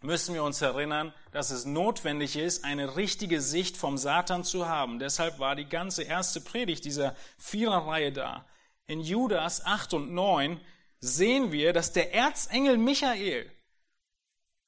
müssen 0.04 0.34
wir 0.34 0.44
uns 0.44 0.60
erinnern, 0.60 1.14
dass 1.32 1.50
es 1.50 1.64
notwendig 1.64 2.36
ist, 2.36 2.64
eine 2.64 2.96
richtige 2.96 3.40
Sicht 3.40 3.76
vom 3.76 3.96
Satan 3.96 4.44
zu 4.44 4.68
haben. 4.68 4.98
Deshalb 4.98 5.38
war 5.38 5.56
die 5.56 5.68
ganze 5.68 6.02
erste 6.02 6.40
Predigt 6.40 6.84
dieser 6.84 7.16
Viererreihe 7.38 8.12
da. 8.12 8.46
In 8.86 9.00
Judas 9.00 9.64
8 9.64 9.94
und 9.94 10.12
9 10.12 10.60
sehen 11.00 11.52
wir, 11.52 11.72
dass 11.72 11.92
der 11.92 12.14
Erzengel 12.14 12.76
Michael 12.76 13.50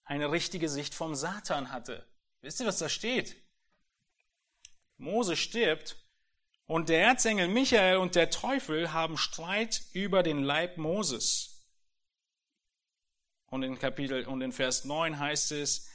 eine 0.05 0.31
richtige 0.31 0.69
Sicht 0.69 0.95
vom 0.95 1.15
Satan 1.15 1.71
hatte. 1.71 2.07
Wisst 2.41 2.61
ihr, 2.61 2.67
was 2.67 2.79
da 2.79 2.89
steht? 2.89 3.37
Mose 4.97 5.37
stirbt 5.37 5.97
und 6.67 6.89
der 6.89 7.03
Erzengel 7.03 7.49
Michael 7.49 7.99
und 7.99 8.15
der 8.15 8.31
Teufel 8.31 8.93
haben 8.93 9.19
Streit 9.19 9.83
über 9.93 10.23
den 10.23 10.43
Leib 10.43 10.79
Moses. 10.79 11.56
Und 13.47 13.63
in 13.63 13.79
Kapitel 13.79 14.27
und 14.27 14.41
in 14.43 14.53
Vers 14.53 14.85
9 14.85 15.19
heißt 15.19 15.53
es, 15.53 15.89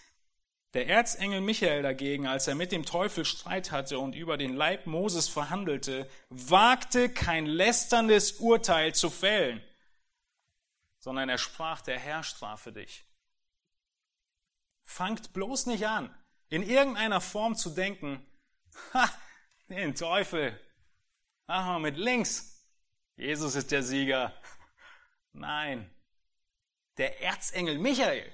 der 0.74 0.88
Erzengel 0.88 1.42
Michael 1.42 1.82
dagegen, 1.82 2.28
als 2.28 2.48
er 2.48 2.56
mit 2.56 2.72
dem 2.72 2.86
Teufel 2.86 3.26
Streit 3.26 3.72
hatte 3.72 4.00
und 4.00 4.16
über 4.16 4.38
den 4.38 4.56
Leib 4.56 4.88
Moses 4.88 5.28
verhandelte, 5.28 6.10
wagte 6.30 7.10
kein 7.10 7.46
lästerndes 7.46 8.34
Urteil 8.34 8.96
zu 8.96 9.10
fällen, 9.10 9.62
sondern 11.00 11.28
er 11.28 11.38
sprach, 11.38 11.82
der 11.82 12.00
Herr 12.00 12.24
strafe 12.24 12.72
dich. 12.72 13.04
Fangt 14.84 15.34
bloß 15.34 15.66
nicht 15.66 15.86
an, 15.88 16.14
in 16.48 16.64
irgendeiner 16.64 17.20
Form 17.20 17.56
zu 17.56 17.72
denken, 17.72 18.26
ha, 18.94 19.10
den 19.68 19.94
Teufel, 19.96 20.58
machen 21.48 21.74
wir 21.74 21.80
mit 21.80 21.98
links. 21.98 22.66
Jesus 23.18 23.56
ist 23.56 23.72
der 23.72 23.84
Sieger. 23.84 24.34
Nein, 25.34 25.90
der 26.98 27.22
Erzengel 27.22 27.78
Michael 27.78 28.32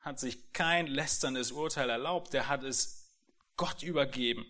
hat 0.00 0.18
sich 0.18 0.52
kein 0.52 0.86
lästerndes 0.86 1.52
Urteil 1.52 1.88
erlaubt, 1.88 2.32
der 2.32 2.48
hat 2.48 2.64
es 2.64 3.08
Gott 3.56 3.82
übergeben. 3.82 4.44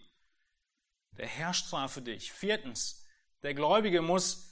Der 1.18 1.26
Herr 1.26 1.52
strafe 1.52 2.00
dich. 2.00 2.32
Viertens, 2.32 3.04
der 3.42 3.54
Gläubige 3.54 4.00
muss 4.00 4.50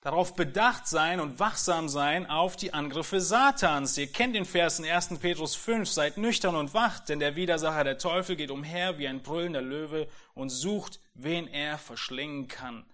darauf 0.00 0.34
bedacht 0.34 0.86
sein 0.86 1.20
und 1.20 1.40
wachsam 1.40 1.88
sein 1.88 2.26
auf 2.28 2.56
die 2.56 2.74
Angriffe 2.74 3.20
Satans. 3.20 3.96
Ihr 3.96 4.12
kennt 4.12 4.36
den 4.36 4.44
Vers 4.44 4.78
in 4.78 4.84
1. 4.84 5.18
Petrus 5.18 5.54
5, 5.54 5.88
seid 5.88 6.18
nüchtern 6.18 6.54
und 6.54 6.74
wacht, 6.74 7.08
denn 7.08 7.18
der 7.18 7.34
Widersacher 7.34 7.84
der 7.84 7.98
Teufel 7.98 8.36
geht 8.36 8.50
umher 8.50 8.98
wie 8.98 9.08
ein 9.08 9.22
brüllender 9.22 9.62
Löwe 9.62 10.08
und 10.34 10.50
sucht, 10.50 11.00
wen 11.14 11.48
er 11.48 11.78
verschlingen 11.78 12.46
kann. 12.46 12.84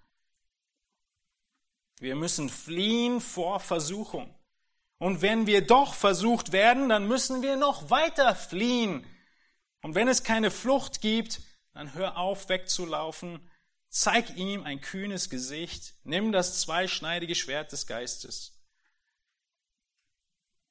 Wir 1.99 2.15
müssen 2.17 2.49
fliehen 2.49 3.21
vor 3.21 3.61
Versuchung. 3.61 4.35
Und 5.03 5.21
wenn 5.21 5.49
wir 5.49 5.67
doch 5.67 5.95
versucht 5.95 6.53
werden, 6.53 6.89
dann 6.89 7.09
müssen 7.09 7.43
wir 7.43 7.57
noch 7.57 7.91
weiter 7.91 8.37
fliehen. 8.37 9.05
Und 9.83 9.97
wenn 9.97 10.07
es 10.07 10.23
keine 10.23 10.53
Flucht 10.53 11.01
gibt, 11.01 11.41
dann 11.75 11.95
hör 11.95 12.19
auf 12.19 12.49
wegzulaufen, 12.49 13.41
zeig 13.89 14.37
ihm 14.37 14.63
ein 14.63 14.81
kühnes 14.81 15.29
Gesicht, 15.29 15.95
nimm 16.05 16.31
das 16.31 16.61
zweischneidige 16.61 17.35
Schwert 17.35 17.73
des 17.73 17.89
Geistes. 17.89 18.63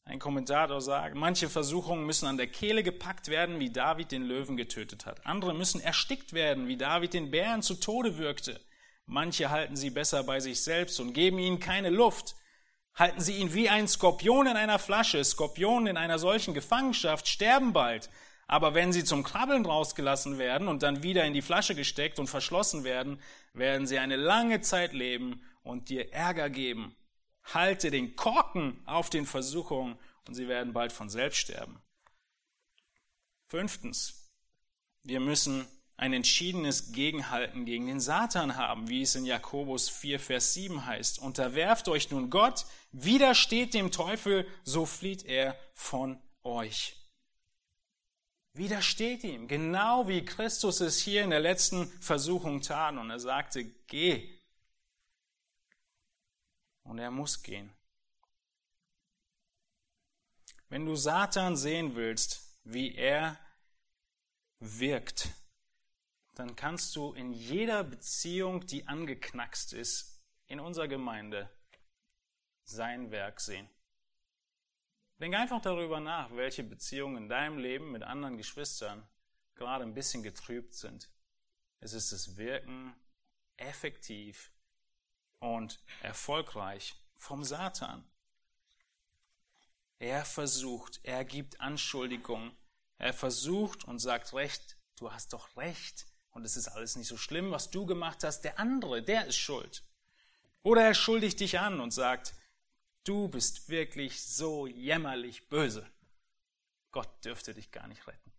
Ein 0.05 0.19
Kommentator 0.19 0.79
sagt, 0.79 1.15
manche 1.15 1.49
Versuchungen 1.49 2.05
müssen 2.05 2.25
an 2.25 2.37
der 2.37 2.47
Kehle 2.47 2.83
gepackt 2.83 3.27
werden, 3.27 3.59
wie 3.59 3.69
David 3.69 4.13
den 4.13 4.23
Löwen 4.23 4.55
getötet 4.55 5.05
hat. 5.05 5.25
Andere 5.25 5.53
müssen 5.53 5.81
erstickt 5.81 6.31
werden, 6.31 6.69
wie 6.69 6.77
David 6.77 7.13
den 7.13 7.31
Bären 7.31 7.63
zu 7.63 7.73
Tode 7.73 8.17
wirkte. 8.17 8.61
Manche 9.05 9.49
halten 9.49 9.75
sie 9.75 9.89
besser 9.89 10.23
bei 10.23 10.39
sich 10.39 10.63
selbst 10.63 11.01
und 11.01 11.11
geben 11.11 11.37
ihnen 11.37 11.59
keine 11.59 11.89
Luft. 11.89 12.37
Halten 12.95 13.21
Sie 13.21 13.37
ihn 13.37 13.53
wie 13.53 13.69
ein 13.69 13.87
Skorpion 13.87 14.47
in 14.47 14.57
einer 14.57 14.79
Flasche. 14.79 15.23
Skorpionen 15.23 15.87
in 15.87 15.97
einer 15.97 16.19
solchen 16.19 16.53
Gefangenschaft 16.53 17.27
sterben 17.27 17.73
bald. 17.73 18.09
Aber 18.47 18.73
wenn 18.73 18.91
sie 18.91 19.05
zum 19.05 19.23
Krabbeln 19.23 19.65
rausgelassen 19.65 20.37
werden 20.37 20.67
und 20.67 20.83
dann 20.83 21.03
wieder 21.03 21.23
in 21.23 21.33
die 21.33 21.41
Flasche 21.41 21.73
gesteckt 21.73 22.19
und 22.19 22.27
verschlossen 22.27 22.83
werden, 22.83 23.21
werden 23.53 23.87
sie 23.87 23.97
eine 23.97 24.17
lange 24.17 24.59
Zeit 24.59 24.91
leben 24.91 25.41
und 25.63 25.87
dir 25.87 26.11
Ärger 26.11 26.49
geben. 26.49 26.93
Halte 27.45 27.91
den 27.91 28.17
Korken 28.17 28.81
auf 28.85 29.09
den 29.09 29.25
Versuchungen 29.25 29.97
und 30.27 30.33
sie 30.33 30.49
werden 30.49 30.73
bald 30.73 30.91
von 30.91 31.09
selbst 31.09 31.37
sterben. 31.37 31.81
Fünftens. 33.47 34.29
Wir 35.03 35.21
müssen 35.21 35.65
ein 36.01 36.13
entschiedenes 36.13 36.93
Gegenhalten 36.93 37.63
gegen 37.63 37.85
den 37.85 37.99
Satan 37.99 38.57
haben, 38.57 38.89
wie 38.89 39.03
es 39.03 39.13
in 39.13 39.23
Jakobus 39.23 39.87
4, 39.87 40.19
Vers 40.19 40.55
7 40.55 40.87
heißt. 40.87 41.19
Unterwerft 41.19 41.87
euch 41.87 42.09
nun 42.09 42.31
Gott, 42.31 42.65
widersteht 42.91 43.75
dem 43.75 43.91
Teufel, 43.91 44.47
so 44.63 44.87
flieht 44.87 45.23
er 45.23 45.55
von 45.75 46.19
euch. 46.41 46.95
Widersteht 48.53 49.23
ihm, 49.23 49.47
genau 49.47 50.07
wie 50.07 50.25
Christus 50.25 50.79
es 50.79 50.99
hier 50.99 51.23
in 51.23 51.29
der 51.29 51.39
letzten 51.39 51.87
Versuchung 52.01 52.61
tat. 52.61 52.97
Und 52.97 53.11
er 53.11 53.19
sagte, 53.19 53.63
geh. 53.63 54.41
Und 56.81 56.97
er 56.97 57.11
muss 57.11 57.43
gehen. 57.43 57.71
Wenn 60.67 60.87
du 60.87 60.95
Satan 60.95 61.55
sehen 61.55 61.95
willst, 61.95 62.57
wie 62.63 62.95
er 62.95 63.39
wirkt, 64.59 65.29
dann 66.35 66.55
kannst 66.55 66.95
du 66.95 67.13
in 67.13 67.33
jeder 67.33 67.83
Beziehung, 67.83 68.65
die 68.65 68.87
angeknackst 68.87 69.73
ist, 69.73 70.21
in 70.47 70.59
unserer 70.59 70.87
Gemeinde 70.87 71.49
sein 72.63 73.11
Werk 73.11 73.41
sehen. 73.41 73.69
Denk 75.19 75.35
einfach 75.35 75.61
darüber 75.61 75.99
nach, 75.99 76.35
welche 76.35 76.63
Beziehungen 76.63 77.17
in 77.17 77.29
deinem 77.29 77.59
Leben 77.59 77.91
mit 77.91 78.03
anderen 78.03 78.37
Geschwistern 78.37 79.07
gerade 79.55 79.83
ein 79.83 79.93
bisschen 79.93 80.23
getrübt 80.23 80.73
sind. 80.73 81.09
Es 81.79 81.93
ist 81.93 82.11
das 82.11 82.37
Wirken 82.37 82.95
effektiv 83.57 84.51
und 85.39 85.83
erfolgreich 86.01 86.95
vom 87.15 87.43
Satan. 87.43 88.03
Er 89.99 90.25
versucht, 90.25 90.99
er 91.03 91.23
gibt 91.23 91.61
Anschuldigungen, 91.61 92.57
er 92.97 93.13
versucht 93.13 93.83
und 93.85 93.99
sagt 93.99 94.33
recht, 94.33 94.77
du 94.95 95.11
hast 95.11 95.33
doch 95.33 95.55
recht, 95.57 96.07
und 96.31 96.45
es 96.45 96.55
ist 96.55 96.67
alles 96.69 96.95
nicht 96.95 97.07
so 97.07 97.17
schlimm, 97.17 97.51
was 97.51 97.69
du 97.69 97.85
gemacht 97.85 98.23
hast, 98.23 98.41
der 98.41 98.59
andere, 98.59 99.03
der 99.03 99.25
ist 99.27 99.37
schuld. 99.37 99.83
Oder 100.63 100.83
er 100.83 100.93
schuldigt 100.93 101.39
dich 101.39 101.59
an 101.59 101.79
und 101.79 101.91
sagt, 101.91 102.33
du 103.03 103.27
bist 103.27 103.69
wirklich 103.69 104.21
so 104.21 104.67
jämmerlich 104.67 105.49
böse. 105.49 105.85
Gott 106.91 107.09
dürfte 107.23 107.53
dich 107.53 107.71
gar 107.71 107.87
nicht 107.87 108.05
retten. 108.07 108.31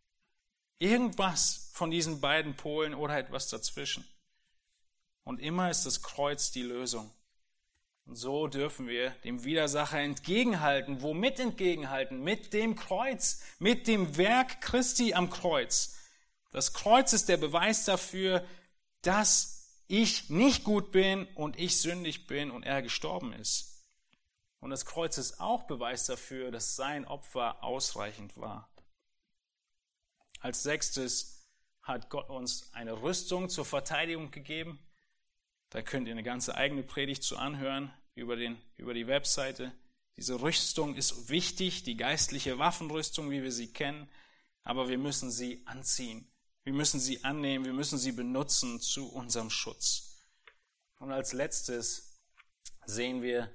Irgendwas 0.78 1.70
von 1.72 1.90
diesen 1.90 2.20
beiden 2.20 2.57
Polen 2.57 2.95
oder 2.95 3.16
etwas 3.16 3.49
dazwischen. 3.49 4.05
Und 5.24 5.40
immer 5.40 5.70
ist 5.70 5.86
das 5.86 6.03
Kreuz 6.03 6.51
die 6.51 6.62
Lösung. 6.62 7.11
Und 8.07 8.16
so 8.16 8.49
dürfen 8.49 8.88
wir 8.88 9.11
dem 9.24 9.45
Widersacher 9.45 10.01
entgegenhalten. 10.01 11.03
Womit 11.03 11.38
entgegenhalten? 11.38 12.22
Mit 12.22 12.53
dem 12.53 12.74
Kreuz, 12.74 13.43
mit 13.59 13.86
dem 13.86 14.16
Werk 14.16 14.61
Christi 14.61 15.14
am 15.14 15.30
Kreuz. 15.30 15.97
Das 16.53 16.72
Kreuz 16.72 17.12
ist 17.12 17.28
der 17.28 17.38
Beweis 17.38 17.84
dafür, 17.84 18.46
dass 19.00 19.82
ich 19.88 20.30
nicht 20.30 20.64
gut 20.64 20.92
bin 20.92 21.26
und 21.34 21.59
ich 21.59 21.80
sündig 21.80 22.26
bin 22.26 22.50
und 22.50 22.62
er 22.62 22.82
gestorben 22.82 23.32
ist. 23.32 23.84
Und 24.61 24.70
das 24.70 24.86
Kreuz 24.86 25.18
ist 25.18 25.40
auch 25.40 25.64
Beweis 25.64 26.07
dafür, 26.07 26.50
dass 26.50 26.76
sein 26.76 27.05
Opfer 27.05 27.64
ausreichend 27.64 28.36
war. 28.36 28.68
Als 30.40 30.62
sechstes 30.62 31.48
hat 31.82 32.11
Gott 32.11 32.30
uns 32.30 32.72
eine 32.72 33.03
Rüstung 33.03 33.48
zur 33.48 33.64
Verteidigung 33.64 34.30
gegeben. 34.30 34.78
Da 35.70 35.82
könnt 35.82 36.07
ihr 36.07 36.12
eine 36.12 36.22
ganze 36.22 36.55
eigene 36.55 36.82
Predigt 36.82 37.22
zu 37.22 37.36
anhören 37.38 37.92
über, 38.14 38.36
den, 38.36 38.61
über 38.76 38.94
die 38.94 39.07
Webseite. 39.07 39.72
Diese 40.16 40.40
Rüstung 40.40 40.94
ist 40.94 41.28
wichtig, 41.28 41.82
die 41.82 41.96
geistliche 41.96 42.59
Waffenrüstung, 42.59 43.30
wie 43.30 43.42
wir 43.42 43.53
sie 43.53 43.72
kennen, 43.72 44.09
aber 44.62 44.88
wir 44.88 44.98
müssen 44.98 45.30
sie 45.30 45.62
anziehen. 45.66 46.32
Wir 46.64 46.72
müssen 46.72 47.00
sie 47.00 47.24
annehmen, 47.24 47.64
wir 47.64 47.72
müssen 47.72 47.98
sie 47.98 48.12
benutzen 48.12 48.80
zu 48.80 49.12
unserem 49.12 49.50
Schutz. 49.50 50.16
Und 50.98 51.10
als 51.10 51.32
letztes 51.32 52.20
sehen 52.86 53.22
wir, 53.22 53.52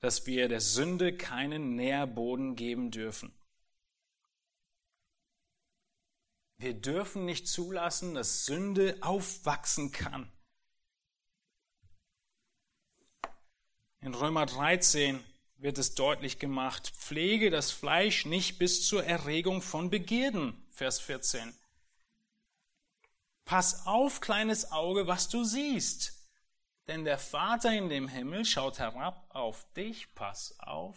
dass 0.00 0.26
wir 0.26 0.48
der 0.48 0.60
Sünde 0.60 1.16
keinen 1.16 1.74
Nährboden 1.74 2.56
geben 2.56 2.90
dürfen. 2.90 3.32
Wir 6.58 6.74
dürfen 6.74 7.24
nicht 7.24 7.48
zulassen, 7.48 8.14
dass 8.14 8.44
Sünde 8.44 8.98
aufwachsen 9.00 9.92
kann. 9.92 10.30
In 14.02 14.14
Römer 14.14 14.44
13 14.44 15.22
wird 15.56 15.78
es 15.78 15.94
deutlich 15.94 16.38
gemacht, 16.38 16.88
pflege 16.88 17.50
das 17.50 17.70
Fleisch 17.70 18.26
nicht 18.26 18.58
bis 18.58 18.86
zur 18.86 19.04
Erregung 19.04 19.62
von 19.62 19.88
Begierden, 19.88 20.54
Vers 20.70 21.00
14. 21.00 21.54
Pass 23.50 23.84
auf, 23.84 24.20
kleines 24.20 24.70
Auge, 24.70 25.08
was 25.08 25.28
du 25.28 25.42
siehst. 25.42 26.24
Denn 26.86 27.04
der 27.04 27.18
Vater 27.18 27.72
in 27.72 27.88
dem 27.88 28.06
Himmel 28.06 28.44
schaut 28.44 28.78
herab 28.78 29.26
auf 29.28 29.66
dich. 29.72 30.14
Pass 30.14 30.56
auf. 30.60 30.96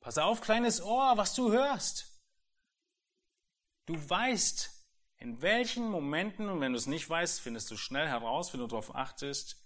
Pass 0.00 0.16
auf, 0.16 0.40
kleines 0.40 0.82
Ohr, 0.82 1.18
was 1.18 1.34
du 1.34 1.52
hörst. 1.52 2.10
Du 3.84 3.96
weißt, 3.96 4.70
in 5.18 5.42
welchen 5.42 5.90
Momenten, 5.90 6.48
und 6.48 6.62
wenn 6.62 6.72
du 6.72 6.78
es 6.78 6.86
nicht 6.86 7.10
weißt, 7.10 7.38
findest 7.38 7.70
du 7.70 7.76
schnell 7.76 8.08
heraus, 8.08 8.54
wenn 8.54 8.60
du 8.60 8.66
darauf 8.66 8.94
achtest, 8.94 9.62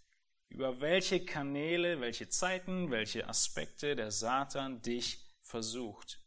über 0.48 0.80
welche 0.80 1.24
Kanäle, 1.24 2.00
welche 2.00 2.28
Zeiten, 2.28 2.90
welche 2.90 3.28
Aspekte 3.28 3.94
der 3.94 4.10
Satan 4.10 4.82
dich 4.82 5.24
versucht. 5.40 6.17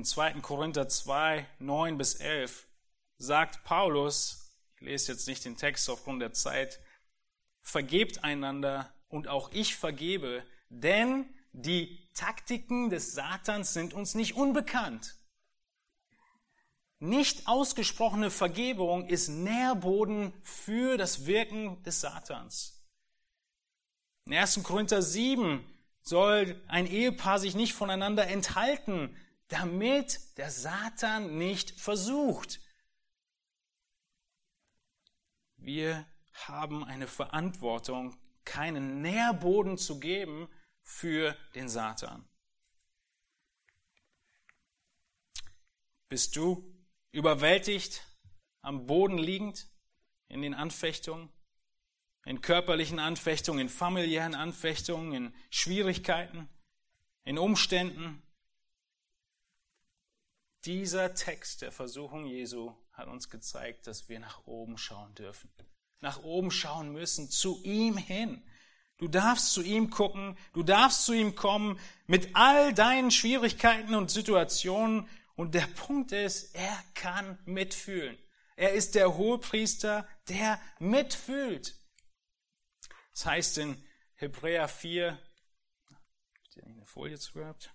In 0.00 0.06
2. 0.06 0.40
Korinther 0.40 0.88
2, 0.88 1.46
9 1.58 1.98
bis 1.98 2.14
11 2.14 2.66
sagt 3.18 3.64
Paulus, 3.64 4.56
ich 4.76 4.80
lese 4.80 5.12
jetzt 5.12 5.28
nicht 5.28 5.44
den 5.44 5.58
Text 5.58 5.90
aufgrund 5.90 6.22
der 6.22 6.32
Zeit, 6.32 6.80
vergebt 7.60 8.24
einander 8.24 8.94
und 9.08 9.28
auch 9.28 9.52
ich 9.52 9.76
vergebe, 9.76 10.42
denn 10.70 11.28
die 11.52 12.08
Taktiken 12.14 12.88
des 12.88 13.12
Satans 13.12 13.74
sind 13.74 13.92
uns 13.92 14.14
nicht 14.14 14.36
unbekannt. 14.36 15.18
Nicht 16.98 17.46
ausgesprochene 17.46 18.30
Vergebung 18.30 19.06
ist 19.06 19.28
Nährboden 19.28 20.32
für 20.42 20.96
das 20.96 21.26
Wirken 21.26 21.82
des 21.82 22.00
Satans. 22.00 22.82
In 24.24 24.32
1. 24.32 24.62
Korinther 24.62 25.02
7 25.02 25.62
soll 26.00 26.58
ein 26.68 26.86
Ehepaar 26.86 27.38
sich 27.38 27.54
nicht 27.54 27.74
voneinander 27.74 28.28
enthalten, 28.28 29.14
damit 29.50 30.38
der 30.38 30.50
Satan 30.50 31.36
nicht 31.36 31.72
versucht. 31.72 32.60
Wir 35.56 36.06
haben 36.32 36.84
eine 36.84 37.06
Verantwortung, 37.06 38.16
keinen 38.44 39.02
Nährboden 39.02 39.76
zu 39.76 40.00
geben 40.00 40.48
für 40.82 41.36
den 41.54 41.68
Satan. 41.68 42.26
Bist 46.08 46.34
du 46.34 46.64
überwältigt, 47.12 48.02
am 48.62 48.86
Boden 48.86 49.18
liegend 49.18 49.68
in 50.28 50.42
den 50.42 50.54
Anfechtungen, 50.54 51.28
in 52.24 52.40
körperlichen 52.40 52.98
Anfechtungen, 52.98 53.60
in 53.60 53.68
familiären 53.68 54.34
Anfechtungen, 54.34 55.12
in 55.12 55.34
Schwierigkeiten, 55.50 56.48
in 57.24 57.38
Umständen. 57.38 58.22
Dieser 60.64 61.14
Text 61.14 61.62
der 61.62 61.72
Versuchung 61.72 62.26
Jesu 62.26 62.74
hat 62.92 63.08
uns 63.08 63.30
gezeigt, 63.30 63.86
dass 63.86 64.08
wir 64.08 64.20
nach 64.20 64.46
oben 64.46 64.76
schauen 64.76 65.14
dürfen. 65.14 65.50
Nach 66.00 66.22
oben 66.22 66.50
schauen 66.50 66.92
müssen, 66.92 67.30
zu 67.30 67.62
ihm 67.62 67.96
hin. 67.96 68.42
Du 68.98 69.08
darfst 69.08 69.54
zu 69.54 69.62
ihm 69.62 69.88
gucken, 69.88 70.36
du 70.52 70.62
darfst 70.62 71.06
zu 71.06 71.14
ihm 71.14 71.34
kommen 71.34 71.80
mit 72.06 72.36
all 72.36 72.74
deinen 72.74 73.10
Schwierigkeiten 73.10 73.94
und 73.94 74.10
Situationen 74.10 75.08
und 75.36 75.54
der 75.54 75.66
Punkt 75.66 76.12
ist, 76.12 76.54
er 76.54 76.84
kann 76.92 77.38
mitfühlen. 77.46 78.18
Er 78.56 78.74
ist 78.74 78.94
der 78.94 79.16
Hohepriester, 79.16 80.06
der 80.28 80.60
mitfühlt. 80.78 81.74
Das 83.12 83.24
heißt 83.24 83.56
in 83.56 83.82
Hebräer 84.16 84.68
4, 84.68 85.12
habt 85.12 86.56
ihr 86.56 86.64
eine 86.64 86.84
Folie 86.84 87.18
zu 87.18 87.32
gehabt? 87.32 87.72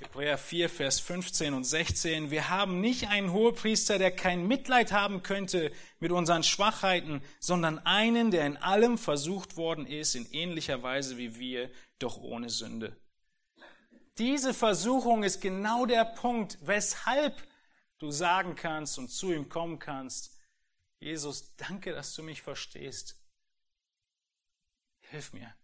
Hebräer 0.00 0.38
4, 0.38 0.68
Vers 0.68 1.00
15 1.00 1.54
und 1.54 1.64
16. 1.64 2.30
Wir 2.30 2.48
haben 2.48 2.80
nicht 2.80 3.08
einen 3.08 3.32
Hohepriester, 3.32 3.98
der 3.98 4.10
kein 4.10 4.46
Mitleid 4.46 4.92
haben 4.92 5.22
könnte 5.22 5.72
mit 6.00 6.12
unseren 6.12 6.42
Schwachheiten, 6.42 7.22
sondern 7.40 7.78
einen, 7.80 8.30
der 8.30 8.46
in 8.46 8.56
allem 8.56 8.98
versucht 8.98 9.56
worden 9.56 9.86
ist, 9.86 10.14
in 10.14 10.30
ähnlicher 10.32 10.82
Weise 10.82 11.16
wie 11.16 11.38
wir, 11.38 11.70
doch 11.98 12.18
ohne 12.18 12.50
Sünde. 12.50 12.96
Diese 14.18 14.52
Versuchung 14.52 15.22
ist 15.22 15.40
genau 15.40 15.86
der 15.86 16.04
Punkt, 16.04 16.58
weshalb 16.60 17.34
du 17.98 18.10
sagen 18.10 18.54
kannst 18.54 18.98
und 18.98 19.08
zu 19.08 19.32
ihm 19.32 19.48
kommen 19.48 19.78
kannst, 19.78 20.38
Jesus, 21.00 21.56
danke, 21.56 21.92
dass 21.92 22.14
du 22.14 22.22
mich 22.22 22.42
verstehst. 22.42 23.16
Hilf 25.00 25.32
mir. 25.32 25.54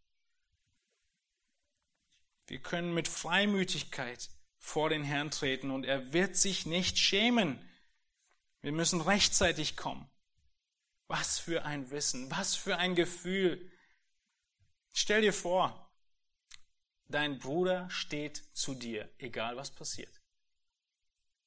Wir 2.49 2.59
können 2.61 2.93
mit 2.93 3.09
Freimütigkeit 3.09 4.31
vor 4.59 4.91
den 4.91 5.05
Herrn 5.05 5.31
treten 5.31 5.71
und 5.71 5.85
er 5.85 6.13
wird 6.13 6.37
sich 6.37 6.67
nicht 6.67 6.99
schämen. 6.99 7.65
Wir 8.61 8.73
müssen 8.73 9.01
rechtzeitig 9.01 9.77
kommen. 9.77 10.11
Was 11.07 11.39
für 11.39 11.65
ein 11.65 11.91
Wissen, 11.91 12.31
was 12.31 12.57
für 12.57 12.77
ein 12.77 12.95
Gefühl. 12.95 13.71
Stell 14.93 15.23
dir 15.23 15.33
vor, 15.33 15.89
Dein 17.11 17.39
Bruder 17.39 17.89
steht 17.89 18.43
zu 18.53 18.75
dir, 18.75 19.09
egal 19.17 19.57
was 19.57 19.71
passiert. 19.71 20.21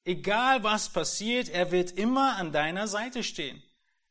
Egal 0.04 0.64
was 0.64 0.92
passiert, 0.92 1.50
er 1.50 1.72
wird 1.72 1.92
immer 1.92 2.38
an 2.38 2.52
deiner 2.52 2.88
Seite 2.88 3.24
stehen. 3.24 3.62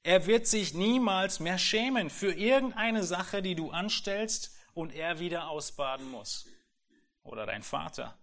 Er 0.05 0.27
wird 0.27 0.47
sich 0.47 0.75
niemals 0.75 1.41
mehr 1.41 1.59
schämen 1.59 2.09
für 2.09 2.33
irgendeine 2.33 3.03
Sache, 3.03 3.43
die 3.43 3.57
du 3.57 3.71
anstellst 3.71 4.57
und 4.75 4.95
er 4.95 5.19
wieder 5.19 5.49
ausbaden 5.49 6.09
muss. 6.09 6.47
Oder 7.23 7.47
dein 7.47 7.63
Vater. 7.63 8.19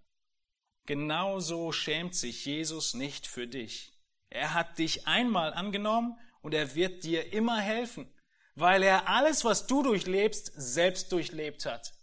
Genauso 0.85 1.71
schämt 1.71 2.15
sich 2.15 2.45
Jesus 2.45 2.93
nicht 2.93 3.27
für 3.27 3.47
dich. 3.47 3.93
Er 4.29 4.53
hat 4.53 4.77
dich 4.77 5.07
einmal 5.07 5.53
angenommen 5.53 6.17
und 6.41 6.53
er 6.53 6.75
wird 6.75 7.03
dir 7.03 7.33
immer 7.33 7.59
helfen, 7.59 8.11
weil 8.55 8.83
er 8.83 9.07
alles, 9.09 9.45
was 9.45 9.67
du 9.67 9.83
durchlebst, 9.83 10.51
selbst 10.55 11.11
durchlebt 11.11 11.65
hat 11.65 11.97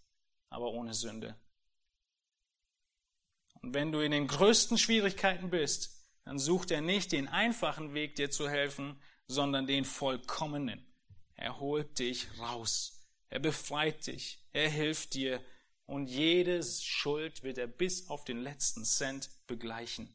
aber 0.55 0.71
ohne 0.71 0.95
Sünde. 0.95 1.35
Und 3.61 3.75
wenn 3.75 3.91
du 3.91 4.01
in 4.01 4.13
den 4.13 4.29
größten 4.29 4.79
Schwierigkeiten 4.79 5.51
bist, 5.51 5.91
dann 6.25 6.39
sucht 6.39 6.71
er 6.71 6.81
nicht 6.81 7.11
den 7.11 7.27
einfachen 7.27 7.93
Weg, 7.93 8.15
dir 8.15 8.31
zu 8.31 8.49
helfen, 8.49 9.03
sondern 9.27 9.67
den 9.67 9.85
vollkommenen. 9.85 10.87
Er 11.35 11.59
holt 11.59 11.99
dich 11.99 12.29
raus. 12.39 13.05
Er 13.31 13.41
befreit 13.41 14.07
dich. 14.07 14.47
Er 14.53 14.71
hilft 14.71 15.15
dir. 15.15 15.45
Und 15.87 16.07
jede 16.07 16.63
Schuld 16.63 17.43
wird 17.43 17.59
er 17.59 17.67
bis 17.67 18.09
auf 18.09 18.25
den 18.25 18.39
letzten 18.39 18.85
Cent 18.85 19.31
begleichen. 19.47 20.15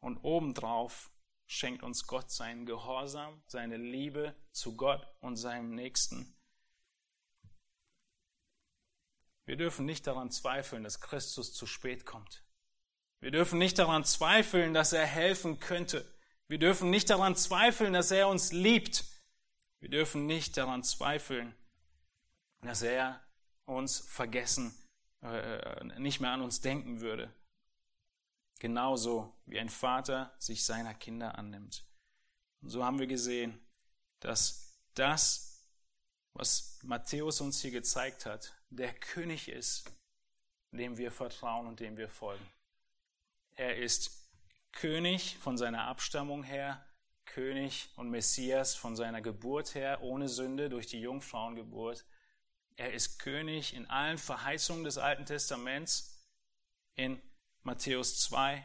Und 0.00 0.18
obendrauf 0.18 1.10
schenkt 1.46 1.82
uns 1.82 2.06
Gott 2.06 2.30
seinen 2.30 2.66
Gehorsam, 2.66 3.42
seine 3.46 3.76
Liebe 3.76 4.34
zu 4.52 4.76
Gott 4.76 5.06
und 5.20 5.36
seinem 5.36 5.74
Nächsten. 5.74 6.34
Wir 9.44 9.56
dürfen 9.56 9.86
nicht 9.86 10.06
daran 10.06 10.30
zweifeln, 10.30 10.84
dass 10.84 11.00
Christus 11.00 11.54
zu 11.54 11.66
spät 11.66 12.04
kommt. 12.04 12.44
Wir 13.20 13.30
dürfen 13.30 13.58
nicht 13.58 13.78
daran 13.78 14.04
zweifeln, 14.04 14.74
dass 14.74 14.92
er 14.92 15.06
helfen 15.06 15.58
könnte. 15.58 16.04
Wir 16.48 16.58
dürfen 16.58 16.90
nicht 16.90 17.10
daran 17.10 17.34
zweifeln, 17.34 17.92
dass 17.94 18.10
er 18.10 18.28
uns 18.28 18.52
liebt. 18.52 19.04
Wir 19.80 19.88
dürfen 19.88 20.26
nicht 20.26 20.56
daran 20.56 20.82
zweifeln, 20.84 21.54
dass 22.60 22.82
er 22.82 23.22
uns 23.68 24.00
vergessen, 24.00 24.74
äh, 25.22 25.84
nicht 25.98 26.20
mehr 26.20 26.30
an 26.30 26.42
uns 26.42 26.60
denken 26.60 27.00
würde. 27.00 27.32
Genauso 28.58 29.32
wie 29.46 29.58
ein 29.58 29.68
Vater 29.68 30.34
sich 30.38 30.64
seiner 30.64 30.94
Kinder 30.94 31.38
annimmt. 31.38 31.84
Und 32.60 32.70
so 32.70 32.84
haben 32.84 32.98
wir 32.98 33.06
gesehen, 33.06 33.58
dass 34.20 34.80
das, 34.94 35.64
was 36.32 36.80
Matthäus 36.82 37.40
uns 37.40 37.60
hier 37.60 37.70
gezeigt 37.70 38.26
hat, 38.26 38.54
der 38.70 38.92
König 38.92 39.48
ist, 39.48 39.92
dem 40.72 40.98
wir 40.98 41.12
vertrauen 41.12 41.66
und 41.66 41.80
dem 41.80 41.96
wir 41.96 42.08
folgen. 42.08 42.46
Er 43.54 43.76
ist 43.76 44.28
König 44.72 45.38
von 45.38 45.56
seiner 45.56 45.84
Abstammung 45.84 46.42
her, 46.42 46.84
König 47.24 47.90
und 47.96 48.10
Messias 48.10 48.74
von 48.74 48.96
seiner 48.96 49.20
Geburt 49.20 49.74
her, 49.74 50.02
ohne 50.02 50.28
Sünde 50.28 50.68
durch 50.68 50.86
die 50.86 51.00
Jungfrauengeburt. 51.00 52.04
Er 52.78 52.92
ist 52.92 53.18
König 53.18 53.74
in 53.74 53.90
allen 53.90 54.18
Verheißungen 54.18 54.84
des 54.84 54.98
Alten 54.98 55.26
Testaments 55.26 56.24
in 56.94 57.20
Matthäus 57.64 58.20
2. 58.20 58.64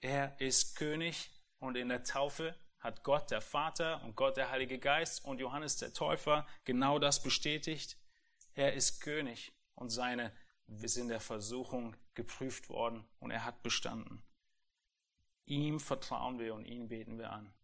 Er 0.00 0.40
ist 0.40 0.74
König 0.74 1.30
und 1.60 1.76
in 1.76 1.90
der 1.90 2.02
Taufe 2.02 2.56
hat 2.80 3.04
Gott 3.04 3.30
der 3.30 3.40
Vater 3.40 4.02
und 4.02 4.16
Gott 4.16 4.36
der 4.36 4.50
Heilige 4.50 4.80
Geist 4.80 5.24
und 5.24 5.38
Johannes 5.38 5.76
der 5.76 5.92
Täufer 5.92 6.44
genau 6.64 6.98
das 6.98 7.22
bestätigt. 7.22 7.96
Er 8.54 8.74
ist 8.74 9.00
König 9.00 9.52
und 9.76 9.90
seine 9.90 10.32
ist 10.66 10.96
in 10.96 11.06
der 11.06 11.20
Versuchung 11.20 11.96
geprüft 12.14 12.68
worden 12.68 13.04
und 13.20 13.30
er 13.30 13.44
hat 13.44 13.62
bestanden. 13.62 14.24
Ihm 15.46 15.78
vertrauen 15.78 16.40
wir 16.40 16.52
und 16.52 16.64
ihn 16.64 16.88
beten 16.88 17.16
wir 17.16 17.30
an. 17.30 17.54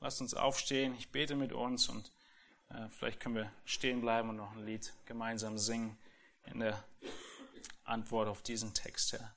Lasst 0.00 0.20
uns 0.20 0.34
aufstehen, 0.34 0.94
ich 0.94 1.10
bete 1.10 1.36
mit 1.36 1.54
uns 1.54 1.88
und 1.88 2.12
äh, 2.70 2.88
vielleicht 2.88 3.20
können 3.20 3.34
wir 3.34 3.52
stehen 3.64 4.00
bleiben 4.00 4.28
und 4.30 4.36
noch 4.36 4.52
ein 4.52 4.64
Lied 4.64 4.92
gemeinsam 5.04 5.58
singen 5.58 5.98
in 6.44 6.60
der 6.60 6.82
Antwort 7.84 8.28
auf 8.28 8.42
diesen 8.42 8.72
Text, 8.74 9.12
Herr. 9.12 9.34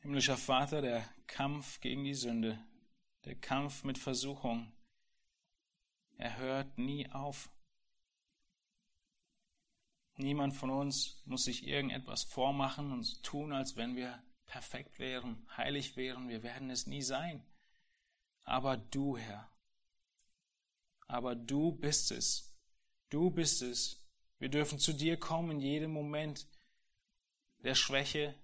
Himmlischer 0.00 0.36
Vater, 0.36 0.82
der 0.82 1.08
Kampf 1.26 1.80
gegen 1.80 2.04
die 2.04 2.14
Sünde, 2.14 2.58
der 3.24 3.34
Kampf 3.34 3.84
mit 3.84 3.96
Versuchung, 3.96 4.70
er 6.16 6.36
hört 6.36 6.78
nie 6.78 7.10
auf. 7.10 7.50
Niemand 10.16 10.54
von 10.54 10.70
uns 10.70 11.22
muss 11.24 11.44
sich 11.44 11.66
irgendetwas 11.66 12.22
vormachen 12.22 12.92
und 12.92 13.22
tun, 13.22 13.52
als 13.52 13.76
wenn 13.76 13.96
wir 13.96 14.22
perfekt 14.46 14.98
wären, 14.98 15.44
heilig 15.56 15.96
wären. 15.96 16.28
Wir 16.28 16.42
werden 16.42 16.70
es 16.70 16.86
nie 16.86 17.02
sein. 17.02 17.44
Aber 18.44 18.76
du, 18.76 19.16
Herr, 19.16 19.50
aber 21.06 21.34
du 21.34 21.72
bist 21.72 22.12
es. 22.12 22.54
Du 23.08 23.30
bist 23.30 23.62
es. 23.62 24.04
Wir 24.38 24.48
dürfen 24.48 24.78
zu 24.78 24.92
dir 24.92 25.16
kommen 25.16 25.52
in 25.52 25.60
jedem 25.60 25.90
Moment 25.92 26.46
der 27.58 27.74
Schwäche, 27.74 28.34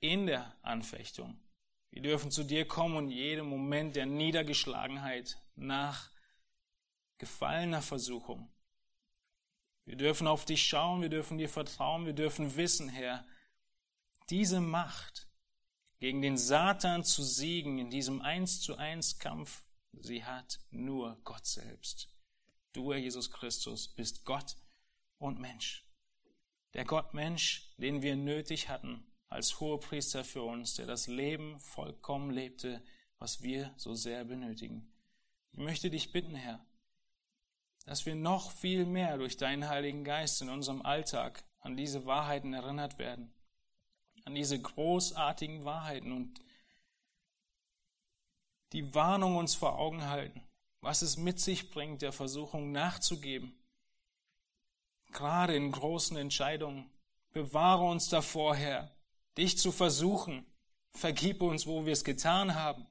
in 0.00 0.26
der 0.26 0.56
Anfechtung. 0.62 1.40
Wir 1.90 2.02
dürfen 2.02 2.30
zu 2.30 2.44
dir 2.44 2.66
kommen 2.66 3.06
in 3.06 3.10
jedem 3.10 3.46
Moment 3.46 3.96
der 3.96 4.06
Niedergeschlagenheit 4.06 5.38
nach 5.54 6.10
gefallener 7.18 7.82
Versuchung. 7.82 8.52
Wir 9.84 9.96
dürfen 9.96 10.26
auf 10.26 10.44
dich 10.44 10.66
schauen, 10.66 11.02
wir 11.02 11.08
dürfen 11.08 11.38
dir 11.38 11.48
vertrauen, 11.48 12.06
wir 12.06 12.12
dürfen 12.12 12.56
wissen, 12.56 12.88
Herr, 12.88 13.24
diese 14.30 14.60
Macht 14.60 15.28
gegen 16.00 16.20
den 16.22 16.36
Satan 16.36 17.04
zu 17.04 17.22
siegen 17.22 17.78
in 17.78 17.90
diesem 17.90 18.20
Eins 18.20 18.60
zu 18.60 18.76
eins 18.76 19.18
Kampf, 19.18 19.64
sie 19.92 20.24
hat 20.24 20.60
nur 20.70 21.20
Gott 21.24 21.46
selbst. 21.46 22.10
Du, 22.72 22.92
Herr 22.92 23.00
Jesus 23.00 23.30
Christus, 23.30 23.88
bist 23.88 24.24
Gott 24.24 24.56
und 25.18 25.38
Mensch. 25.38 25.86
Der 26.74 26.84
Gott 26.84 27.14
Mensch, 27.14 27.72
den 27.78 28.02
wir 28.02 28.16
nötig 28.16 28.68
hatten 28.68 29.06
als 29.28 29.60
Hohepriester 29.60 30.24
für 30.24 30.42
uns, 30.42 30.74
der 30.74 30.86
das 30.86 31.06
Leben 31.06 31.58
vollkommen 31.60 32.30
lebte, 32.30 32.82
was 33.18 33.42
wir 33.42 33.72
so 33.76 33.94
sehr 33.94 34.24
benötigen. 34.24 34.92
Ich 35.52 35.58
möchte 35.58 35.90
dich 35.90 36.12
bitten, 36.12 36.34
Herr, 36.34 36.64
dass 37.86 38.04
wir 38.04 38.16
noch 38.16 38.50
viel 38.50 38.84
mehr 38.84 39.16
durch 39.16 39.36
deinen 39.36 39.68
Heiligen 39.68 40.04
Geist 40.04 40.42
in 40.42 40.50
unserem 40.50 40.82
Alltag 40.82 41.44
an 41.60 41.76
diese 41.76 42.04
Wahrheiten 42.04 42.52
erinnert 42.52 42.98
werden, 42.98 43.32
an 44.24 44.34
diese 44.34 44.60
großartigen 44.60 45.64
Wahrheiten 45.64 46.12
und 46.12 46.40
die 48.72 48.94
Warnung 48.94 49.36
uns 49.36 49.54
vor 49.54 49.78
Augen 49.78 50.04
halten, 50.04 50.42
was 50.80 51.02
es 51.02 51.16
mit 51.16 51.40
sich 51.40 51.70
bringt, 51.70 52.02
der 52.02 52.12
Versuchung 52.12 52.72
nachzugeben. 52.72 53.56
Gerade 55.12 55.54
in 55.54 55.70
großen 55.70 56.16
Entscheidungen. 56.16 56.90
Bewahre 57.30 57.84
uns 57.84 58.08
davor, 58.08 58.56
Herr, 58.56 58.90
dich 59.38 59.58
zu 59.58 59.70
versuchen. 59.70 60.44
Vergib 60.90 61.42
uns, 61.42 61.66
wo 61.66 61.86
wir 61.86 61.92
es 61.92 62.04
getan 62.04 62.54
haben. 62.54 62.86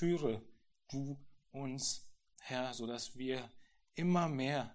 Führe 0.00 0.40
du 0.88 1.20
uns, 1.50 2.10
Herr, 2.40 2.72
so 2.72 2.86
dass 2.86 3.18
wir 3.18 3.50
immer 3.94 4.30
mehr 4.30 4.74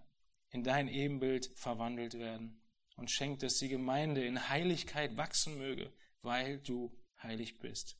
in 0.52 0.64
dein 0.64 0.88
Ebenbild 0.88 1.50
verwandelt 1.56 2.14
werden 2.14 2.62
und 2.96 3.10
schenkt, 3.10 3.42
dass 3.42 3.58
die 3.58 3.70
Gemeinde 3.70 4.24
in 4.24 4.50
Heiligkeit 4.50 5.18
wachsen 5.18 5.58
möge, 5.58 5.92
weil 6.22 6.60
du 6.60 6.96
heilig 7.24 7.58
bist. 7.58 7.98